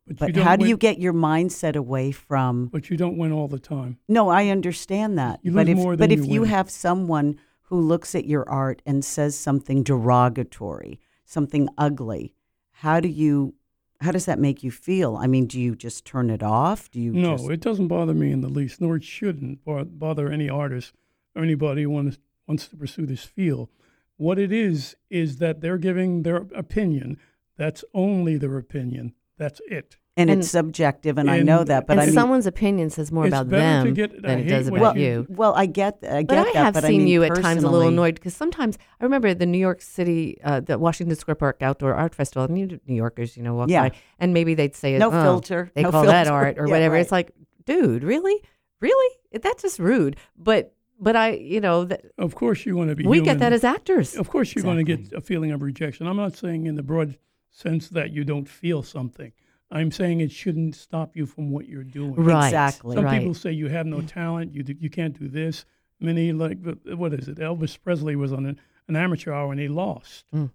but 0.07 0.19
but 0.19 0.37
how 0.37 0.57
do 0.57 0.66
you 0.66 0.77
get 0.77 0.99
your 0.99 1.12
mindset 1.12 1.77
away 1.77 2.11
from? 2.11 2.66
But 2.66 2.90
you 2.90 2.97
don't 2.97 3.19
win 3.19 3.33
all 3.33 3.49
the 3.49 3.59
time. 3.61 3.99
No, 4.09 4.29
I 4.29 4.49
understand 4.49 5.19
that. 5.19 5.40
You 5.43 5.53
but 5.53 5.66
lose 5.66 5.73
if 5.73 5.77
more 5.77 5.97
but 5.97 6.09
than 6.09 6.19
if 6.19 6.27
you 6.27 6.33
you 6.35 6.45
have 6.45 6.71
someone 6.71 7.38
who 7.70 7.80
looks 7.80 8.14
at 8.16 8.26
your 8.26 8.46
art 8.48 8.83
and 8.85 9.04
says 9.04 9.37
something 9.37 9.85
derogatory, 9.85 11.00
something 11.24 11.68
ugly, 11.78 12.35
how 12.72 13.00
do 13.00 13.09
you 13.09 13.54
how 14.02 14.11
does 14.11 14.24
that 14.24 14.38
make 14.38 14.62
you 14.62 14.70
feel? 14.70 15.16
I 15.16 15.26
mean, 15.26 15.46
do 15.46 15.61
you 15.61 15.76
just 15.76 16.06
turn 16.06 16.30
it 16.30 16.42
off? 16.42 16.90
Do 16.90 16.98
you 16.98 17.12
No, 17.12 17.37
just, 17.37 17.50
it 17.50 17.61
doesn't 17.61 17.88
bother 17.88 18.14
me 18.14 18.33
in 18.33 18.40
the 18.40 18.48
least, 18.48 18.80
nor 18.80 18.96
it 18.96 19.04
shouldn't 19.04 19.61
bother 19.64 20.30
any 20.30 20.48
artist 20.48 20.94
or 21.37 21.42
anybody 21.42 21.83
who 21.83 21.90
wants, 21.90 22.18
wants 22.48 22.66
to 22.68 22.76
pursue 22.76 23.04
this 23.04 23.24
field. 23.24 23.68
What 24.16 24.38
it 24.38 24.52
is, 24.52 24.96
is 25.11 25.37
that 25.37 25.61
they're 25.61 25.76
giving 25.76 26.22
their 26.22 26.46
opinion. 26.54 27.18
That's 27.59 27.85
only 27.92 28.38
their 28.38 28.56
opinion. 28.56 29.12
That's 29.37 29.61
it. 29.68 29.98
And, 30.20 30.30
and- 30.30 30.40
it's 30.40 30.50
subjective 30.50 31.18
and, 31.18 31.30
I 31.30 31.40
know 31.42 31.64
that, 31.64 31.87
but 31.87 31.94
and 31.94 32.00
I 32.02 32.04
mean 32.06 32.14
someo's 32.14 32.46
opinion 32.46 32.90
says 32.90 33.11
more 33.11 33.26
about 33.26 33.48
them 33.50 33.94
get- 33.94 34.20
than 34.22 34.40
it 34.40 34.44
does 34.48 34.68
about 34.68 34.96
you- 34.96 35.02
you. 35.02 35.26
well, 35.28 35.54
I 35.54 35.66
get 35.66 35.98
I 36.02 36.22
get 36.22 36.28
that. 36.28 36.28
But 36.28 36.38
I 36.38 36.44
that, 36.44 36.54
have 36.56 36.74
but 36.74 36.85
seen 36.85 36.94
I 36.94 36.98
mean, 36.98 37.06
you 37.09 37.24
at 37.24 37.35
times 37.37 37.62
a 37.62 37.68
little 37.68 37.88
annoyed 37.88 38.14
because 38.14 38.35
sometimes 38.35 38.78
I 39.00 39.04
remember 39.04 39.33
the 39.35 39.46
New 39.46 39.59
York 39.59 39.83
City, 39.83 40.38
uh, 40.44 40.61
the 40.61 40.78
Washington 40.78 41.16
Square 41.16 41.37
Park 41.37 41.62
Outdoor 41.62 41.94
Art 41.94 42.14
Festival. 42.14 42.44
And 42.44 42.59
you 42.59 42.80
New 42.87 42.94
Yorkers, 42.94 43.37
you 43.37 43.42
know, 43.42 43.54
walk 43.54 43.70
Yeah. 43.70 43.88
by, 43.90 43.96
and 44.18 44.33
maybe 44.35 44.54
they'd 44.54 44.74
say, 44.76 44.96
No 44.98 45.09
oh, 45.09 45.22
filter, 45.22 45.70
They 45.74 45.83
no 45.83 45.90
call 45.90 46.04
that 46.04 46.26
art 46.28 46.59
or 46.59 46.66
Yeah, 46.66 46.72
whatever. 46.72 46.94
right. 46.94 47.00
It's 47.00 47.12
like, 47.12 47.33
dude, 47.66 48.02
really, 48.04 48.37
really? 48.80 49.16
That's 49.33 49.62
just 49.62 49.78
rude. 49.78 50.16
But 50.37 50.74
but 51.02 51.16
I, 51.16 51.30
you 51.30 51.61
know, 51.62 51.87
th- 51.87 52.00
Of 52.18 52.35
course, 52.35 52.66
you 52.66 52.76
want 52.76 52.90
to 52.90 52.94
be. 52.96 53.04
we 53.06 53.16
human. 53.18 53.24
get 53.24 53.38
that 53.40 53.52
as 53.54 53.64
actors. 53.64 54.14
Of 54.16 54.28
course, 54.28 54.54
you're 54.54 54.62
going 54.64 54.85
to 54.85 54.85
get 54.85 55.12
a 55.14 55.20
feeling 55.22 55.50
of 55.50 55.62
rejection. 55.62 56.06
I'm 56.06 56.16
not 56.18 56.37
saying 56.37 56.66
in 56.66 56.74
the 56.74 56.83
broad 56.83 57.16
sense 57.50 57.88
that 57.88 58.12
you 58.12 58.22
don't 58.22 58.46
feel 58.46 58.83
something. 58.83 59.33
I'm 59.70 59.90
saying 59.92 60.20
it 60.20 60.33
shouldn't 60.33 60.74
stop 60.74 61.16
you 61.16 61.26
from 61.26 61.50
what 61.50 61.68
you're 61.68 61.85
doing. 61.85 62.14
Right. 62.14 62.46
Exactly. 62.48 62.96
Some 62.96 63.04
right. 63.04 63.18
people 63.20 63.35
say 63.35 63.52
you 63.52 63.68
have 63.68 63.87
no 63.87 64.00
talent. 64.02 64.54
You 64.54 64.64
you 64.78 64.90
can't 64.90 65.18
do 65.18 65.28
this. 65.28 65.64
Many 66.00 66.33
like 66.33 66.59
what 66.87 67.12
is 67.14 67.28
it? 67.28 67.38
Elvis 67.38 67.78
Presley 67.80 68.16
was 68.16 68.33
on 68.33 68.46
an, 68.46 68.61
an 68.88 68.96
amateur 68.96 69.33
hour 69.33 69.52
and 69.52 69.61
he 69.61 69.68
lost. 69.68 70.24
Mm. 70.35 70.50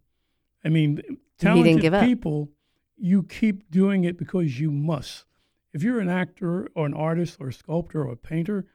I 0.66 0.70
mean, 0.70 0.96
didn't 0.96 1.20
talented 1.40 1.82
give 1.82 1.94
up. 1.94 2.04
people, 2.04 2.50
you 2.98 3.24
keep 3.24 3.70
doing 3.70 4.04
it 4.04 4.18
because 4.18 4.60
you 4.60 4.72
must. 4.72 5.26
If 5.74 5.84
you're 5.84 6.00
an 6.00 6.10
actor 6.10 6.68
or 6.76 6.86
an 6.86 6.94
artist 6.94 7.38
or 7.40 7.50
a 7.50 7.54
sculptor 7.54 8.04
or 8.04 8.12
a 8.14 8.18
painter 8.18 8.66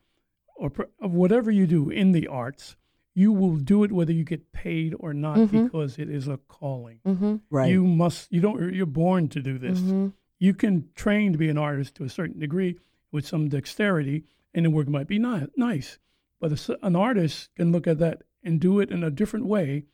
or 0.56 0.70
pr- 0.70 0.82
whatever 1.00 1.50
you 1.50 1.66
do 1.66 1.88
in 1.90 2.12
the 2.12 2.28
arts, 2.28 2.76
you 3.14 3.32
will 3.32 3.56
do 3.56 3.82
it 3.84 3.90
whether 3.90 4.12
you 4.12 4.22
get 4.24 4.52
paid 4.52 4.94
or 5.00 5.12
not 5.12 5.36
Mhm. 5.38 5.64
because 5.64 5.98
it 5.98 6.08
is 6.08 6.28
a 6.28 6.36
calling. 6.46 7.00
Mm-hmm. 7.06 7.36
right. 7.50 7.70
You 7.70 7.84
must. 7.86 8.30
You 8.32 8.40
don't. 8.40 8.72
You're 8.72 8.86
born 8.86 9.28
to 9.30 9.40
do 9.42 9.58
this 9.58 9.80
Mm-hmm. 9.80 10.08
You 10.40 10.54
can 10.54 10.88
train 10.96 11.30
to 11.32 11.38
be 11.38 11.48
an 11.48 11.58
artist 11.58 11.94
to 11.94 12.04
a 12.04 12.08
certain 12.08 12.40
degree 12.40 12.76
with 13.12 13.26
some 13.26 13.48
dexterity, 13.48 14.24
and 14.52 14.64
the 14.64 14.70
work 14.70 14.88
might 14.88 15.06
be 15.06 15.18
ni- 15.18 15.46
nice. 15.56 15.98
But 16.40 16.68
a 16.68 16.78
an 16.84 16.96
artist 16.96 17.50
can 17.54 17.70
look 17.70 17.86
at 17.86 17.98
that 17.98 18.22
and 18.42 18.58
do 18.58 18.80
it 18.80 18.90
in 18.90 19.04
a 19.04 19.10
different 19.10 19.46
way 19.46 19.84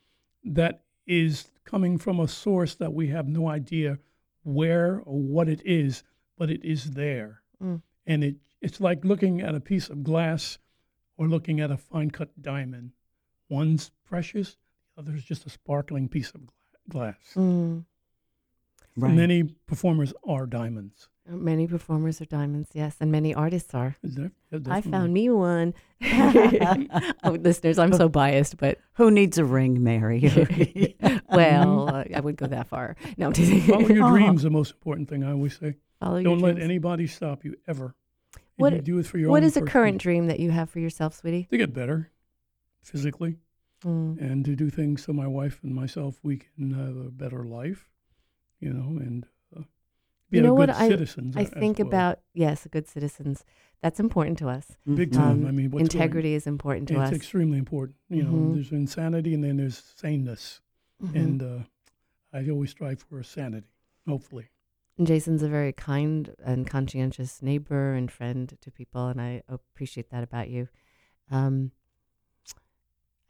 that 0.43 0.81
is 1.05 1.51
coming 1.65 1.97
from 1.97 2.19
a 2.19 2.27
source 2.27 2.73
that 2.75 2.93
we 2.93 3.07
have 3.09 3.27
no 3.27 3.49
idea 3.49 3.99
where 4.43 5.01
or 5.03 5.19
what 5.19 5.49
it 5.49 5.61
is, 5.65 6.03
but 6.37 6.49
it 6.49 6.63
is 6.63 6.91
there. 6.91 7.41
Mm. 7.61 7.81
And 8.05 8.23
it, 8.23 8.35
it's 8.61 8.79
like 8.79 9.03
looking 9.03 9.41
at 9.41 9.53
a 9.53 9.59
piece 9.59 9.89
of 9.89 10.03
glass 10.03 10.57
or 11.17 11.27
looking 11.27 11.59
at 11.59 11.71
a 11.71 11.77
fine 11.77 12.11
cut 12.11 12.41
diamond. 12.41 12.91
One's 13.49 13.91
precious, 14.05 14.55
the 14.95 15.01
other's 15.01 15.25
just 15.25 15.45
a 15.45 15.49
sparkling 15.49 16.07
piece 16.07 16.31
of 16.31 16.45
gla- 16.45 16.53
glass. 16.87 17.33
Mm. 17.35 17.83
Right. 18.97 19.13
Many 19.13 19.43
performers 19.43 20.13
are 20.27 20.45
diamonds. 20.45 21.07
Many 21.29 21.67
performers 21.67 22.21
are 22.21 22.25
diamonds, 22.25 22.69
yes, 22.73 22.95
and 23.01 23.11
many 23.11 23.33
artists 23.35 23.73
are. 23.73 23.97
Is 24.01 24.15
there? 24.15 24.31
I 24.69 24.79
found 24.81 25.13
me 25.13 25.29
one. 25.29 25.73
oh, 26.01 27.37
listeners, 27.41 27.77
I'm 27.77 27.91
so 27.93 28.07
biased, 28.21 28.55
but 28.57 28.79
Who 28.93 29.11
needs 29.11 29.37
a 29.37 29.43
ring, 29.43 29.83
Mary? 29.83 30.21
well, 31.29 31.89
uh, 31.89 32.03
I 32.15 32.19
wouldn't 32.21 32.39
go 32.39 32.47
that 32.47 32.67
far. 32.67 32.95
No, 33.17 33.27
I'm. 33.27 33.61
Follow 33.61 33.87
your 33.87 34.09
dreams. 34.09 34.43
The 34.43 34.49
most 34.49 34.71
important 34.73 35.09
thing 35.09 35.23
I 35.25 35.31
always 35.31 35.57
say. 35.57 35.75
Follow 35.99 36.21
Don't 36.23 36.39
let 36.39 36.55
dreams. 36.55 36.63
anybody 36.65 37.07
stop 37.07 37.43
you 37.43 37.55
ever. 37.67 37.93
If 38.35 38.41
What- 38.57 38.73
you 38.73 38.81
do 38.81 38.97
it 38.99 39.05
for 39.05 39.17
your 39.17 39.29
What 39.29 39.43
own 39.43 39.47
is 39.47 39.57
a 39.57 39.61
current 39.61 39.99
dream 39.99 40.27
that 40.27 40.39
you 40.39 40.51
have 40.51 40.69
for 40.69 40.79
yourself, 40.79 41.13
sweetie? 41.15 41.47
to 41.51 41.57
get 41.57 41.73
better 41.73 42.09
physically 42.83 43.37
Mm. 43.85 44.19
and 44.19 44.43
to 44.45 44.55
do 44.55 44.71
things 44.71 45.03
so 45.03 45.13
my 45.13 45.27
wife 45.27 45.59
and 45.61 45.75
myself 45.75 46.19
we 46.23 46.37
can 46.37 46.71
have 46.71 46.95
a 46.97 47.11
better 47.11 47.43
life, 47.43 47.87
you 48.59 48.73
know, 48.73 48.97
and 48.99 49.25
uh, 49.55 49.61
be 50.29 50.37
You 50.37 50.43
know 50.43 50.51
a 50.51 50.55
what 50.55 50.67
good 50.69 50.75
I- 50.75 50.87
citizens. 50.89 51.37
I 51.37 51.41
as 51.43 51.49
think 51.49 51.79
well. 51.79 51.87
about 51.87 52.19
yes, 52.33 52.67
good 52.71 52.87
citizens. 52.87 53.43
That's 53.81 53.99
important 53.99 54.37
to 54.39 54.49
us. 54.49 54.75
big 54.85 55.11
Mhm. 55.11 55.15
time. 55.15 55.41
Um, 55.43 55.45
I 55.47 55.51
mean, 55.51 55.69
what's 55.69 55.81
going- 55.89 56.01
Integrity 56.01 56.33
is 56.33 56.47
important 56.47 56.87
to 56.89 56.95
it's 56.95 57.01
us. 57.01 57.09
It's 57.09 57.17
extremely 57.17 57.59
important. 57.59 57.97
You 58.09 58.23
know, 58.23 58.31
Mhm. 58.31 58.53
there's 58.55 58.71
insanity 58.71 59.33
and 59.35 59.43
then 59.43 59.57
there's 59.57 59.77
saneness, 59.95 60.61
Mhm. 61.03 61.15
and 61.15 61.43
uh, 61.43 61.59
I 62.33 62.49
always 62.49 62.71
strive 62.71 62.99
for 63.01 63.21
sanity. 63.23 63.67
Hopefully, 64.07 64.49
And 64.97 65.05
Jason's 65.05 65.43
a 65.43 65.49
very 65.49 65.73
kind 65.73 66.33
and 66.43 66.65
conscientious 66.65 67.41
neighbor 67.43 67.93
and 67.93 68.09
friend 68.11 68.57
to 68.59 68.71
people, 68.71 69.07
and 69.09 69.21
I 69.21 69.43
appreciate 69.47 70.09
that 70.09 70.23
about 70.23 70.49
you. 70.49 70.69
Um, 71.29 71.71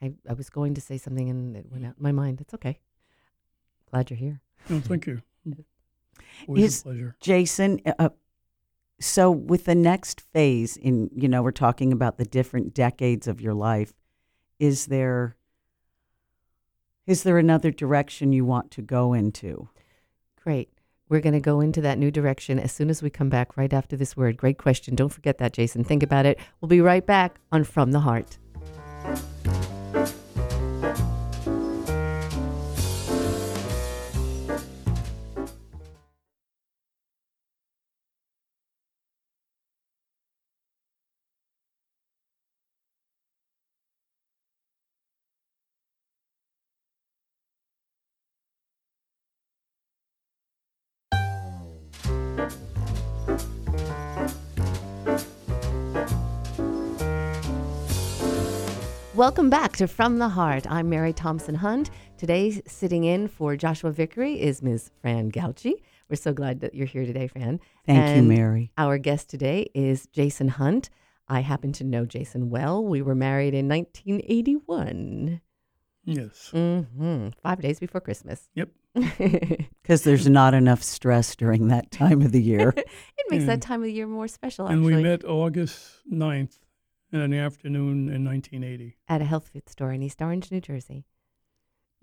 I 0.01 0.13
I 0.29 0.33
was 0.33 0.49
going 0.49 0.75
to 0.75 0.81
say 0.81 0.97
something 0.97 1.29
and 1.29 1.57
it 1.57 1.69
went 1.71 1.85
out 1.85 1.99
my 1.99 2.11
mind. 2.13 2.39
It's 2.39 2.53
okay. 2.53 2.79
Glad 3.91 4.09
you're 4.09 4.17
here. 4.17 4.39
No, 4.69 4.79
thank 4.79 5.07
you. 5.07 5.21
Always 6.47 6.63
Is- 6.63 6.81
a 6.81 6.83
pleasure. 6.83 7.15
Jason, 7.19 7.81
uh, 7.99 8.09
so 8.99 9.29
with 9.31 9.65
the 9.65 9.75
next 9.75 10.21
phase 10.21 10.77
in, 10.77 11.09
you 11.13 11.27
know, 11.27 11.43
we're 11.43 11.51
talking 11.51 11.93
about 11.93 12.17
the 12.17 12.25
different 12.25 12.73
decades 12.73 13.27
of 13.27 13.41
your 13.41 13.53
life. 13.53 13.93
Is 14.59 14.87
there 14.87 15.35
is 17.05 17.23
there 17.23 17.37
another 17.37 17.71
direction 17.71 18.33
you 18.33 18.43
want 18.43 18.69
to 18.71 18.81
go 18.81 19.13
into? 19.13 19.69
Great. 20.43 20.69
We're 21.07 21.21
going 21.21 21.33
to 21.33 21.39
go 21.39 21.61
into 21.61 21.79
that 21.81 21.97
new 21.97 22.11
direction 22.11 22.59
as 22.59 22.73
soon 22.73 22.89
as 22.89 23.01
we 23.01 23.09
come 23.09 23.29
back 23.29 23.55
right 23.55 23.71
after 23.71 23.95
this 23.95 24.17
word. 24.17 24.35
Great 24.35 24.57
question. 24.57 24.93
Don't 24.93 25.07
forget 25.07 25.37
that, 25.37 25.53
Jason. 25.53 25.85
Think 25.85 26.03
about 26.03 26.25
it. 26.25 26.37
We'll 26.59 26.67
be 26.67 26.81
right 26.81 27.05
back 27.05 27.39
on 27.49 27.63
From 27.63 27.93
the 27.93 28.01
Heart. 28.01 28.37
Welcome 59.17 59.49
back 59.49 59.75
to 59.77 59.87
From 59.87 60.19
the 60.19 60.29
Heart. 60.29 60.69
I'm 60.69 60.89
Mary 60.89 61.11
Thompson 61.11 61.55
Hunt. 61.55 61.89
Today, 62.17 62.61
sitting 62.67 63.03
in 63.03 63.27
for 63.27 63.55
Joshua 63.55 63.91
Vickery 63.91 64.39
is 64.39 64.61
Ms. 64.61 64.91
Fran 65.01 65.31
Gauchi. 65.31 65.73
We're 66.07 66.15
so 66.17 66.33
glad 66.33 66.59
that 66.59 66.75
you're 66.75 66.85
here 66.85 67.03
today, 67.03 67.27
Fran. 67.27 67.59
Thank 67.87 68.15
you, 68.15 68.21
Mary. 68.21 68.71
Our 68.77 68.99
guest 68.99 69.27
today 69.29 69.71
is 69.73 70.05
Jason 70.13 70.49
Hunt. 70.49 70.91
I 71.27 71.39
happen 71.39 71.71
to 71.73 71.83
know 71.83 72.05
Jason 72.05 72.51
well. 72.51 72.85
We 72.85 73.01
were 73.01 73.15
married 73.15 73.55
in 73.55 73.67
1981. 73.67 75.41
Yes. 76.05 76.49
hmm 76.53 77.29
Five 77.41 77.61
days 77.61 77.79
before 77.79 78.01
Christmas. 78.01 78.49
Yep. 78.55 78.69
Because 79.81 80.03
there's 80.03 80.27
not 80.27 80.53
enough 80.53 80.83
stress 80.83 81.33
during 81.35 81.69
that 81.69 81.89
time 81.91 82.21
of 82.21 82.31
the 82.33 82.41
year. 82.41 82.73
It 82.77 83.31
makes 83.31 83.41
Yeah. 83.43 83.47
that 83.55 83.61
time 83.61 83.81
of 83.81 83.85
the 83.85 83.93
year 83.93 84.07
more 84.07 84.27
special, 84.27 84.67
And 84.67 84.83
we 84.85 85.01
met 85.01 85.23
August 85.25 86.01
9th 86.11 86.57
in 87.11 87.31
the 87.31 87.37
afternoon 87.37 88.09
in 88.09 88.23
1980. 88.25 88.97
at 89.07 89.21
a 89.21 89.25
health 89.25 89.49
food 89.53 89.69
store 89.69 89.91
in 89.91 90.01
East 90.03 90.21
Orange, 90.21 90.51
New 90.51 90.61
Jersey. 90.61 91.05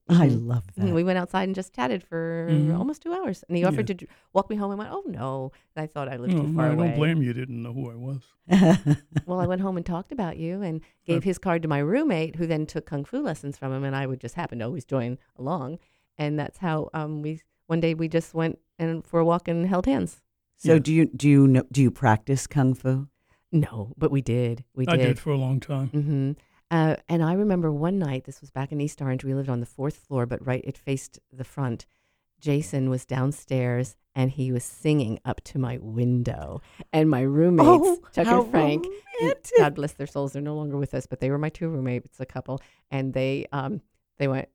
I 0.09 0.29
Mhm. 0.29 0.47
love 0.47 0.65
And 0.77 0.89
that. 0.89 0.95
We 0.95 1.03
went 1.05 1.19
outside 1.19 1.45
and 1.45 1.55
just 1.55 1.73
chatted 1.75 2.03
for 2.03 2.49
Mhm. 2.51 2.79
almost 2.79 3.03
two 3.03 3.13
hours. 3.13 3.43
And 3.49 3.57
he 3.57 3.65
offered 3.65 3.89
Yeah. 3.89 3.97
to 3.97 4.07
walk 4.35 4.51
me 4.51 4.57
home. 4.57 4.71
I 4.71 4.75
went, 4.75 4.91
oh, 4.93 5.03
no. 5.07 5.53
And 5.75 5.83
I 5.83 5.87
thought 5.87 6.09
I 6.11 6.17
lived 6.17 6.35
No, 6.35 6.43
too 6.43 6.53
far 6.55 6.67
away." 6.67 6.73
I 6.73 6.75
away. 6.75 6.87
don't 6.89 6.97
blame 6.97 7.23
you. 7.23 7.33
Didn't 7.33 7.63
know 7.63 7.73
who 7.73 7.91
I 7.91 7.95
was. 7.97 8.23
Well, 9.27 9.41
I 9.41 9.47
went 9.47 9.63
home 9.63 9.79
and 9.79 9.87
talked 9.87 10.13
about 10.13 10.37
you 10.37 10.61
and 10.61 10.83
gave 11.07 11.19
Okay. 11.23 11.31
his 11.31 11.39
card 11.39 11.63
to 11.63 11.69
my 11.69 11.79
roommate, 11.79 12.37
who 12.37 12.47
then 12.47 12.67
took 12.67 12.85
kung 12.85 13.05
fu 13.07 13.21
lessons 13.23 13.57
from 13.57 13.73
him, 13.73 13.83
and 13.83 13.97
I 13.97 14.07
would 14.07 14.21
just 14.21 14.35
happen 14.35 14.59
to 14.59 14.67
always 14.67 14.85
join 14.85 15.17
along, 15.37 15.79
and 16.19 16.39
that's 16.39 16.59
how 16.59 16.91
um, 16.93 17.23
we 17.23 17.41
one 17.67 17.81
day 17.81 17.95
we 17.95 18.07
just 18.07 18.35
went 18.35 18.59
and 18.79 19.03
for 19.07 19.21
a 19.21 19.25
walk 19.25 19.49
and 19.49 19.67
held 19.67 19.87
hands. 19.87 20.23
so 20.59 20.75
Yeah. 20.75 20.79
do 20.81 20.93
you 20.93 21.07
do 21.07 21.27
you 21.27 21.47
know 21.49 21.63
do 21.73 21.81
you 21.81 21.91
practice 21.91 22.47
kung 22.47 22.75
fu? 22.75 23.09
No, 23.55 23.95
but 23.97 24.11
we 24.11 24.21
did. 24.21 24.65
We 24.75 24.87
I 24.89 24.97
did. 24.97 25.07
did 25.07 25.19
for 25.21 25.31
a 25.31 25.37
long 25.39 25.61
time. 25.61 25.89
hmm 25.89 26.33
Uh, 26.71 26.97
and 27.09 27.23
I 27.23 27.35
remember 27.35 27.71
one 27.73 27.99
night. 27.99 28.25
This 28.25 28.41
was 28.41 28.51
back 28.51 28.73
in 28.73 28.81
East 28.81 29.01
Orange. 29.01 29.25
We 29.25 29.33
lived 29.33 29.49
on 29.49 29.61
the 29.61 29.67
fourth 29.67 29.97
floor, 29.97 30.27
but 30.27 30.45
right, 30.45 30.63
it 30.67 30.77
faced 30.77 31.21
the 31.33 31.45
front. 31.45 31.87
Jason 32.41 32.91
was 32.91 33.07
downstairs 33.07 33.97
and 34.15 34.31
he 34.31 34.53
was 34.53 34.65
singing 34.65 35.19
up 35.25 35.41
to 35.43 35.59
my 35.59 35.79
window, 35.81 36.61
and 36.93 37.11
my 37.11 37.21
roommates, 37.23 37.69
Oh, 37.69 37.99
Chuck 38.15 38.27
and 38.29 38.49
Frank, 38.51 38.85
romantic. 39.21 39.53
God 39.59 39.75
bless 39.75 39.93
their 39.93 40.07
souls, 40.07 40.33
they're 40.33 40.43
no 40.43 40.55
longer 40.55 40.77
with 40.77 40.95
us, 40.95 41.05
but 41.07 41.19
they 41.21 41.31
were 41.31 41.39
my 41.39 41.49
two 41.49 41.69
roommates, 41.69 42.21
a 42.21 42.27
couple, 42.27 42.61
and 42.93 43.13
they 43.13 43.47
um 43.51 43.81
they 44.19 44.29
went, 44.29 44.49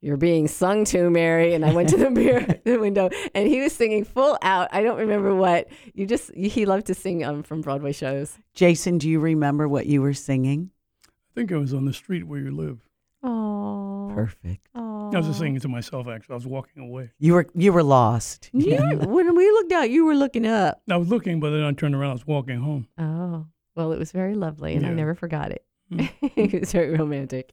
"You're 0.00 0.16
being 0.16 0.48
sung 0.48 0.84
to, 0.86 1.10
Mary," 1.10 1.54
and 1.54 1.64
I 1.64 1.72
went 1.72 1.88
to 1.90 1.96
the 1.96 2.10
beer 2.18 2.46
the 2.64 2.78
window, 2.78 3.10
and 3.34 3.48
he 3.48 3.60
was 3.60 3.72
singing 3.72 4.04
full 4.04 4.38
out. 4.42 4.68
I 4.72 4.82
don't 4.82 4.98
remember 4.98 5.34
what 5.34 5.68
you 5.94 6.06
just 6.06 6.34
he 6.34 6.66
loved 6.66 6.86
to 6.86 6.94
sing 6.94 7.24
um 7.24 7.42
from 7.42 7.60
Broadway 7.60 7.92
shows. 7.92 8.38
Jason, 8.54 8.98
do 8.98 9.08
you 9.08 9.20
remember 9.20 9.68
what 9.68 9.86
you 9.86 10.02
were 10.02 10.14
singing? 10.14 10.70
I 11.06 11.34
think 11.34 11.52
I 11.52 11.56
was 11.56 11.74
on 11.74 11.84
the 11.84 11.92
street 11.92 12.24
where 12.26 12.40
you 12.40 12.50
live. 12.50 12.78
Oh, 13.22 14.10
Perfect. 14.14 14.68
oh. 14.74 15.10
I 15.12 15.18
was 15.18 15.26
just 15.26 15.38
singing 15.38 15.60
to 15.60 15.68
myself, 15.68 16.06
actually. 16.08 16.34
I 16.34 16.36
was 16.36 16.46
walking 16.46 16.82
away. 16.82 17.10
You 17.18 17.34
were 17.34 17.46
you 17.54 17.72
were 17.72 17.82
lost. 17.82 18.50
You, 18.52 18.76
when 18.76 19.34
we 19.36 19.50
looked 19.50 19.72
out, 19.72 19.90
you 19.90 20.04
were 20.04 20.14
looking 20.14 20.46
up. 20.46 20.80
I 20.90 20.96
was 20.96 21.08
looking, 21.08 21.40
but 21.40 21.50
then 21.50 21.62
I 21.62 21.72
turned 21.72 21.94
around. 21.94 22.10
I 22.10 22.14
was 22.14 22.26
walking 22.26 22.58
home. 22.58 22.88
Oh, 22.98 23.46
well, 23.74 23.92
it 23.92 23.98
was 23.98 24.12
very 24.12 24.34
lovely, 24.34 24.74
and 24.74 24.86
I 24.86 24.90
never 24.90 25.14
forgot 25.14 25.52
it. 25.52 25.64
Mm. 25.92 26.10
it 26.36 26.60
was 26.60 26.72
very 26.72 26.96
romantic. 26.96 27.52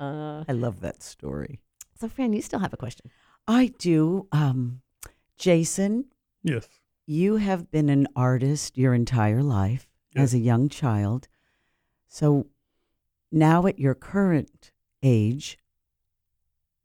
Uh, 0.00 0.44
I 0.48 0.52
love 0.52 0.80
that 0.80 1.02
story. 1.02 1.60
So, 1.98 2.08
Fran, 2.08 2.32
you 2.32 2.42
still 2.42 2.60
have 2.60 2.72
a 2.72 2.76
question? 2.76 3.10
I 3.46 3.72
do. 3.78 4.28
Um, 4.32 4.82
Jason, 5.36 6.06
Yes. 6.42 6.68
you 7.06 7.36
have 7.36 7.70
been 7.70 7.88
an 7.88 8.06
artist 8.14 8.76
your 8.76 8.94
entire 8.94 9.42
life 9.42 9.86
as 10.16 10.34
a 10.34 10.38
young 10.38 10.68
child. 10.68 11.28
So 12.08 12.46
now 13.30 13.66
at 13.66 13.78
your 13.78 13.94
current 13.94 14.72
age, 15.02 15.58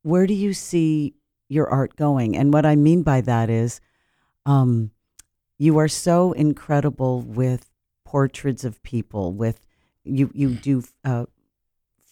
where 0.03 0.27
do 0.27 0.33
you 0.33 0.53
see 0.53 1.15
your 1.49 1.67
art 1.69 1.95
going? 1.95 2.35
And 2.37 2.53
what 2.53 2.65
I 2.65 2.75
mean 2.75 3.03
by 3.03 3.21
that 3.21 3.49
is 3.49 3.79
um, 4.45 4.91
you 5.57 5.77
are 5.77 5.87
so 5.87 6.31
incredible 6.33 7.21
with 7.21 7.69
portraits 8.05 8.63
of 8.63 8.81
people, 8.83 9.33
with 9.33 9.65
you, 10.03 10.29
you 10.33 10.49
do 10.55 10.83
uh, 11.05 11.25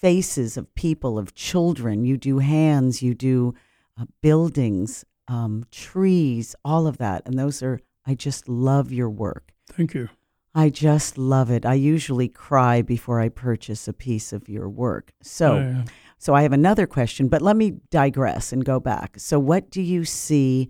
faces 0.02 0.58
of 0.58 0.74
people, 0.76 1.18
of 1.18 1.34
children, 1.34 2.04
you 2.06 2.18
do 2.18 2.40
hands, 2.40 3.02
you 3.02 3.14
do 3.14 3.54
uh, 4.00 4.06
buildings, 4.22 5.06
um, 5.28 5.64
trees, 5.72 6.56
all 6.66 6.88
of 6.88 6.98
that. 6.98 7.24
And 7.26 7.38
those 7.38 7.62
are, 7.62 7.80
I 8.06 8.16
just 8.16 8.50
love 8.50 8.92
your 8.92 9.10
work. 9.10 9.54
Thank 9.70 9.94
you. 9.94 10.10
I 10.54 10.70
just 10.70 11.18
love 11.18 11.50
it. 11.50 11.66
I 11.66 11.76
usually 11.76 12.28
cry 12.28 12.82
before 12.82 13.22
I 13.22 13.30
purchase 13.30 13.88
a 13.88 13.94
piece 13.94 14.34
of 14.34 14.50
your 14.50 14.68
work. 14.68 15.14
So, 15.22 15.58
I, 15.58 15.62
uh, 15.62 15.84
so 16.18 16.34
I 16.34 16.42
have 16.42 16.52
another 16.52 16.88
question, 16.88 17.30
but 17.30 17.42
let 17.42 17.56
me 17.56 17.76
digress 17.90 18.52
and 18.52 18.66
go 18.66 18.80
back. 18.80 19.16
So, 19.18 19.40
what 19.40 19.70
do 19.70 19.82
you 19.82 20.04
see? 20.04 20.70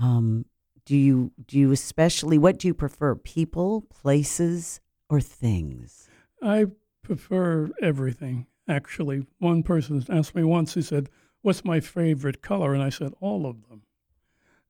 Um, 0.00 0.46
do 0.84 0.96
you 0.96 1.30
do 1.46 1.58
you 1.58 1.72
especially 1.72 2.36
what 2.38 2.58
do 2.58 2.68
you 2.68 2.74
prefer? 2.74 3.14
People, 3.14 3.82
places, 3.82 4.80
or 5.08 5.20
things? 5.20 6.08
I 6.42 6.66
prefer 7.02 7.70
everything, 7.80 8.46
actually. 8.68 9.26
One 9.38 9.62
person 9.62 10.04
asked 10.08 10.34
me 10.34 10.44
once, 10.44 10.74
he 10.74 10.82
said, 10.82 11.08
What's 11.42 11.64
my 11.64 11.80
favorite 11.80 12.40
color? 12.42 12.74
And 12.74 12.82
I 12.82 12.88
said, 12.88 13.12
All 13.20 13.46
of 13.46 13.68
them. 13.68 13.82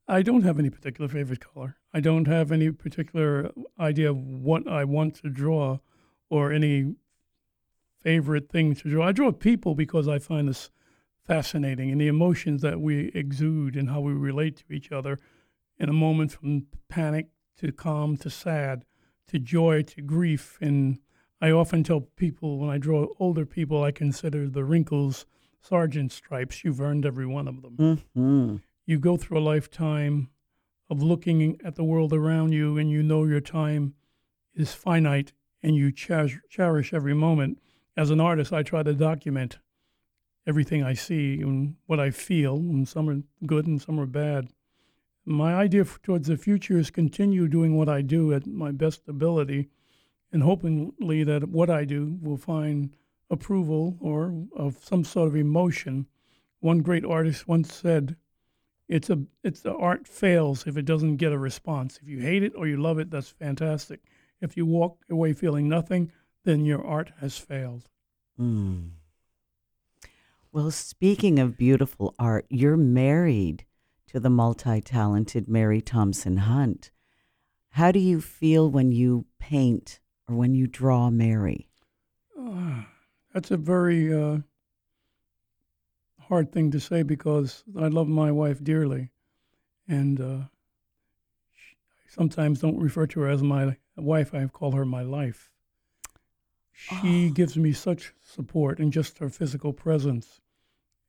I 0.06 0.22
don't 0.22 0.42
have 0.42 0.58
any 0.58 0.70
particular 0.70 1.08
favorite 1.08 1.40
color. 1.40 1.76
I 1.92 2.00
don't 2.00 2.26
have 2.26 2.52
any 2.52 2.70
particular 2.70 3.50
idea 3.80 4.10
of 4.10 4.18
what 4.18 4.68
I 4.68 4.84
want 4.84 5.14
to 5.16 5.30
draw 5.30 5.78
or 6.28 6.52
any 6.52 6.96
favorite 8.00 8.50
thing 8.50 8.74
to 8.74 8.90
draw. 8.90 9.06
I 9.06 9.12
draw 9.12 9.32
people 9.32 9.74
because 9.74 10.06
I 10.06 10.18
find 10.18 10.48
this 10.48 10.70
fascinating 11.24 11.90
and 11.90 12.00
the 12.00 12.08
emotions 12.08 12.60
that 12.60 12.80
we 12.80 13.10
exude 13.14 13.76
and 13.76 13.88
how 13.88 14.00
we 14.00 14.12
relate 14.12 14.56
to 14.56 14.74
each 14.74 14.92
other 14.92 15.18
in 15.78 15.88
a 15.88 15.92
moment 15.92 16.32
from 16.32 16.66
panic 16.88 17.28
to 17.56 17.72
calm 17.72 18.16
to 18.18 18.28
sad 18.28 18.84
to 19.28 19.38
joy 19.38 19.82
to 19.82 20.02
grief. 20.02 20.58
And 20.60 20.98
I 21.44 21.50
often 21.50 21.84
tell 21.84 22.00
people 22.00 22.58
when 22.58 22.70
I 22.70 22.78
draw 22.78 23.06
older 23.18 23.44
people, 23.44 23.82
I 23.82 23.90
consider 23.92 24.48
the 24.48 24.64
wrinkles 24.64 25.26
sergeant 25.60 26.10
stripes. 26.10 26.64
You've 26.64 26.80
earned 26.80 27.04
every 27.04 27.26
one 27.26 27.46
of 27.46 27.60
them 27.60 27.76
Mm-hmm. 28.16 28.56
you 28.86 28.98
go 28.98 29.18
through 29.18 29.38
a 29.38 29.50
lifetime 29.52 30.30
of 30.88 31.02
looking 31.02 31.60
at 31.62 31.74
the 31.74 31.84
world 31.84 32.14
around 32.14 32.52
you 32.52 32.78
and 32.78 32.90
you 32.90 33.02
know 33.02 33.24
your 33.24 33.42
time 33.42 33.92
is 34.54 34.72
finite 34.72 35.34
and 35.62 35.76
you 35.76 35.92
cherish, 35.92 36.38
cherish 36.48 36.94
every 36.94 37.14
moment. 37.14 37.58
As 37.94 38.10
an 38.10 38.20
artist, 38.22 38.50
I 38.50 38.62
try 38.62 38.82
to 38.82 38.94
document 38.94 39.58
everything 40.46 40.82
I 40.82 40.94
see 40.94 41.42
and 41.42 41.76
what 41.84 42.00
I 42.00 42.10
feel, 42.10 42.56
and 42.56 42.88
some 42.88 43.10
are 43.10 43.22
good 43.44 43.66
and 43.66 43.82
some 43.82 44.00
are 44.00 44.06
bad. 44.06 44.48
My 45.26 45.54
idea 45.54 45.84
towards 46.02 46.28
the 46.28 46.38
future 46.38 46.78
is 46.78 46.90
continue 46.90 47.48
doing 47.48 47.76
what 47.76 47.90
I 47.90 48.00
do 48.00 48.32
at 48.32 48.46
my 48.46 48.72
best 48.72 49.02
ability 49.08 49.68
and 50.34 50.42
hopefully 50.42 51.22
that 51.22 51.48
what 51.48 51.70
I 51.70 51.84
do 51.84 52.18
will 52.20 52.36
find 52.36 52.94
approval 53.30 53.96
or 54.00 54.34
of 54.56 54.76
some 54.84 55.04
sort 55.04 55.28
of 55.28 55.36
emotion. 55.36 56.08
One 56.58 56.80
great 56.80 57.04
artist 57.04 57.46
once 57.46 57.72
said, 57.72 58.16
it's 58.88 59.08
a 59.08 59.22
it's 59.44 59.60
the 59.60 59.74
art 59.74 60.08
fails 60.08 60.66
if 60.66 60.76
it 60.76 60.86
doesn't 60.86 61.16
get 61.16 61.32
a 61.32 61.38
response. 61.38 62.00
If 62.02 62.08
you 62.08 62.18
hate 62.18 62.42
it 62.42 62.52
or 62.56 62.66
you 62.66 62.76
love 62.76 62.98
it, 62.98 63.12
that's 63.12 63.28
fantastic. 63.28 64.00
If 64.40 64.56
you 64.56 64.66
walk 64.66 65.04
away 65.08 65.34
feeling 65.34 65.68
nothing, 65.68 66.10
then 66.42 66.64
your 66.64 66.84
art 66.84 67.12
has 67.20 67.38
failed. 67.38 67.88
Mm. 68.38 68.90
Well, 70.50 70.72
speaking 70.72 71.38
of 71.38 71.56
beautiful 71.56 72.12
art, 72.18 72.46
you're 72.50 72.76
married 72.76 73.66
to 74.08 74.18
the 74.18 74.30
multi 74.30 74.80
talented 74.80 75.46
Mary 75.46 75.80
Thompson 75.80 76.38
Hunt. 76.38 76.90
How 77.70 77.92
do 77.92 78.00
you 78.00 78.20
feel 78.20 78.68
when 78.68 78.90
you 78.90 79.26
paint 79.38 80.00
or 80.28 80.34
when 80.36 80.54
you 80.54 80.66
draw 80.66 81.10
Mary? 81.10 81.68
Ah, 82.38 82.88
that's 83.32 83.50
a 83.50 83.56
very 83.56 84.12
uh, 84.12 84.38
hard 86.20 86.52
thing 86.52 86.70
to 86.70 86.80
say 86.80 87.02
because 87.02 87.64
I 87.78 87.88
love 87.88 88.08
my 88.08 88.30
wife 88.32 88.62
dearly, 88.62 89.10
and 89.88 90.20
uh, 90.20 90.38
I 90.44 92.08
sometimes 92.08 92.60
don't 92.60 92.78
refer 92.78 93.06
to 93.08 93.20
her 93.20 93.28
as 93.28 93.42
my 93.42 93.76
wife. 93.96 94.34
I 94.34 94.46
call 94.46 94.72
her 94.72 94.84
my 94.84 95.02
life. 95.02 95.50
She 96.72 97.28
Oh. 97.28 97.32
gives 97.32 97.56
me 97.56 97.72
such 97.72 98.12
support, 98.22 98.78
and 98.78 98.92
just 98.92 99.18
her 99.18 99.30
physical 99.30 99.72
presence 99.72 100.40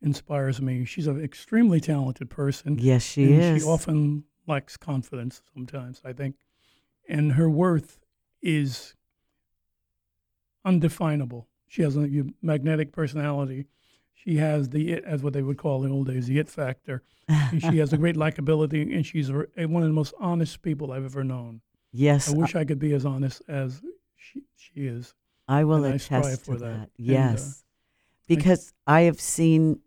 inspires 0.02 0.62
me. 0.62 0.86
She's 0.86 1.08
an 1.08 1.24
extremely 1.24 1.80
talented 1.80 2.30
person. 2.30 2.78
Yes, 2.78 3.02
she 3.02 3.24
and 3.24 3.42
is. 3.42 3.62
She 3.62 3.68
often 3.68 4.26
lacks 4.48 4.78
confidence 4.78 5.42
sometimes, 5.54 6.02
I 6.06 6.14
think. 6.14 6.36
And 7.10 7.32
her 7.34 7.50
worth 7.50 8.00
is 8.42 8.94
undefinable. 10.66 11.48
She 11.68 11.82
has 11.84 11.96
a 11.96 12.08
magnetic 12.42 12.92
personality. 12.92 13.68
She 14.14 14.38
has 14.38 14.70
the, 14.70 14.94
it, 14.94 15.04
as 15.04 15.22
what 15.24 15.34
they 15.34 15.42
would 15.44 15.58
call 15.58 15.84
in 15.86 15.92
old 15.92 16.08
days, 16.08 16.28
the 16.28 16.40
it 16.40 16.50
factor. 16.50 17.04
She 17.60 17.78
has 17.78 17.94
a 17.94 17.98
great 17.98 18.16
likability, 18.26 18.94
and 18.96 19.06
she's 19.06 19.30
a, 19.30 19.46
a- 19.58 19.66
one 19.66 19.84
of 19.84 19.90
the 19.90 19.94
most 19.94 20.14
honest 20.20 20.62
people 20.62 20.92
I've 20.92 21.06
ever 21.06 21.24
known. 21.24 21.62
yes, 21.92 22.30
I 22.30 22.34
wish 22.36 22.56
I 22.56 22.66
could 22.66 22.80
be 22.80 22.94
as 22.94 23.06
honest 23.06 23.42
as 23.48 23.82
she, 24.18 24.44
she 24.56 24.88
is. 24.88 25.14
I 25.48 25.64
will 25.64 25.84
and 25.84 25.94
I 25.94 25.96
attest 25.96 26.40
to 26.46 26.52
for 26.52 26.58
that. 26.58 26.66
that. 26.66 26.72
And, 26.74 26.82
uh, 26.84 26.88
Yes, 26.98 27.64
I- 27.64 28.36
because 28.36 28.74
I 28.88 29.02
have 29.02 29.22
seen, 29.22 29.80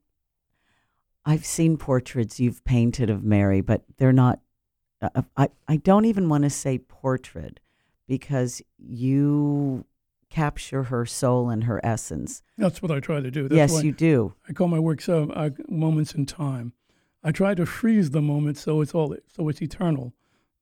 I've 1.25 1.45
seen 1.45 1.77
portraits 1.77 2.39
you've 2.41 2.65
painted 2.65 3.11
of 3.11 3.23
Mary, 3.25 3.61
but 3.61 3.83
they're 3.99 4.13
not. 4.13 4.41
Uh, 5.01 5.23
I 5.37 5.49
I 5.69 5.77
don't 5.77 6.05
even 6.07 6.29
want 6.29 6.45
to 6.45 6.51
say 6.51 6.79
portrait, 6.79 7.61
because 8.07 8.63
you 8.79 9.85
capture 10.31 10.85
her 10.85 11.07
soul 11.07 11.49
and 11.51 11.65
her 11.65 11.81
essence. 11.85 12.43
That's 12.57 12.83
what 12.83 12.91
I 12.91 13.01
try 13.01 13.21
to 13.21 13.31
do. 13.31 13.49
That's 13.49 13.73
yes, 13.73 13.83
you 13.85 13.93
do. 13.93 14.35
I 14.49 14.53
call 14.53 14.69
my 14.69 14.79
work 14.79 15.01
so, 15.01 15.31
uh, 15.31 15.51
moments 15.69 16.13
in 16.15 16.27
time. 16.27 16.73
I 17.23 17.33
try 17.33 17.55
to 17.55 17.67
freeze 17.67 18.11
the 18.11 18.23
moment 18.23 18.57
so 18.59 18.81
it's 18.81 18.95
all 18.95 19.15
so 19.27 19.49
it's 19.49 19.61
eternal. 19.63 20.15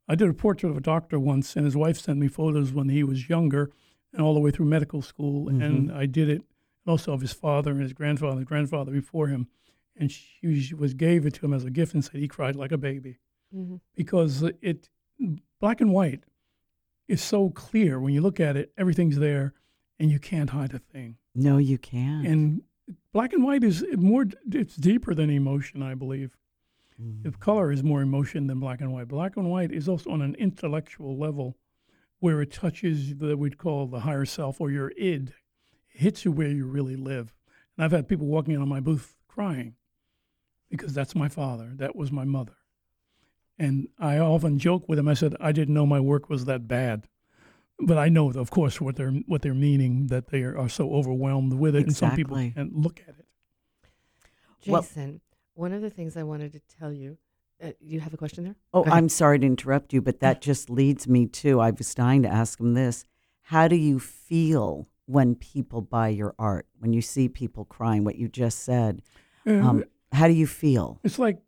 I 0.08 0.14
did 0.14 0.28
a 0.28 0.34
portrait 0.34 0.70
of 0.70 0.76
a 0.76 0.80
doctor 0.80 1.18
once, 1.18 1.56
and 1.56 1.64
his 1.64 1.76
wife 1.76 1.98
sent 1.98 2.18
me 2.18 2.28
photos 2.28 2.72
when 2.72 2.88
he 2.88 3.02
was 3.02 3.28
younger, 3.28 3.70
and 4.12 4.22
all 4.22 4.34
the 4.34 4.40
way 4.40 4.50
through 4.50 4.66
medical 4.66 5.02
school. 5.02 5.46
Mm-hmm. 5.46 5.62
And 5.62 5.92
I 5.92 6.06
did 6.06 6.28
it 6.30 6.42
also 6.86 7.12
of 7.12 7.20
his 7.20 7.32
father 7.32 7.72
and 7.72 7.80
his 7.82 7.92
grandfather, 7.92 8.36
his 8.36 8.44
grandfather 8.46 8.92
before 8.92 9.26
him. 9.28 9.48
And 9.96 10.10
she 10.12 10.72
was 10.78 10.94
gave 10.94 11.26
it 11.26 11.34
to 11.34 11.44
him 11.46 11.52
as 11.52 11.64
a 11.64 11.70
gift 11.70 11.92
and 11.94 12.04
said 12.04 12.20
he 12.20 12.28
cried 12.28 12.54
like 12.54 12.70
a 12.72 12.78
baby 12.78 13.18
Mhm. 13.54 13.80
because 13.94 14.42
it 14.62 14.88
black 15.60 15.80
and 15.80 15.90
white 15.92 16.22
is 17.08 17.22
so 17.22 17.50
clear 17.50 18.00
when 18.00 18.12
you 18.12 18.20
look 18.20 18.40
at 18.40 18.56
it. 18.56 18.72
Everything's 18.76 19.18
there, 19.18 19.54
and 19.98 20.10
you 20.10 20.18
can't 20.18 20.50
hide 20.50 20.74
a 20.74 20.78
thing. 20.78 21.16
No, 21.34 21.58
you 21.58 21.78
can't. 21.78 22.26
And 22.26 22.62
black 23.12 23.32
and 23.32 23.44
white 23.44 23.64
is 23.64 23.84
more. 23.96 24.26
It's 24.50 24.76
deeper 24.76 25.14
than 25.14 25.30
emotion, 25.30 25.82
I 25.82 25.94
believe. 25.94 26.36
Mm-hmm. 27.00 27.28
If 27.28 27.38
color 27.38 27.70
is 27.70 27.82
more 27.82 28.00
emotion 28.02 28.46
than 28.46 28.58
black 28.58 28.80
and 28.80 28.92
white, 28.92 29.08
black 29.08 29.36
and 29.36 29.50
white 29.50 29.72
is 29.72 29.88
also 29.88 30.10
on 30.10 30.22
an 30.22 30.34
intellectual 30.36 31.18
level, 31.18 31.56
where 32.20 32.40
it 32.40 32.52
touches 32.52 33.16
the 33.16 33.36
we'd 33.36 33.58
call 33.58 33.86
the 33.86 34.00
higher 34.00 34.24
self 34.24 34.60
or 34.60 34.70
your 34.70 34.90
id. 34.96 35.28
It 35.28 36.00
hits 36.00 36.24
you 36.24 36.32
where 36.32 36.48
you 36.48 36.66
really 36.66 36.96
live. 36.96 37.34
And 37.76 37.84
I've 37.84 37.92
had 37.92 38.08
people 38.08 38.26
walking 38.26 38.54
in 38.54 38.62
on 38.62 38.68
my 38.68 38.80
booth 38.80 39.14
crying 39.28 39.74
because 40.70 40.94
that's 40.94 41.14
my 41.14 41.28
father, 41.28 41.72
that 41.76 41.94
was 41.94 42.10
my 42.10 42.24
mother. 42.24 42.56
And 43.58 43.88
I 43.98 44.18
often 44.18 44.58
joke 44.58 44.88
with 44.88 44.96
them. 44.98 45.08
I 45.08 45.14
said, 45.14 45.34
I 45.40 45.52
didn't 45.52 45.74
know 45.74 45.86
my 45.86 46.00
work 46.00 46.28
was 46.28 46.44
that 46.44 46.68
bad. 46.68 47.08
But 47.78 47.98
I 47.98 48.08
know, 48.08 48.30
of 48.30 48.50
course, 48.50 48.80
what 48.80 48.96
they're 48.96 49.10
what 49.26 49.42
they're 49.42 49.52
meaning 49.54 50.06
that 50.06 50.28
they 50.28 50.42
are, 50.42 50.56
are 50.58 50.68
so 50.68 50.92
overwhelmed 50.92 51.52
with 51.54 51.74
it, 51.76 51.80
exactly. 51.80 51.88
and 51.88 51.96
some 51.96 52.16
people 52.16 52.36
Exactly. 52.38 52.62
can't 52.62 52.76
look 52.76 53.00
at 53.06 53.14
it. 53.18 53.26
Well- 54.66 54.82
Jason, 54.82 55.20
one 55.54 55.72
of 55.72 55.82
the 55.82 55.90
things 55.90 56.16
I 56.16 56.22
wanted 56.22 56.52
to 56.52 56.60
tell 56.78 56.92
you. 56.92 57.18
Uh, 57.62 57.70
you 57.80 58.00
have 58.00 58.12
a 58.12 58.18
question 58.18 58.44
there? 58.44 58.56
Oh, 58.74 58.84
I'm 58.84 59.08
sorry 59.08 59.38
to 59.38 59.46
interrupt 59.46 59.94
you, 59.94 60.02
but 60.02 60.20
that 60.20 60.42
just 60.42 60.68
leads 60.68 61.08
me 61.08 61.24
to 61.26 61.58
I 61.58 61.70
was 61.70 61.94
dying 61.94 62.22
to 62.24 62.28
ask 62.28 62.60
him 62.60 62.74
this. 62.74 63.04
How 63.44 63.66
do 63.66 63.76
you 63.76 63.98
feel 63.98 64.88
when 65.06 65.36
people 65.36 65.80
buy 65.80 66.08
your 66.08 66.34
art? 66.38 66.66
When 66.80 66.92
you 66.92 67.00
see 67.00 67.30
people 67.30 67.64
crying, 67.64 68.04
what 68.04 68.16
you 68.16 68.28
just 68.28 68.58
said? 68.58 69.00
Uh, 69.46 69.52
Um, 69.52 69.84
how 70.12 70.26
do 70.28 70.34
you 70.34 70.46
feel? 70.46 71.00
It's 71.02 71.18
like 71.18 71.38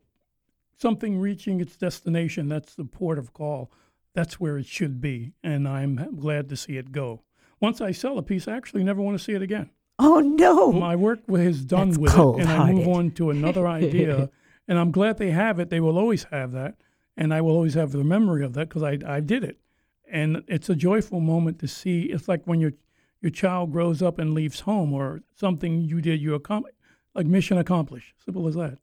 something 0.79 1.18
reaching 1.18 1.61
its 1.61 1.76
destination. 1.76 2.49
That's 2.49 2.74
the 2.74 2.85
port 2.85 3.18
of 3.18 3.33
call. 3.33 3.70
That's 4.14 4.41
where 4.41 4.59
it 4.59 4.66
should 4.66 5.01
be. 5.01 5.33
And 5.43 5.68
I'm 5.68 6.16
glad 6.16 6.49
to 6.49 6.57
see 6.57 6.76
it 6.76 6.93
go. 6.93 7.22
Once 7.61 7.81
I 7.81 7.93
sell 7.93 8.18
a 8.18 8.22
piece, 8.22 8.49
I 8.49 8.57
actually 8.57 8.85
never 8.85 9.03
want 9.03 9.18
to 9.18 9.22
see 9.22 9.33
it 9.33 9.43
again. 9.43 9.70
Oh 9.99 10.20
no! 10.20 10.70
My 10.72 10.95
work 10.95 11.20
is 11.29 11.64
done 11.64 11.89
That's 11.91 11.99
with 11.99 12.12
it, 12.16 12.41
and 12.41 12.49
I 12.49 12.72
move 12.72 12.87
on 12.87 13.11
to 13.12 13.31
another 13.31 13.66
idea. 13.83 14.31
and 14.68 14.79
I'm 14.79 14.93
glad 14.93 15.18
they 15.18 15.33
have 15.33 15.59
it. 15.59 15.70
They 15.70 15.81
will 15.81 15.99
always 15.99 16.24
have 16.24 16.53
that. 16.53 16.76
And 17.16 17.35
I 17.35 17.41
will 17.41 17.55
always 17.57 17.74
have 17.74 17.91
the 17.91 18.05
memory 18.05 18.45
of 18.45 18.53
that 18.55 18.68
because 18.68 18.85
I, 18.85 18.99
I 19.05 19.18
did 19.18 19.43
it. 19.43 19.59
And 20.09 20.45
it's 20.47 20.68
a 20.68 20.76
joyful 20.76 21.18
moment 21.18 21.59
to 21.59 21.66
see. 21.66 22.03
It's 22.03 22.29
like 22.29 22.45
when 22.45 22.61
your, 22.61 22.74
your 23.20 23.33
child 23.33 23.72
grows 23.72 24.01
up 24.03 24.20
and 24.20 24.35
leaves 24.35 24.61
home 24.61 24.93
or 24.93 25.22
something 25.35 25.81
you 25.81 26.01
did, 26.01 26.20
you 26.22 26.35
accomplish, 26.35 26.74
like 27.16 27.26
mission 27.26 27.59
accomplished. 27.59 28.14
Simple 28.24 28.47
as 28.47 28.55
that. 28.55 28.79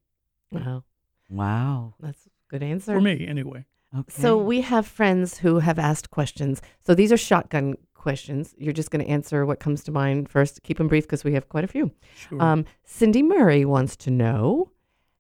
Wow, 0.52 0.84
wow. 1.30 1.94
that's 2.00 2.26
a 2.26 2.30
good 2.50 2.64
answer. 2.64 2.94
For 2.94 3.02
me, 3.02 3.28
anyway. 3.28 3.66
Okay. 3.98 4.22
So 4.22 4.38
we 4.38 4.62
have 4.62 4.86
friends 4.86 5.38
who 5.38 5.60
have 5.60 5.80
asked 5.80 6.10
questions. 6.10 6.62
So 6.86 6.94
these 6.94 7.12
are 7.12 7.18
shotgun 7.18 7.76
questions. 7.94 8.54
You're 8.58 8.74
just 8.74 8.92
going 8.92 9.04
to 9.04 9.10
answer 9.10 9.46
what 9.46 9.60
comes 9.60 9.84
to 9.86 9.92
mind 9.92 10.30
first. 10.30 10.64
Keep 10.64 10.78
them 10.78 10.88
brief 10.88 11.06
because 11.06 11.24
we 11.24 11.34
have 11.34 11.50
quite 11.50 11.64
a 11.64 11.68
few. 11.68 11.92
Sure. 12.16 12.42
Um, 12.42 12.66
Cindy 12.84 13.24
Murray 13.24 13.66
wants 13.66 13.96
to 13.98 14.12
know 14.12 14.72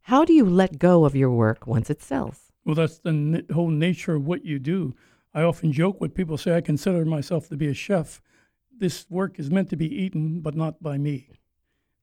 how 0.02 0.24
do 0.24 0.34
you 0.34 0.46
let 0.46 0.78
go 0.78 1.06
of 1.06 1.16
your 1.16 1.32
work 1.32 1.66
once 1.66 1.90
it 1.90 2.02
sells? 2.02 2.52
Well, 2.64 2.76
that's 2.76 3.00
the 3.00 3.10
n- 3.10 3.46
whole 3.54 3.70
nature 3.70 4.16
of 4.16 4.28
what 4.28 4.46
you 4.46 4.60
do. 4.60 4.94
I 5.34 5.42
often 5.42 5.72
joke 5.72 6.00
with 6.00 6.14
people 6.14 6.38
say 6.38 6.56
I 6.56 6.62
consider 6.62 7.06
myself 7.06 7.50
to 7.50 7.58
be 7.58 7.68
a 7.68 7.74
chef. 7.74 8.22
This 8.78 9.06
work 9.10 9.40
is 9.40 9.50
meant 9.50 9.70
to 9.70 9.76
be 9.76 9.94
eaten, 9.94 10.42
but 10.42 10.56
not 10.56 10.82
by 10.82 10.98
me. 10.98 11.30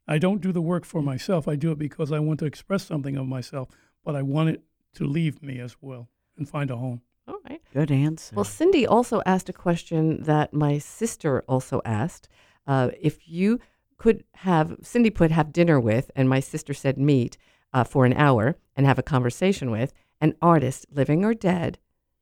I 0.09 0.19
don't 0.19 0.41
do 0.41 0.53
the 0.53 0.61
work 0.61 0.85
for 0.85 1.01
myself. 1.01 1.47
I 1.47 1.55
do 1.55 1.71
it 1.71 1.79
because 1.79 2.11
I 2.11 2.19
want 2.19 2.41
to 2.41 2.47
express 2.47 2.85
something 2.85 3.17
of 3.17 3.27
myself, 3.27 3.69
but 4.05 4.17
I 4.17 4.23
want 4.23 4.51
it 4.51 4.63
to 4.95 5.05
leave 5.05 5.43
me 5.43 5.59
as 5.61 5.77
well 5.81 6.09
and 6.37 6.49
find 6.49 6.71
a 6.71 6.77
home. 6.77 7.03
All 7.29 7.39
right. 7.49 7.61
Good 7.73 7.91
answer. 7.91 8.35
Well, 8.35 8.45
Cindy 8.45 8.87
also 8.87 9.23
asked 9.25 9.49
a 9.49 9.53
question 9.53 10.23
that 10.25 10.53
my 10.53 10.79
sister 10.79 11.43
also 11.49 11.81
asked. 11.85 12.29
Uh, 12.67 12.91
if 13.01 13.29
you 13.29 13.61
could 13.99 14.25
have, 14.35 14.77
Cindy 14.83 15.11
put 15.11 15.31
have 15.31 15.53
dinner 15.53 15.79
with, 15.79 16.11
and 16.17 16.29
my 16.29 16.41
sister 16.41 16.75
said 16.75 16.99
meet 16.99 17.39
uh, 17.73 17.85
for 17.85 18.05
an 18.05 18.13
hour 18.15 18.57
and 18.77 18.87
have 18.87 18.99
a 18.99 19.03
conversation 19.03 19.71
with 19.71 19.93
an 20.21 20.35
artist, 20.43 20.87
living 20.93 21.25
or 21.25 21.35
dead, 21.35 21.79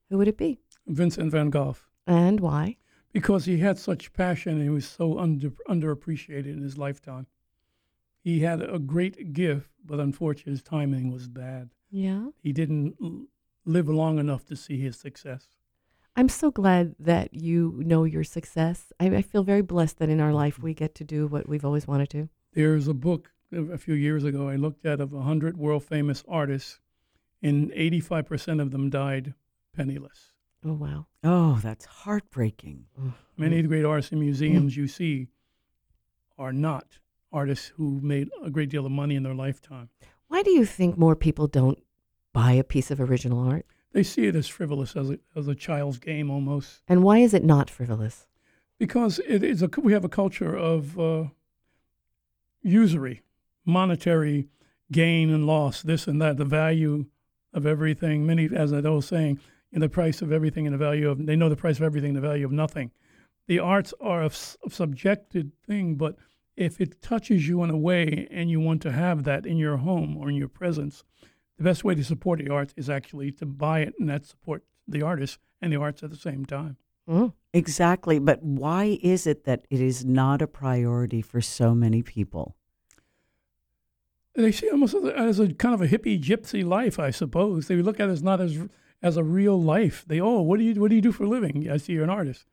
who 0.09 0.19
would 0.19 0.29
it 0.29 0.37
be? 0.39 0.59
Vincent 0.87 1.31
van 1.31 1.51
Gogh, 1.51 1.77
And 2.07 2.41
why? 2.41 2.77
because 3.13 3.45
he 3.45 3.59
had 3.59 3.77
such 3.77 4.13
passion 4.13 4.53
and 4.55 4.63
he 4.63 4.69
was 4.69 4.87
so 4.87 5.19
under, 5.19 5.51
underappreciated 5.69 6.47
in 6.47 6.63
his 6.63 6.79
lifetime. 6.79 7.27
He 8.23 8.41
had 8.41 8.63
a 8.63 8.79
great 8.79 9.33
gift, 9.33 9.71
but 9.85 9.99
unfortunately 9.99 10.53
his 10.53 10.63
timing 10.63 11.11
was 11.11 11.29
bad. 11.29 11.71
Yeah. 11.91 12.29
He 12.43 12.53
didn't 12.53 12.97
l- 13.03 13.27
live 13.65 13.89
long 13.89 14.19
enough 14.19 14.45
to 14.47 14.57
see 14.57 14.79
his 14.79 14.99
success. 14.99 15.47
I'm 16.17 16.29
so 16.29 16.51
glad 16.51 16.95
that 16.99 17.33
you 17.33 17.81
know 17.85 18.05
your 18.05 18.25
success. 18.25 18.93
I, 19.01 19.07
I 19.07 19.23
feel 19.23 19.43
very 19.43 19.63
blessed 19.63 19.99
that 19.99 20.09
in 20.09 20.21
our 20.21 20.33
life 20.33 20.59
we 20.59 20.75
get 20.75 20.95
to 20.97 21.05
do 21.05 21.27
what 21.27 21.49
we've 21.49 21.65
always 21.65 21.87
wanted 21.87 22.11
to. 22.11 22.29
There's 22.53 22.89
a 22.89 22.95
book 22.95 23.33
a 23.53 23.63
a 23.73 23.79
few 23.79 23.95
years 23.95 24.25
ago 24.25 24.49
I 24.49 24.57
looked 24.57 24.85
at 24.85 25.01
of 25.01 25.13
100 25.13 25.57
world 25.57 25.85
famous 25.85 26.23
artists, 26.29 26.81
and 27.43 27.71
85% 27.73 28.61
of 28.61 28.71
them 28.71 28.91
died 28.91 29.35
penniless. 29.75 30.33
Oh, 30.65 30.75
wow. 30.75 31.07
oh, 31.25 31.59
that's 31.63 31.87
heartbreaking. 31.87 32.85
Many 33.39 33.57
of 33.57 33.63
the 33.63 33.69
great 33.69 33.85
artists 33.87 34.13
in 34.13 34.21
museums 34.21 34.77
you 34.77 34.87
see 34.89 35.29
are 36.37 36.53
not 36.53 36.99
artists 37.33 37.73
who 37.77 38.01
made 38.03 38.29
a 38.43 38.51
great 38.51 38.69
deal 38.71 38.87
of 38.87 38.93
money 38.93 39.15
in 39.17 39.23
their 39.23 39.35
lifetime. 39.35 39.89
Why 40.29 40.43
do 40.43 40.51
you 40.51 40.65
think 40.65 40.97
more 40.97 41.17
people 41.17 41.47
don't 41.47 41.83
buy 42.33 42.53
a 42.53 42.65
piece 42.65 42.91
of 42.91 43.01
original 43.01 43.39
art? 43.41 43.67
They 43.93 44.03
see 44.05 44.27
it 44.27 44.37
as 44.37 44.47
frivolous, 44.49 44.95
as 44.95 45.11
a, 45.11 45.19
as 45.35 45.49
a 45.49 45.55
child's 45.55 45.99
game 45.99 46.31
almost, 46.31 46.83
And 46.87 47.03
why 47.03 47.19
is 47.19 47.35
it 47.35 47.45
not 47.45 47.69
frivolous? 47.71 48.27
because 48.79 49.21
it 49.29 49.43
is 49.45 49.63
a, 49.63 49.69
we 49.77 49.93
have 49.93 50.07
a 50.07 50.09
culture 50.09 50.57
of 50.57 50.99
uh, 50.99 51.25
usury, 52.63 53.23
monetary 53.65 54.49
gain 54.91 55.31
and 55.31 55.47
loss, 55.47 55.83
this 55.83 56.07
and 56.07 56.21
that, 56.23 56.37
the 56.39 56.45
value 56.45 57.05
of 57.53 57.67
everything. 57.67 58.27
Many, 58.27 58.49
as 58.55 58.73
I 58.73 58.81
was 58.81 59.07
saying, 59.07 59.39
in 59.73 59.81
the 59.81 59.89
price 59.89 60.23
of 60.23 60.33
everything 60.33 60.67
and 60.67 60.73
the 60.75 60.79
value 60.79 61.09
of, 61.11 61.27
they 61.27 61.37
know 61.37 61.49
the 61.49 61.57
price 61.57 61.77
of 61.77 61.83
everything, 61.83 62.15
the 62.15 62.21
value 62.21 62.45
of 62.45 62.53
nothing. 62.53 62.91
The 63.47 63.59
arts 63.59 63.93
are 64.01 64.23
a 64.25 64.31
subjected 64.31 65.53
thing, 65.67 65.97
but 65.97 66.17
if 66.61 66.81
it 66.81 67.01
touches 67.01 67.49
you 67.49 67.63
in 67.63 67.71
a 67.71 67.77
way 67.77 68.29
and 68.31 68.51
you 68.51 68.61
want 68.61 68.83
to 68.83 68.93
have 68.93 69.25
that 69.25 69.47
in 69.47 69.57
your 69.57 69.79
home 69.79 70.17
or 70.17 70.29
in 70.29 70.37
your 70.37 70.49
presence, 70.49 71.05
the 71.57 71.65
best 71.65 71.85
way 71.85 71.95
to 71.95 72.05
support 72.05 72.39
the 72.39 72.51
arts 72.51 72.75
is 72.77 72.91
actually 72.91 73.33
to 73.33 73.47
buy 73.47 73.81
it 73.81 73.95
and 73.99 74.09
that 74.09 74.27
support 74.27 74.63
the 74.87 75.03
artist 75.03 75.39
and 75.61 75.73
the 75.73 75.77
arts 75.77 76.03
at 76.03 76.11
the 76.11 76.17
same 76.17 76.45
time. 76.45 76.77
Mm. 77.09 77.33
Exactly. 77.53 78.19
But 78.19 78.43
why 78.43 78.99
is 79.03 79.27
it 79.27 79.45
that 79.45 79.67
it 79.71 79.81
is 79.81 80.05
not 80.05 80.43
a 80.43 80.47
priority 80.47 81.23
for 81.23 81.41
so 81.41 81.75
many 81.75 82.03
people? 82.03 82.57
They 84.35 84.53
see 84.53 84.67
it 84.67 84.73
almost 84.73 84.95
as 84.95 85.05
a, 85.05 85.19
as 85.19 85.41
a 85.41 85.53
kind 85.55 85.75
of 85.75 85.83
a 85.83 85.89
hippie 85.89 86.23
gypsy 86.23 86.65
life, 86.65 86.99
I 86.99 87.11
suppose. 87.11 87.67
They 87.67 87.77
look 87.77 87.99
at 87.99 88.09
it 88.09 88.13
as 88.13 88.23
not 88.23 88.41
as 88.41 88.59
as 89.03 89.17
a 89.17 89.25
real 89.25 89.61
life. 89.61 90.05
They 90.07 90.21
oh, 90.21 90.41
what 90.41 90.59
do 90.59 90.65
you 90.65 90.81
what 90.81 90.89
do 90.89 90.95
you 90.95 91.01
do 91.01 91.11
for 91.11 91.25
a 91.25 91.29
living? 91.29 91.69
I 91.69 91.79
see 91.79 91.95
you're 91.95 92.05
an 92.05 92.11
artist, 92.11 92.47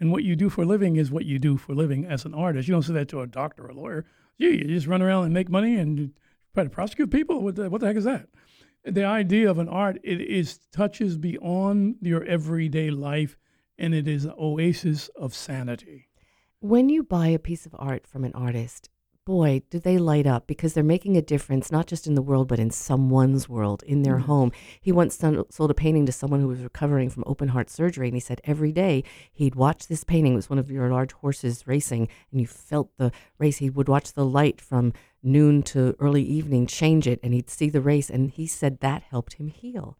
and 0.00 0.12
what 0.12 0.24
you 0.24 0.36
do 0.36 0.48
for 0.48 0.62
a 0.62 0.66
living 0.66 0.96
is 0.96 1.10
what 1.10 1.24
you 1.24 1.38
do 1.38 1.56
for 1.56 1.72
a 1.72 1.74
living 1.74 2.04
as 2.04 2.24
an 2.24 2.34
artist. 2.34 2.68
You 2.68 2.74
don't 2.74 2.82
say 2.82 2.92
that 2.94 3.08
to 3.08 3.20
a 3.20 3.26
doctor 3.26 3.64
or 3.64 3.70
a 3.70 3.74
lawyer. 3.74 4.04
You, 4.36 4.50
you 4.50 4.64
just 4.64 4.86
run 4.86 5.02
around 5.02 5.24
and 5.24 5.34
make 5.34 5.48
money 5.48 5.76
and 5.76 6.12
try 6.54 6.64
to 6.64 6.70
prosecute 6.70 7.10
people. 7.10 7.42
What 7.42 7.56
the, 7.56 7.68
what 7.68 7.80
the 7.80 7.88
heck 7.88 7.96
is 7.96 8.04
that? 8.04 8.28
The 8.84 9.04
idea 9.04 9.50
of 9.50 9.58
an 9.58 9.68
art 9.68 9.98
it 10.04 10.20
is 10.20 10.58
touches 10.72 11.18
beyond 11.18 11.96
your 12.00 12.24
everyday 12.24 12.90
life, 12.90 13.36
and 13.76 13.94
it 13.94 14.06
is 14.06 14.24
an 14.24 14.34
oasis 14.38 15.08
of 15.16 15.34
sanity. 15.34 16.08
When 16.60 16.88
you 16.88 17.02
buy 17.02 17.28
a 17.28 17.38
piece 17.38 17.66
of 17.66 17.74
art 17.78 18.06
from 18.06 18.24
an 18.24 18.32
artist, 18.34 18.88
boy, 19.28 19.60
do 19.68 19.78
they 19.78 19.98
light 19.98 20.26
up 20.26 20.46
because 20.46 20.72
they're 20.72 20.82
making 20.82 21.14
a 21.14 21.20
difference, 21.20 21.70
not 21.70 21.86
just 21.86 22.06
in 22.06 22.14
the 22.14 22.22
world, 22.22 22.48
but 22.48 22.58
in 22.58 22.70
someone's 22.70 23.46
world, 23.46 23.82
in 23.82 24.02
their 24.02 24.20
home. 24.20 24.50
He 24.80 24.90
once 24.90 25.18
sold 25.18 25.70
a 25.70 25.74
painting 25.74 26.06
to 26.06 26.12
someone 26.12 26.40
who 26.40 26.48
was 26.48 26.62
recovering 26.62 27.10
from 27.10 27.24
open 27.26 27.48
heart 27.48 27.68
surgery, 27.68 28.08
and 28.08 28.16
he 28.16 28.20
said 28.20 28.40
every 28.44 28.72
day 28.72 29.04
he'd 29.30 29.54
watch 29.54 29.86
this 29.86 30.02
painting. 30.02 30.32
It 30.32 30.36
was 30.36 30.48
one 30.48 30.58
of 30.58 30.70
your 30.70 30.88
large 30.88 31.12
horses 31.12 31.66
racing, 31.66 32.08
and 32.32 32.40
you 32.40 32.46
felt 32.46 32.96
the 32.96 33.12
race. 33.36 33.58
He 33.58 33.68
would 33.68 33.86
watch 33.86 34.14
the 34.14 34.24
light 34.24 34.62
from 34.62 34.94
noon 35.22 35.62
to 35.64 35.94
early 35.98 36.22
evening 36.22 36.66
change 36.66 37.06
it, 37.06 37.20
and 37.22 37.34
he'd 37.34 37.50
see 37.50 37.68
the 37.68 37.82
race, 37.82 38.08
and 38.08 38.30
he 38.30 38.46
said 38.46 38.80
that 38.80 39.02
helped 39.02 39.34
him 39.34 39.48
heal. 39.48 39.98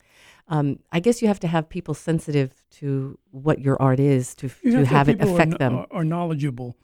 Um, 0.49 0.79
I 0.91 1.01
guess 1.01 1.21
you 1.21 1.29
have 1.29 1.41
to 1.41 1.49
have 1.49 1.69
people 1.69 1.93
sensitive 1.93 2.65
to 2.79 3.19
what 3.31 3.61
your 3.61 3.77
art 3.83 4.01
is 4.01 4.35
to, 4.37 4.51
You 4.63 4.71
to 4.71 4.79
to 4.79 4.87
have 4.87 5.11
it 5.11 5.21
affect 5.21 5.53
are, 5.53 5.59
them. 5.59 5.85
Are 5.91 6.05
knowledgeable. 6.05 6.79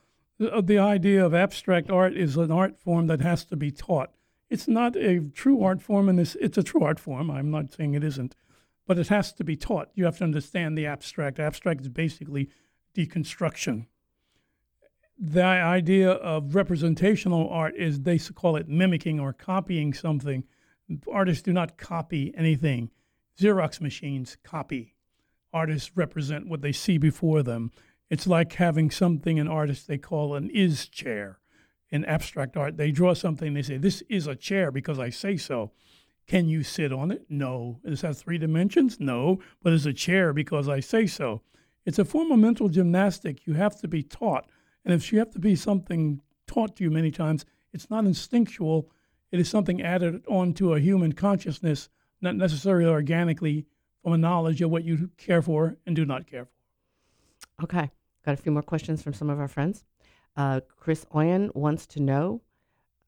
The, 0.45 0.79
uh, 0.79 0.87
idea 0.87 1.25
of 1.25 1.35
abstract 1.35 1.91
art 1.91 2.15
is 2.15 2.37
an 2.37 2.51
art 2.51 2.79
form 2.79 3.07
that 3.07 3.21
has 3.21 3.45
to 3.47 3.57
be 3.57 3.71
taught. 3.71 4.11
It's 4.51 4.69
not 4.69 4.97
a 4.97 5.21
true 5.35 5.63
art 5.63 5.81
form, 5.81 6.09
and 6.09 6.19
this 6.19 6.37
it's 6.41 6.59
a 6.59 6.63
true 6.63 6.83
art 6.83 7.01
form. 7.01 7.31
I'm 7.31 7.51
not 7.51 7.73
saying 7.73 7.95
it 7.95 8.05
isn't, 8.05 8.37
but 8.87 8.99
it 8.99 9.09
has 9.09 9.33
to 9.35 9.45
be 9.45 9.57
taught. 9.57 9.89
You 9.95 10.05
have 10.05 10.19
to 10.19 10.25
understand 10.25 10.77
the 10.77 10.87
abstract. 10.87 11.41
Abstract 11.41 11.81
is 11.81 11.89
basically 11.89 12.51
deconstruction. 12.95 13.87
The 15.19 15.45
idea 15.45 16.11
of 16.11 16.55
representational 16.55 17.49
art 17.49 17.75
is 17.77 18.01
they 18.01 18.19
call 18.19 18.57
it 18.57 18.69
mimicking 18.69 19.21
or 19.21 19.33
copying 19.33 19.95
something. 19.95 20.45
Artists 21.11 21.43
do 21.43 21.53
not 21.53 21.79
copy 21.79 22.35
anything. 22.37 22.91
Xerox 23.39 23.81
machines 23.81 24.37
copy 24.43 24.95
artists 25.55 25.93
represent 25.95 26.49
what 26.49 26.61
they 26.61 26.73
see 26.73 26.99
before 26.99 27.43
them. 27.43 27.71
It's 28.11 28.27
like 28.27 28.55
having 28.55 28.91
something 28.91 29.39
an 29.39 29.49
artist 29.49 29.89
they 29.89 29.99
call 29.99 30.35
an 30.35 30.51
is 30.51 30.89
chair. 30.89 31.39
In 31.91 32.05
abstract 32.05 32.57
art, 32.57 32.77
they 32.77 32.91
draw 32.91 33.15
something, 33.15 33.55
they 33.55 33.63
say, 33.63 33.77
This 33.77 34.03
is 34.09 34.27
a 34.27 34.35
chair 34.35 34.71
because 34.71 34.99
I 34.99 35.11
say 35.11 35.37
so. 35.37 35.73
Can 36.27 36.49
you 36.49 36.63
sit 36.63 36.93
on 36.93 37.11
it? 37.11 37.27
No. 37.29 37.81
Does 37.85 38.03
it 38.03 38.07
have 38.07 38.19
three 38.19 38.39
dimensions? 38.39 38.99
No. 38.99 39.41
But 39.63 39.73
it's 39.73 39.87
a 39.87 39.93
chair 39.93 40.33
because 40.33 40.69
I 40.69 40.81
say 40.81 41.07
so. 41.07 41.43
It's 41.85 41.99
a 41.99 42.05
form 42.05 42.33
of 42.33 42.39
mental 42.39 42.69
gymnastic 42.69 43.47
you 43.47 43.55
have 43.55 43.79
to 43.81 43.89
be 43.89 44.03
taught. 44.03 44.49
And 44.85 44.95
if 44.95 45.13
you 45.13 45.19
have 45.19 45.31
to 45.33 45.39
be 45.39 45.55
something 45.55 46.21
taught 46.47 46.77
to 46.77 46.85
you 46.85 46.91
many 46.91 47.11
times, 47.11 47.45
it's 47.73 47.91
not 47.91 48.07
instinctual. 48.07 48.91
It 49.31 49.41
is 49.41 49.49
something 49.49 49.83
added 49.83 50.25
onto 50.27 50.73
a 50.73 50.81
human 50.81 51.13
consciousness, 51.13 51.89
not 52.21 52.37
necessarily 52.37 52.87
organically 52.87 53.67
from 54.03 54.13
a 54.13 54.19
knowledge 54.19 54.63
of 54.63 54.71
what 54.71 54.85
you 54.85 55.11
care 55.17 55.43
for 55.43 55.77
and 55.87 55.95
do 55.95 56.05
not 56.05 56.27
care 56.27 56.47
for. 56.47 56.54
Okay, 57.63 57.91
got 58.25 58.35
a 58.35 58.37
few 58.37 58.53
more 58.53 58.63
questions 58.63 59.03
from 59.03 59.15
some 59.15 59.31
of 59.31 59.39
our 59.39 59.49
friends. 59.49 59.85
Uh, 60.37 60.61
Chris 60.77 61.05
Oyen 61.15 61.55
wants 61.55 61.87
to 61.87 62.01
know 62.01 62.43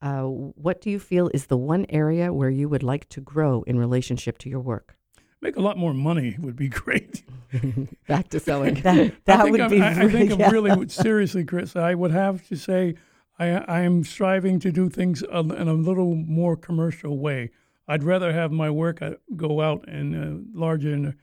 uh, 0.03 0.22
what 0.22 0.80
do 0.80 0.90
you 0.90 0.99
feel 0.99 1.28
is 1.34 1.47
the 1.47 1.57
one 1.57 1.86
area 1.88 2.32
where 2.32 2.51
you 2.51 2.68
would 2.68 2.82
like 2.82 3.09
to 3.09 3.20
grow 3.20 3.62
in 3.62 3.78
relationship 3.78 4.38
to 4.38 4.49
your 4.49 4.61
work? 4.61 4.97
Make 5.40 5.57
a 5.57 5.61
lot 5.61 5.76
more 5.76 5.94
money 5.94 6.36
would 6.38 6.57
be 6.57 6.68
great. 6.82 7.24
Back 8.09 8.28
to 8.30 8.40
selling. 8.40 8.74
that, 8.82 9.14
that 9.24 9.51
would 9.51 9.61
I'm, 9.61 9.70
be. 9.70 9.80
I, 9.80 10.03
I 10.03 10.09
think 10.09 10.38
yeah. 10.38 10.47
I'm 10.47 10.53
really 10.53 10.88
seriously, 10.88 11.44
Chris. 11.44 11.74
I 11.76 11.94
would 11.94 12.11
have 12.11 12.47
to 12.49 12.57
say, 12.57 12.94
I 13.38 13.47
I 13.47 13.80
am 13.80 14.05
striving 14.05 14.61
to 14.61 14.70
do 14.70 14.88
things 14.88 15.22
in 15.22 15.68
a 15.68 15.74
little 15.74 16.14
more 16.14 16.57
commercial 16.57 17.18
way. 17.18 17.51
I'd 17.88 18.03
rather 18.03 18.32
have 18.32 18.51
my 18.51 18.70
work 18.70 19.01
uh, 19.01 19.14
go 19.36 19.61
out 19.61 19.84
and 19.88 20.14
uh, 20.16 20.59
larger 20.59 20.92
in 20.92 21.16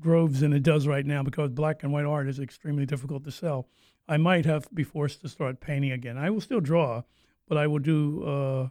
groves 0.00 0.40
than 0.40 0.52
it 0.52 0.62
does 0.62 0.86
right 0.86 1.04
now 1.04 1.22
because 1.22 1.50
black 1.50 1.82
and 1.82 1.92
white 1.92 2.04
art 2.04 2.28
is 2.28 2.38
extremely 2.38 2.86
difficult 2.86 3.24
to 3.24 3.30
sell. 3.30 3.68
I 4.08 4.16
might 4.16 4.44
have 4.44 4.68
to 4.68 4.74
be 4.74 4.84
forced 4.84 5.20
to 5.22 5.28
start 5.28 5.60
painting 5.60 5.92
again. 5.92 6.18
I 6.18 6.30
will 6.30 6.40
still 6.40 6.60
draw, 6.60 7.02
but 7.48 7.58
I 7.58 7.66
will 7.66 7.78
do 7.78 8.22
uh, 8.24 8.68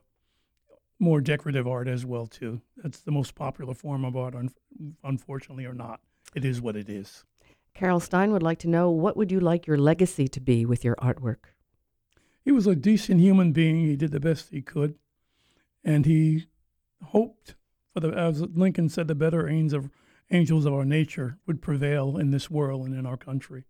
more 0.99 1.21
decorative 1.21 1.67
art 1.67 1.87
as 1.87 2.05
well 2.05 2.27
too. 2.27 2.61
That's 2.77 2.99
the 2.99 3.11
most 3.11 3.35
popular 3.35 3.73
form 3.73 4.05
of 4.05 4.15
art, 4.15 4.35
un- 4.35 4.51
unfortunately 5.03 5.65
or 5.65 5.73
not. 5.73 5.99
It 6.35 6.45
is 6.45 6.61
what 6.61 6.75
it 6.75 6.89
is. 6.89 7.23
Carol 7.73 7.99
Stein 7.99 8.31
would 8.31 8.43
like 8.43 8.59
to 8.59 8.69
know 8.69 8.91
what 8.91 9.17
would 9.17 9.31
you 9.31 9.39
like 9.39 9.65
your 9.65 9.77
legacy 9.77 10.27
to 10.27 10.39
be 10.39 10.65
with 10.65 10.83
your 10.83 10.95
artwork? 10.97 11.53
he 12.43 12.51
was 12.51 12.67
a 12.67 12.75
decent 12.75 13.21
human 13.21 13.51
being. 13.51 13.85
He 13.85 13.95
did 13.95 14.11
the 14.11 14.19
best 14.19 14.49
he 14.49 14.61
could, 14.61 14.95
and 15.83 16.05
he 16.05 16.47
hoped 17.01 17.55
for 17.93 18.01
the, 18.01 18.09
as 18.09 18.41
Lincoln 18.41 18.89
said, 18.89 19.07
the 19.07 19.15
better 19.15 19.47
angels 19.47 19.85
of 19.85 19.91
angels 20.33 20.65
of 20.65 20.73
our 20.73 20.85
nature 20.85 21.37
would 21.45 21.61
prevail 21.61 22.17
in 22.17 22.31
this 22.31 22.49
world 22.49 22.85
and 22.85 22.95
in 22.97 23.05
our 23.05 23.17
country. 23.17 23.65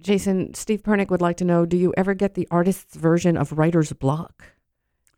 Jason, 0.00 0.54
Steve 0.54 0.82
Pernick 0.82 1.10
would 1.10 1.20
like 1.20 1.36
to 1.38 1.44
know 1.44 1.66
do 1.66 1.76
you 1.76 1.92
ever 1.96 2.14
get 2.14 2.34
the 2.34 2.48
artist's 2.50 2.96
version 2.96 3.36
of 3.36 3.52
writer's 3.52 3.92
block? 3.92 4.54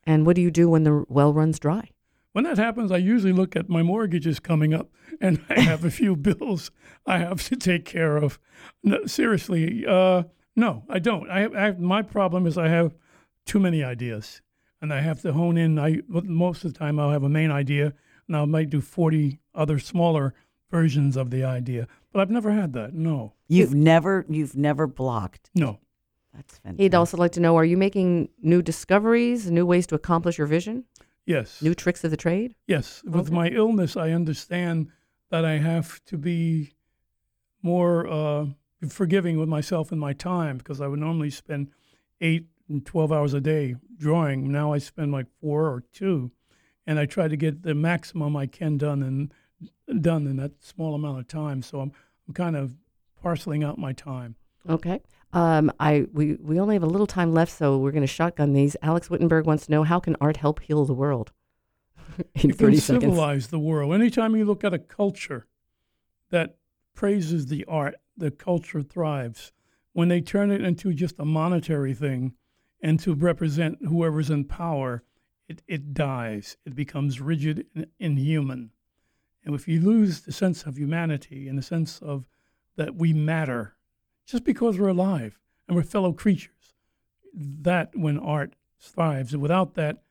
And 0.05 0.27
what 0.27 0.37
do 0.37 0.43
you 0.43 0.51
do 0.51 0.69
when 0.69 0.83
the 0.83 1.05
well 1.09 1.33
runs 1.33 1.59
dry? 1.59 1.91
When 2.33 2.45
that 2.45 2.59
happens, 2.59 2.91
I 2.91 2.97
usually 2.97 3.33
look 3.33 3.55
at 3.55 3.69
my 3.69 3.83
mortgages 3.83 4.41
coming 4.41 4.73
up, 4.73 4.91
and 5.21 5.45
I 5.51 5.61
have 5.61 5.85
a 5.85 5.91
few 5.91 6.17
bills 6.29 6.71
I 7.07 7.19
have 7.19 7.47
to 7.49 7.57
take 7.57 7.85
care 7.85 8.17
of. 8.17 8.41
No, 8.83 9.05
seriously, 9.07 9.87
uh, 9.87 10.25
no, 10.57 10.85
I 10.89 10.99
don't. 10.99 11.31
I 11.31 11.41
have, 11.41 11.55
I 11.55 11.61
have 11.63 11.79
my 11.79 12.03
problem 12.03 12.47
is 12.47 12.59
I 12.59 12.69
have 12.69 12.95
too 13.45 13.61
many 13.61 13.85
ideas, 13.85 14.41
and 14.81 14.93
I 14.93 15.01
have 15.01 15.21
to 15.23 15.33
hone 15.33 15.57
in. 15.57 15.79
I 15.79 16.01
most 16.09 16.65
of 16.65 16.73
the 16.73 16.79
time 16.79 16.99
I'll 16.99 17.11
have 17.11 17.23
a 17.23 17.29
main 17.29 17.51
idea, 17.51 17.93
and 18.35 18.41
I 18.41 18.45
might 18.47 18.71
do 18.71 18.81
forty 18.81 19.41
other 19.55 19.79
smaller 19.79 20.35
versions 20.71 21.17
of 21.17 21.31
the 21.31 21.45
idea. 21.45 21.87
But 22.13 22.21
I've 22.21 22.31
never 22.31 22.51
had 22.53 22.73
that. 22.73 22.95
No, 22.95 23.35
You've 23.49 23.75
never, 23.75 24.25
you've 24.29 24.57
never 24.57 24.87
blocked. 24.87 25.51
no. 25.55 25.79
That's 26.35 26.57
fantastic. 26.57 26.81
He'd 26.81 26.95
also 26.95 27.19
like 27.19 27.33
to 27.33 27.41
know 27.41 27.57
are 27.57 27.65
you 27.65 27.77
making 27.77 28.31
new 28.41 28.63
discoveries, 28.63 29.51
new 29.51 29.67
ways 29.67 29.87
to 29.89 29.95
accomplish 29.95 30.39
your 30.39 30.47
vision, 30.47 30.85
Yes. 31.27 31.61
new 31.61 31.75
tricks 31.75 32.05
of 32.05 32.11
the 32.11 32.17
trade? 32.17 32.55
Yes, 32.67 33.03
with 33.05 33.31
my 33.31 33.49
illness, 33.49 33.99
I 33.99 34.13
understand 34.13 34.89
that 35.29 35.45
I 35.45 35.59
have 35.59 36.03
to 36.07 36.17
be 36.17 36.73
more 37.63 38.07
uh, 38.09 38.47
forgiving 38.89 39.39
with 39.39 39.49
myself 39.51 39.93
and 39.93 40.01
my 40.01 40.15
time 40.15 40.57
because 40.57 40.81
I 40.81 40.87
would 40.87 41.01
normally 41.01 41.29
spend 41.29 41.69
eight 42.23 42.47
and 42.67 42.85
12 42.87 43.13
hours 43.13 43.35
a 43.35 43.41
day 43.41 43.77
drawing. 43.99 44.51
Now 44.51 44.73
I 44.73 44.79
spend 44.79 45.13
like 45.13 45.27
four 45.39 45.67
or 45.67 45.85
two, 45.93 46.31
and 46.87 46.99
I 46.99 47.07
try 47.07 47.29
to 47.29 47.37
get 47.37 47.63
the 47.63 47.75
maximum 47.75 48.37
I 48.37 48.47
can 48.47 48.77
done 48.77 49.03
and 49.03 50.03
done 50.03 50.27
in 50.27 50.37
that 50.37 50.63
small 50.65 50.95
amount 50.95 51.21
of 51.21 51.29
time. 51.29 51.63
So 51.63 51.81
I'm, 51.81 51.93
I'm 52.27 52.35
kind 52.35 52.57
of 52.57 52.75
parceling 53.23 53.63
out 53.63 53.79
my 53.79 53.93
time. 53.93 54.37
Okay. 54.69 55.01
Um, 55.33 55.73
I 55.81 56.07
we, 56.13 56.35
we 56.35 56.61
only 56.61 56.75
have 56.75 56.83
a 56.83 56.87
little 56.87 57.07
time 57.07 57.33
left, 57.33 57.53
so 57.53 57.79
we're 57.79 57.93
going 57.93 58.03
to 58.03 58.07
shotgun 58.07 58.53
these. 58.53 58.77
Alex 58.83 59.09
Wittenberg 59.09 59.47
wants 59.47 59.67
to 59.67 59.73
know 59.73 59.83
how 59.83 59.99
can 59.99 60.17
art 60.21 60.37
help 60.37 60.61
heal 60.61 60.85
the 60.85 60.95
world? 60.95 61.33
In 62.35 62.51
you 62.51 62.53
30 62.53 62.73
can 62.73 62.81
seconds. 62.81 63.03
civilize 63.05 63.49
the 63.49 63.59
world. 63.59 63.95
Anytime 63.95 64.37
you 64.37 64.45
look 64.45 64.63
at 64.63 64.75
a 64.75 64.79
culture 64.79 65.47
that 66.31 66.57
praises 66.95 67.47
the 67.47 67.65
art, 67.67 67.97
the 68.17 68.31
culture 68.31 68.83
thrives. 68.83 69.53
When 69.95 70.09
they 70.09 70.21
turn 70.21 70.51
it 70.51 70.63
into 70.63 70.93
just 70.93 71.19
a 71.19 71.25
monetary 71.25 71.95
thing 71.95 72.35
and 72.83 72.99
to 73.01 73.15
represent 73.15 73.79
whoever's 73.87 74.31
in 74.31 74.45
power, 74.45 75.03
it, 75.53 75.63
it 75.67 75.95
dies. 75.95 76.57
It 76.65 76.75
becomes 76.75 77.21
rigid 77.21 77.67
and 77.75 77.87
inhuman. 77.99 78.71
And 79.45 79.55
if 79.55 79.69
you 79.69 79.81
lose 79.81 80.21
the 80.21 80.33
sense 80.33 80.65
of 80.65 80.79
humanity 80.79 81.49
and 81.49 81.59
the 81.59 81.63
sense 81.63 82.01
of 82.01 82.25
that 82.77 82.95
we 82.95 83.13
matter 83.13 83.77
just 84.25 84.45
because 84.45 84.79
we're 84.79 84.89
alive 84.89 85.39
and 85.67 85.77
we're 85.77 85.83
fellow 85.83 86.13
creatures, 86.13 86.75
that 87.35 87.91
when 87.95 88.19
art 88.19 88.55
thrives. 88.79 89.37
Without 89.37 89.75
that, 89.75 90.03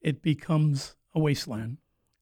it 0.00 0.22
becomes 0.22 0.96
a 1.14 1.20
wasteland. 1.20 1.78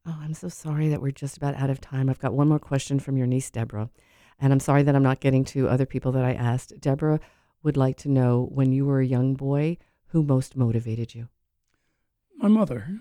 Oh, 0.07 0.19
I'm 0.21 0.35
so 0.35 0.49
sorry 0.49 0.89
that 0.89 1.03
we're 1.03 1.11
just 1.11 1.37
about 1.37 1.55
out 1.55 1.71
of 1.71 1.81
time. 1.81 2.09
I've 2.09 2.19
got 2.19 2.35
one 2.35 2.49
more 2.49 2.59
question 2.59 2.99
from 2.99 3.17
your 3.17 3.27
niece, 3.27 3.51
Deborah. 3.51 3.91
And 4.41 4.53
I'm 4.53 4.61
sorry 4.61 4.83
that 4.85 4.95
I'm 4.95 5.03
not 5.03 5.21
getting 5.21 5.45
to 5.47 5.69
other 5.69 5.87
people 5.87 6.13
that 6.13 6.25
I 6.25 6.33
asked. 6.33 6.81
Deborah 6.81 7.21
would 7.63 7.77
like 7.77 7.97
to 7.99 8.09
know 8.09 8.49
when 8.53 8.73
you 8.73 8.87
were 8.87 9.01
a 9.01 9.07
young 9.07 9.35
boy, 9.35 9.79
who 10.09 10.23
most 10.23 10.57
motivated 10.57 11.15
you? 11.15 11.29
My 12.39 12.47
mother, 12.49 13.01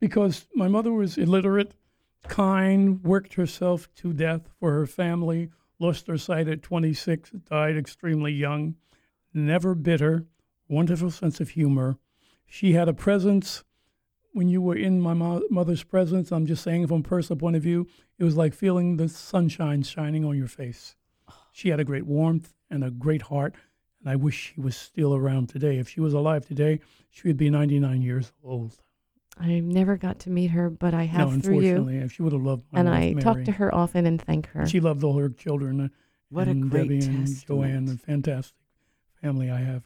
because 0.00 0.46
my 0.54 0.68
mother 0.68 0.92
was 0.92 1.16
illiterate, 1.16 1.72
kind, 2.28 3.02
worked 3.02 3.34
herself 3.34 3.88
to 3.96 4.12
death 4.12 4.50
for 4.60 4.72
her 4.72 4.84
family, 4.84 5.48
lost 5.78 6.06
her 6.08 6.18
sight 6.18 6.46
at 6.46 6.62
26, 6.62 7.30
died 7.48 7.78
extremely 7.78 8.32
young, 8.32 8.74
never 9.32 9.74
bitter, 9.74 10.26
wonderful 10.68 11.10
sense 11.10 11.40
of 11.40 11.50
humor. 11.50 11.96
She 12.44 12.74
had 12.74 12.86
a 12.86 12.92
presence 12.92 13.64
when 14.32 14.50
you 14.50 14.60
were 14.60 14.76
in 14.76 15.00
my 15.00 15.14
mo- 15.14 15.42
mother's 15.48 15.82
presence. 15.82 16.30
I'm 16.30 16.44
just 16.44 16.62
saying 16.62 16.86
from 16.86 17.00
a 17.00 17.02
personal 17.02 17.40
point 17.40 17.56
of 17.56 17.62
view, 17.62 17.86
it 18.18 18.24
was 18.24 18.36
like 18.36 18.52
feeling 18.52 18.98
the 18.98 19.08
sunshine 19.08 19.84
shining 19.84 20.22
on 20.22 20.36
your 20.36 20.48
face. 20.48 20.96
Oh. 21.30 21.34
She 21.50 21.70
had 21.70 21.80
a 21.80 21.84
great 21.84 22.04
warmth 22.04 22.52
and 22.70 22.84
a 22.84 22.90
great 22.90 23.22
heart, 23.22 23.54
and 24.00 24.10
I 24.10 24.16
wish 24.16 24.52
she 24.54 24.60
was 24.60 24.76
still 24.76 25.14
around 25.14 25.48
today. 25.48 25.78
If 25.78 25.88
she 25.88 26.00
was 26.00 26.14
alive 26.14 26.46
today, 26.46 26.80
she 27.10 27.28
would 27.28 27.36
be 27.36 27.50
99 27.50 28.02
years 28.02 28.32
old. 28.44 28.76
I 29.38 29.60
never 29.60 29.96
got 29.96 30.18
to 30.20 30.30
meet 30.30 30.48
her, 30.52 30.70
but 30.70 30.94
I 30.94 31.04
have 31.04 31.30
no, 31.32 31.40
through 31.40 31.60
you. 31.60 31.76
unfortunately, 31.76 31.98
if 31.98 32.12
she 32.12 32.22
would 32.22 32.32
have 32.32 32.42
loved 32.42 32.64
my 32.72 32.80
And 32.80 32.88
wife, 32.88 32.96
I 32.96 33.10
Mary. 33.10 33.22
talk 33.22 33.44
to 33.44 33.52
her 33.52 33.74
often 33.74 34.06
and 34.06 34.20
thank 34.20 34.46
her. 34.48 34.66
She 34.66 34.80
loved 34.80 35.04
all 35.04 35.18
her 35.18 35.28
children. 35.28 35.80
uh, 35.80 35.88
What 36.30 36.48
a 36.48 36.54
great 36.54 36.88
Debbie 36.88 36.94
and 37.06 37.26
testament. 37.26 37.46
Joanne, 37.46 37.88
a 37.90 37.96
fantastic 37.98 38.56
family 39.20 39.50
I 39.50 39.60
have. 39.60 39.82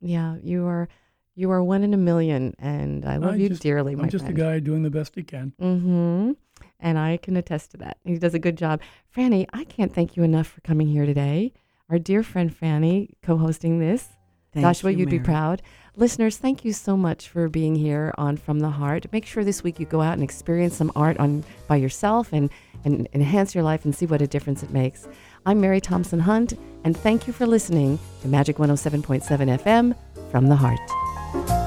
yeah, 0.00 0.36
you 0.42 0.66
are 0.66 0.88
you 1.34 1.50
are 1.50 1.62
one 1.64 1.82
in 1.82 1.94
a 1.94 1.96
million, 1.96 2.54
and 2.58 3.06
I 3.06 3.16
love 3.16 3.32
I 3.34 3.36
you 3.36 3.48
just- 3.48 3.62
dearly, 3.62 3.94
my 3.94 4.02
I'm 4.02 4.10
just 4.10 4.24
friend. 4.26 4.36
a 4.36 4.40
guy 4.42 4.58
doing 4.58 4.82
the 4.82 4.90
best 4.90 5.14
he 5.14 5.22
can. 5.22 5.52
Mm-hmm. 5.60 6.32
And 6.80 6.98
I 6.98 7.16
can 7.16 7.36
attest 7.36 7.70
to 7.70 7.76
that. 7.78 7.96
He 8.04 8.18
does 8.18 8.34
a 8.34 8.38
good 8.38 8.56
job. 8.58 8.80
Franny, 9.14 9.46
I 9.52 9.64
can't 9.64 9.94
thank 9.94 10.16
you 10.16 10.22
enough 10.22 10.46
for 10.48 10.60
coming 10.62 10.88
here 10.88 11.06
today. 11.06 11.52
Our 11.90 11.98
dear 11.98 12.22
friend 12.22 12.56
Franny 12.56 13.10
co-hosting 13.22 13.80
this. 13.80 14.08
Thank 14.52 14.64
Joshua, 14.64 14.92
you, 14.92 14.98
you'd 14.98 15.10
be 15.10 15.18
proud. 15.18 15.60
Listeners, 15.96 16.36
thank 16.36 16.64
you 16.64 16.72
so 16.72 16.96
much 16.96 17.28
for 17.28 17.48
being 17.48 17.74
here 17.74 18.14
on 18.16 18.36
From 18.36 18.60
the 18.60 18.70
Heart. 18.70 19.06
Make 19.12 19.26
sure 19.26 19.44
this 19.44 19.64
week 19.64 19.80
you 19.80 19.86
go 19.86 20.00
out 20.00 20.14
and 20.14 20.22
experience 20.22 20.76
some 20.76 20.92
art 20.94 21.18
on 21.18 21.44
by 21.66 21.76
yourself 21.76 22.32
and, 22.32 22.48
and 22.84 23.08
enhance 23.12 23.54
your 23.54 23.64
life 23.64 23.84
and 23.84 23.94
see 23.94 24.06
what 24.06 24.22
a 24.22 24.26
difference 24.26 24.62
it 24.62 24.70
makes. 24.70 25.08
I'm 25.46 25.60
Mary 25.60 25.80
Thompson 25.80 26.20
Hunt, 26.20 26.54
and 26.84 26.96
thank 26.96 27.26
you 27.26 27.32
for 27.32 27.46
listening 27.46 27.98
to 28.22 28.28
Magic 28.28 28.56
107.7 28.56 29.58
FM 29.58 29.96
from 30.30 30.46
the 30.46 30.56
Heart. 30.56 31.59